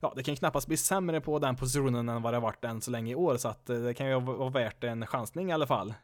ja, 0.00 0.12
det 0.16 0.22
kan 0.22 0.36
knappast 0.36 0.66
bli 0.66 0.76
sämre 0.76 1.20
på 1.20 1.38
den 1.38 1.56
positionen 1.56 2.08
än 2.08 2.22
vad 2.22 2.32
det 2.32 2.36
har 2.36 2.42
varit 2.42 2.64
än 2.64 2.80
så 2.80 2.90
länge 2.90 3.12
i 3.12 3.14
år, 3.14 3.36
så 3.36 3.48
att 3.48 3.66
det 3.66 3.94
kan 3.94 4.08
ju 4.08 4.20
vara 4.20 4.50
värt 4.50 4.84
en 4.84 5.06
chansning 5.06 5.50
i 5.50 5.52
alla 5.52 5.66
fall. 5.66 5.94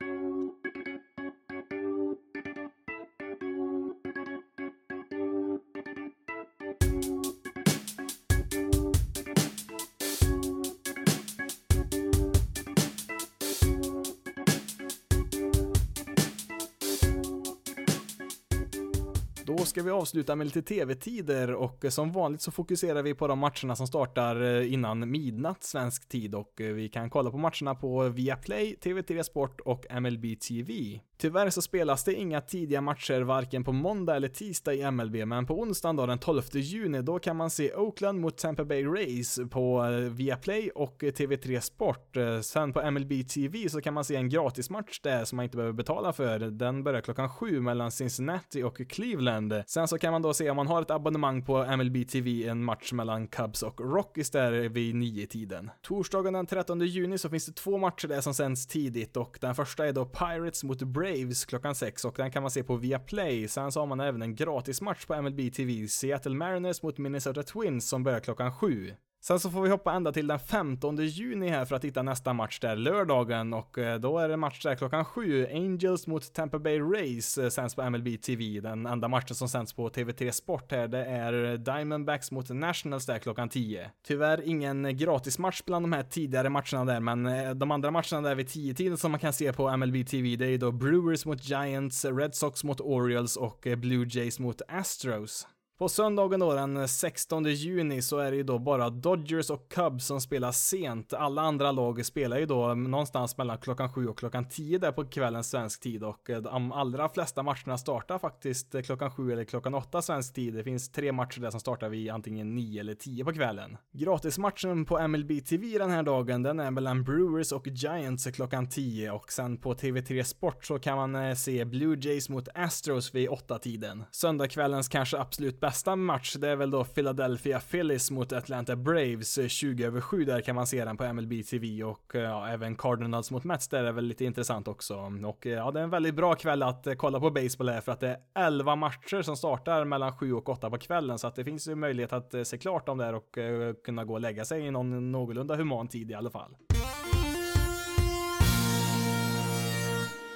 Då 19.49 19.59
ska 19.59 19.83
vi 19.83 19.91
avsluta 19.91 20.37
med 20.37 20.47
lite 20.47 20.63
tv-tider 20.63 21.55
och 21.55 21.85
eh, 21.85 21.91
som 21.91 22.13
vanligt 22.13 22.41
så 22.41 22.51
fokuserar 22.51 23.03
vi 23.03 23.15
på 23.15 23.27
de 23.27 23.39
matcherna 23.39 23.77
som 23.77 23.87
startar 23.87 24.43
eh, 24.43 24.73
innan 24.73 25.11
midnatt 25.11 25.65
svensk 25.65 26.09
tid 26.09 26.35
och 26.35 26.61
eh, 26.61 26.73
vi 26.73 26.89
kan 26.89 27.11
kolla 27.11 27.31
på 27.31 27.39
matcherna 27.39 27.75
på 27.75 28.09
Viaplay, 28.09 28.77
TV3 28.83 29.23
Sport 29.23 29.61
och 29.61 29.87
MLB 30.03 30.41
TV. 30.41 31.01
Tyvärr 31.19 31.51
så 31.51 31.63
spelas 31.63 32.05
det 32.05 32.15
inga 32.15 32.41
tidiga 32.41 32.81
matcher 32.81 33.21
varken 33.21 33.65
på 33.65 33.73
måndag 33.73 34.17
eller 34.17 34.29
tisdag 34.29 34.75
i 34.75 34.91
MLB, 34.91 35.17
men 35.27 35.47
på 35.47 35.61
onsdagen 35.61 35.97
då 35.97 36.07
den 36.07 36.19
12 36.19 36.43
juni 36.53 37.03
då 37.03 37.19
kan 37.19 37.37
man 37.37 37.51
se 37.51 37.75
Oakland 37.75 38.21
mot 38.21 38.39
Tampa 38.39 38.65
Bay 38.65 38.85
Rays 38.85 39.41
på 39.51 39.85
eh, 39.85 39.91
Viaplay 39.91 40.71
och 40.75 41.05
eh, 41.05 41.13
TV3 41.13 41.61
Sport. 41.61 42.17
Eh, 42.17 42.41
sen 42.41 42.73
på 42.73 42.91
MLB 42.91 43.29
TV 43.29 43.69
så 43.69 43.81
kan 43.81 43.95
man 43.95 44.05
se 44.05 44.17
en 44.17 44.29
gratismatch 44.29 45.01
där 45.01 45.25
som 45.25 45.37
man 45.37 45.45
inte 45.45 45.57
behöver 45.57 45.75
betala 45.75 46.13
för. 46.13 46.39
Den 46.39 46.85
börjar 46.85 47.01
klockan 47.01 47.31
sju 47.31 47.61
mellan 47.61 47.91
Cincinnati 47.91 48.63
och 48.63 48.77
Cleveland 48.89 49.19
Cleveland. 49.19 49.55
Sen 49.67 49.89
så 49.89 49.99
kan 49.99 50.13
man 50.13 50.23
då 50.23 50.35
se 50.35 50.51
om 50.51 50.57
man 50.57 50.67
har 50.67 50.83
ett 50.83 50.91
abonnemang 50.91 51.43
på 51.43 51.77
MLB 51.77 52.09
TV 52.09 52.49
en 52.49 52.65
match 52.65 52.93
mellan 52.93 53.29
Cubs 53.29 53.63
och 53.63 53.81
Rockies 53.81 54.31
där 54.31 54.69
vid 54.69 54.95
nio 54.95 55.27
tiden. 55.27 55.71
Torsdagen 55.83 56.33
den 56.33 56.47
13 56.47 56.81
juni 56.81 57.19
så 57.19 57.29
finns 57.29 57.47
det 57.47 57.53
två 57.53 57.79
matcher 57.79 58.09
där 58.09 58.21
som 58.21 58.35
sänds 58.35 58.67
tidigt 58.67 59.17
och 59.17 59.39
den 59.41 59.55
första 59.55 59.87
är 59.87 59.93
då 59.93 60.05
Pirates 60.05 60.65
mot 60.65 60.83
Braves 60.83 61.08
klockan 61.49 61.75
6 61.75 62.05
och 62.05 62.15
den 62.17 62.31
kan 62.31 62.43
man 62.43 62.51
se 62.51 62.63
på 62.63 62.77
Viaplay. 62.77 63.49
Sen 63.49 63.73
så 63.73 63.81
har 63.81 63.87
man 63.87 64.01
även 64.01 64.23
en 64.23 64.35
gratismatch 64.35 65.07
på 65.07 65.23
MLB 65.23 65.55
TV, 65.55 65.89
Seattle 65.89 66.35
Mariners 66.35 66.83
mot 66.83 66.99
Minnesota 66.99 67.43
Twins 67.43 67.89
som 67.89 68.03
börjar 68.03 68.21
klockan 68.21 68.53
7. 68.53 68.95
Sen 69.21 69.41
så 69.41 69.51
får 69.51 69.63
vi 69.63 69.69
hoppa 69.69 69.93
ända 69.93 70.13
till 70.13 70.27
den 70.27 70.39
15 70.39 70.97
juni 70.97 71.49
här 71.49 71.65
för 71.65 71.77
att 71.77 71.85
hitta 71.85 72.03
nästa 72.03 72.33
match 72.33 72.61
där, 72.61 72.77
lördagen, 72.77 73.55
och 73.55 73.79
eh, 73.79 73.99
då 73.99 74.19
är 74.19 74.29
det 74.29 74.37
match 74.37 74.63
där 74.63 74.75
klockan 74.75 75.05
7. 75.05 75.47
Angels 75.47 76.07
mot 76.07 76.33
Tampa 76.33 76.59
Bay 76.59 76.81
Rays 76.81 77.39
eh, 77.39 77.49
sänds 77.49 77.75
på 77.75 77.91
MLB 77.91 78.23
TV. 78.23 78.61
Den 78.61 78.87
enda 78.87 79.09
matchen 79.09 79.35
som 79.35 79.49
sänds 79.49 79.73
på 79.73 79.89
TV3 79.89 80.31
Sport 80.31 80.73
här, 80.73 80.89
det 80.89 81.05
är 81.05 81.57
Diamondbacks 81.57 82.31
mot 82.31 82.51
Nationals 82.51 83.07
där 83.07 83.19
klockan 83.19 83.49
10. 83.49 83.91
Tyvärr 84.07 84.43
ingen 84.49 84.97
gratismatch 84.97 85.63
bland 85.67 85.85
de 85.85 85.93
här 85.93 86.03
tidigare 86.03 86.49
matcherna 86.49 86.85
där, 86.85 87.01
men 87.01 87.27
eh, 87.27 87.51
de 87.51 87.71
andra 87.71 87.91
matcherna 87.91 88.21
där 88.21 88.35
vid 88.35 88.47
10-tiden 88.47 88.97
som 88.97 89.11
man 89.11 89.21
kan 89.21 89.33
se 89.33 89.53
på 89.53 89.77
MLB 89.77 90.07
TV, 90.09 90.37
det 90.37 90.47
är 90.47 90.51
ju 90.51 90.59
då 90.59 90.73
Brewers 90.73 91.27
mot 91.27 91.49
Giants, 91.49 92.05
Red 92.05 92.35
Sox 92.35 92.65
mot 92.65 92.81
Orioles 92.81 93.37
och 93.37 93.67
Blue 93.77 94.07
Jays 94.11 94.39
mot 94.39 94.63
Astros. 94.69 95.47
På 95.79 95.89
söndagen 95.89 96.41
då 96.41 96.55
den 96.55 96.89
16 96.89 97.45
juni 97.45 98.03
så 98.03 98.19
är 98.19 98.31
det 98.31 98.37
ju 98.37 98.43
då 98.43 98.59
bara 98.59 98.91
Dodgers 98.91 99.51
och 99.51 99.69
Cubs 99.69 100.07
som 100.07 100.21
spelar 100.21 100.53
sent. 100.53 101.13
Alla 101.13 101.43
andra 101.43 101.73
lag 101.73 102.07
spelar 102.07 102.39
ju 102.39 102.47
då 102.47 102.75
någonstans 102.75 103.37
mellan 103.39 103.59
klockan 103.59 103.93
7 103.93 104.09
och 104.09 104.19
klockan 104.19 104.49
10 104.49 104.79
där 104.79 104.93
på 104.93 105.05
kvällen 105.05 105.45
svensk 105.45 105.81
tid 105.81 106.05
och 106.05 106.31
eh, 106.31 106.39
de 106.39 106.73
allra 106.73 107.09
flesta 107.09 107.43
matcherna 107.43 107.79
startar 107.79 108.19
faktiskt 108.19 108.75
eh, 108.75 108.83
klockan 108.83 109.11
7 109.11 109.33
eller 109.33 109.45
klockan 109.45 109.75
8 109.75 110.03
svensk 110.03 110.35
tid. 110.35 110.55
Det 110.55 110.65
finns 110.65 110.93
tre 110.93 111.13
matcher 111.13 111.41
där 111.41 111.51
som 111.51 111.61
startar 111.61 111.89
vid 111.89 112.11
antingen 112.11 112.55
9 112.55 112.81
eller 112.81 112.95
10 112.95 113.25
på 113.25 113.33
kvällen. 113.33 113.77
Gratismatchen 113.93 114.85
på 114.85 115.09
MLB 115.09 115.47
TV 115.47 115.79
den 115.79 115.91
här 115.91 116.03
dagen, 116.03 116.43
den 116.43 116.61
är 116.61 116.71
mellan 116.71 117.05
Brewers 117.05 117.53
och 117.53 117.67
Giants 117.67 118.27
klockan 118.27 118.69
10 118.69 119.11
och 119.11 119.33
sen 119.33 119.57
på 119.57 119.75
TV3 119.75 120.23
Sport 120.23 120.65
så 120.65 120.79
kan 120.79 120.97
man 120.97 121.15
eh, 121.15 121.35
se 121.35 121.65
Blue 121.65 121.99
Jays 122.01 122.29
mot 122.29 122.49
Astros 122.55 123.15
vid 123.15 123.29
8 123.29 123.59
tiden. 123.59 124.05
Söndagskvällens 124.11 124.89
kanske 124.89 125.19
absolut 125.19 125.61
bästa 125.61 125.68
match, 125.97 126.35
det 126.35 126.49
är 126.49 126.57
väl 126.57 126.71
då 126.71 126.85
Philadelphia 126.85 127.61
Phillies 127.61 128.11
mot 128.11 128.33
Atlanta 128.33 128.77
Braves 128.77 129.39
eh, 129.39 129.49
20 129.49 129.85
över 129.85 130.01
7, 130.01 130.25
där 130.25 130.41
kan 130.41 130.55
man 130.55 130.67
se 130.67 130.85
den 130.85 130.97
på 130.97 131.13
MLB 131.13 131.47
TV 131.51 131.85
och 131.85 132.15
eh, 132.15 132.23
ja, 132.23 132.49
även 132.49 132.77
Cardinals 132.77 133.31
mot 133.31 133.45
Mets, 133.45 133.69
där 133.69 133.85
är 133.85 133.93
väl 133.93 134.05
lite 134.05 134.25
intressant 134.25 134.69
också. 134.69 135.13
Och 135.25 135.47
eh, 135.47 135.53
ja, 135.53 135.71
det 135.71 135.81
är 135.81 135.85
en 135.85 135.91
väldigt 135.91 136.15
bra 136.15 136.35
kväll 136.35 136.63
att 136.63 136.87
kolla 136.97 137.21
på 137.21 137.31
baseball 137.31 137.69
här 137.69 137.81
för 137.81 137.93
att 137.93 138.01
det 138.01 138.09
är 138.09 138.47
11 138.47 138.77
matcher 138.77 139.23
som 139.23 139.37
startar 139.37 139.85
mellan 139.85 140.19
7 140.19 140.33
och 140.33 140.49
8 140.49 140.71
på 140.71 140.79
kvällen, 140.79 141.19
så 141.19 141.27
att 141.27 141.35
det 141.35 141.45
finns 141.45 141.69
ju 141.69 141.75
möjlighet 141.75 142.13
att 142.13 142.35
se 142.45 142.59
klart 142.59 142.87
dem 142.87 142.99
där 142.99 143.15
och 143.15 143.39
kunna 143.85 144.05
gå 144.05 144.15
och 144.15 144.21
lägga 144.21 144.45
sig 144.45 144.67
i 144.67 144.71
någon 144.71 145.13
någorlunda 145.13 145.57
human 145.57 145.89
tid 145.89 146.11
i 146.11 146.15
alla 146.15 146.31
fall. 146.31 146.57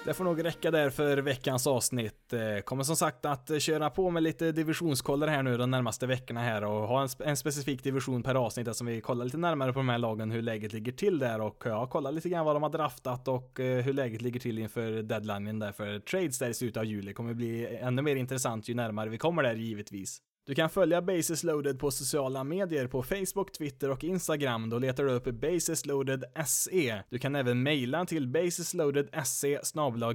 Det 0.05 0.15
får 0.15 0.25
nog 0.25 0.45
räcka 0.45 0.71
där 0.71 0.91
för 0.91 1.19
veckans 1.19 1.67
avsnitt. 1.67 2.33
Eh, 2.33 2.63
kommer 2.65 2.83
som 2.83 2.97
sagt 2.97 3.25
att 3.25 3.51
eh, 3.51 3.59
köra 3.59 3.91
på 3.91 4.11
med 4.11 4.23
lite 4.23 4.53
divisionskollar 4.53 5.29
här 5.29 5.43
nu 5.43 5.57
de 5.57 5.71
närmaste 5.71 6.07
veckorna 6.07 6.41
här 6.41 6.65
och 6.65 6.89
ha 6.89 7.03
en, 7.03 7.09
en 7.19 7.37
specifik 7.37 7.85
division 7.85 8.23
per 8.23 8.35
avsnitt 8.35 8.77
som 8.77 8.87
vi 8.87 9.01
kollar 9.01 9.25
lite 9.25 9.37
närmare 9.37 9.73
på 9.73 9.79
de 9.79 9.89
här 9.89 9.99
lagen, 9.99 10.31
hur 10.31 10.43
läget 10.43 10.73
ligger 10.73 10.93
till 10.93 11.19
där 11.19 11.41
och 11.41 11.63
ja, 11.65 11.87
kolla 11.87 12.11
lite 12.11 12.29
grann 12.29 12.45
vad 12.45 12.57
de 12.57 12.63
har 12.63 12.71
draftat 12.71 13.29
och 13.29 13.61
eh, 13.61 13.85
hur 13.85 13.93
läget 13.93 14.23
ligger 14.23 14.41
till 14.41 14.59
inför 14.59 15.03
deadlinen 15.03 15.59
där 15.59 15.73
för 15.73 15.99
trades 15.99 16.39
där 16.39 16.49
i 16.49 16.55
slutet 16.55 16.77
av 16.77 16.85
juli. 16.85 17.13
Kommer 17.13 17.35
bli 17.35 17.77
ännu 17.81 18.03
mer 18.03 18.17
intressant 18.17 18.69
ju 18.69 18.75
närmare 18.75 19.11
vi 19.11 19.19
kommer 19.19 19.43
där 19.43 19.55
givetvis. 19.55 20.21
Du 20.47 20.55
kan 20.55 20.71
följa 20.71 21.03
Basis 21.03 21.45
Loaded 21.45 21.79
på 21.79 21.91
sociala 21.91 22.45
medier 22.45 22.87
på 22.87 23.03
Facebook, 23.03 23.53
Twitter 23.53 23.91
och 23.91 24.05
Instagram. 24.05 24.71
Då 24.71 24.79
letar 24.79 25.05
du 25.05 25.11
upp 25.11 25.25
basisloaded.se. 25.25 27.03
Du 27.11 27.19
kan 27.19 27.37
även 27.37 27.63
mejla 27.63 28.05
till 28.05 28.29
basisloadedse 28.29 29.61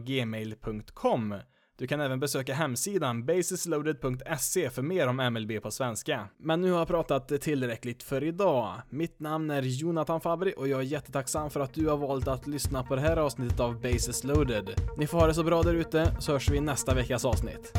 gmail.com. 0.06 1.36
Du 1.78 1.88
kan 1.88 2.02
även 2.02 2.20
besöka 2.20 2.54
hemsidan 2.54 3.26
basisloaded.se 3.26 4.70
för 4.70 4.82
mer 4.82 5.08
om 5.08 5.34
MLB 5.34 5.62
på 5.62 5.72
svenska. 5.72 6.28
Men 6.38 6.62
nu 6.62 6.72
har 6.72 6.80
jag 6.80 6.88
pratat 6.88 7.42
tillräckligt 7.42 8.04
för 8.04 8.24
idag. 8.24 8.82
Mitt 8.90 9.20
namn 9.20 9.52
är 9.52 9.62
Jonathan 9.62 10.22
Fabri 10.22 10.54
och 10.58 10.68
jag 10.68 10.80
är 10.80 10.86
jättetacksam 10.86 11.50
för 11.50 11.60
att 11.60 11.74
du 11.74 11.88
har 11.88 11.98
valt 11.98 12.28
att 12.28 12.48
lyssna 12.48 12.84
på 12.84 12.96
det 12.96 13.02
här 13.02 13.18
avsnittet 13.18 13.60
av 13.60 13.82
Basis 13.82 14.24
Loaded. 14.24 14.70
Ni 14.98 15.08
får 15.08 15.20
ha 15.20 15.28
det 15.28 15.34
så 15.34 15.44
bra 15.44 15.64
där 15.64 15.74
ute 15.74 16.16
så 16.20 16.32
hörs 16.32 16.50
vi 16.50 16.58
i 16.58 16.62
nästa 16.62 16.94
veckas 16.94 17.26
avsnitt. 17.26 17.78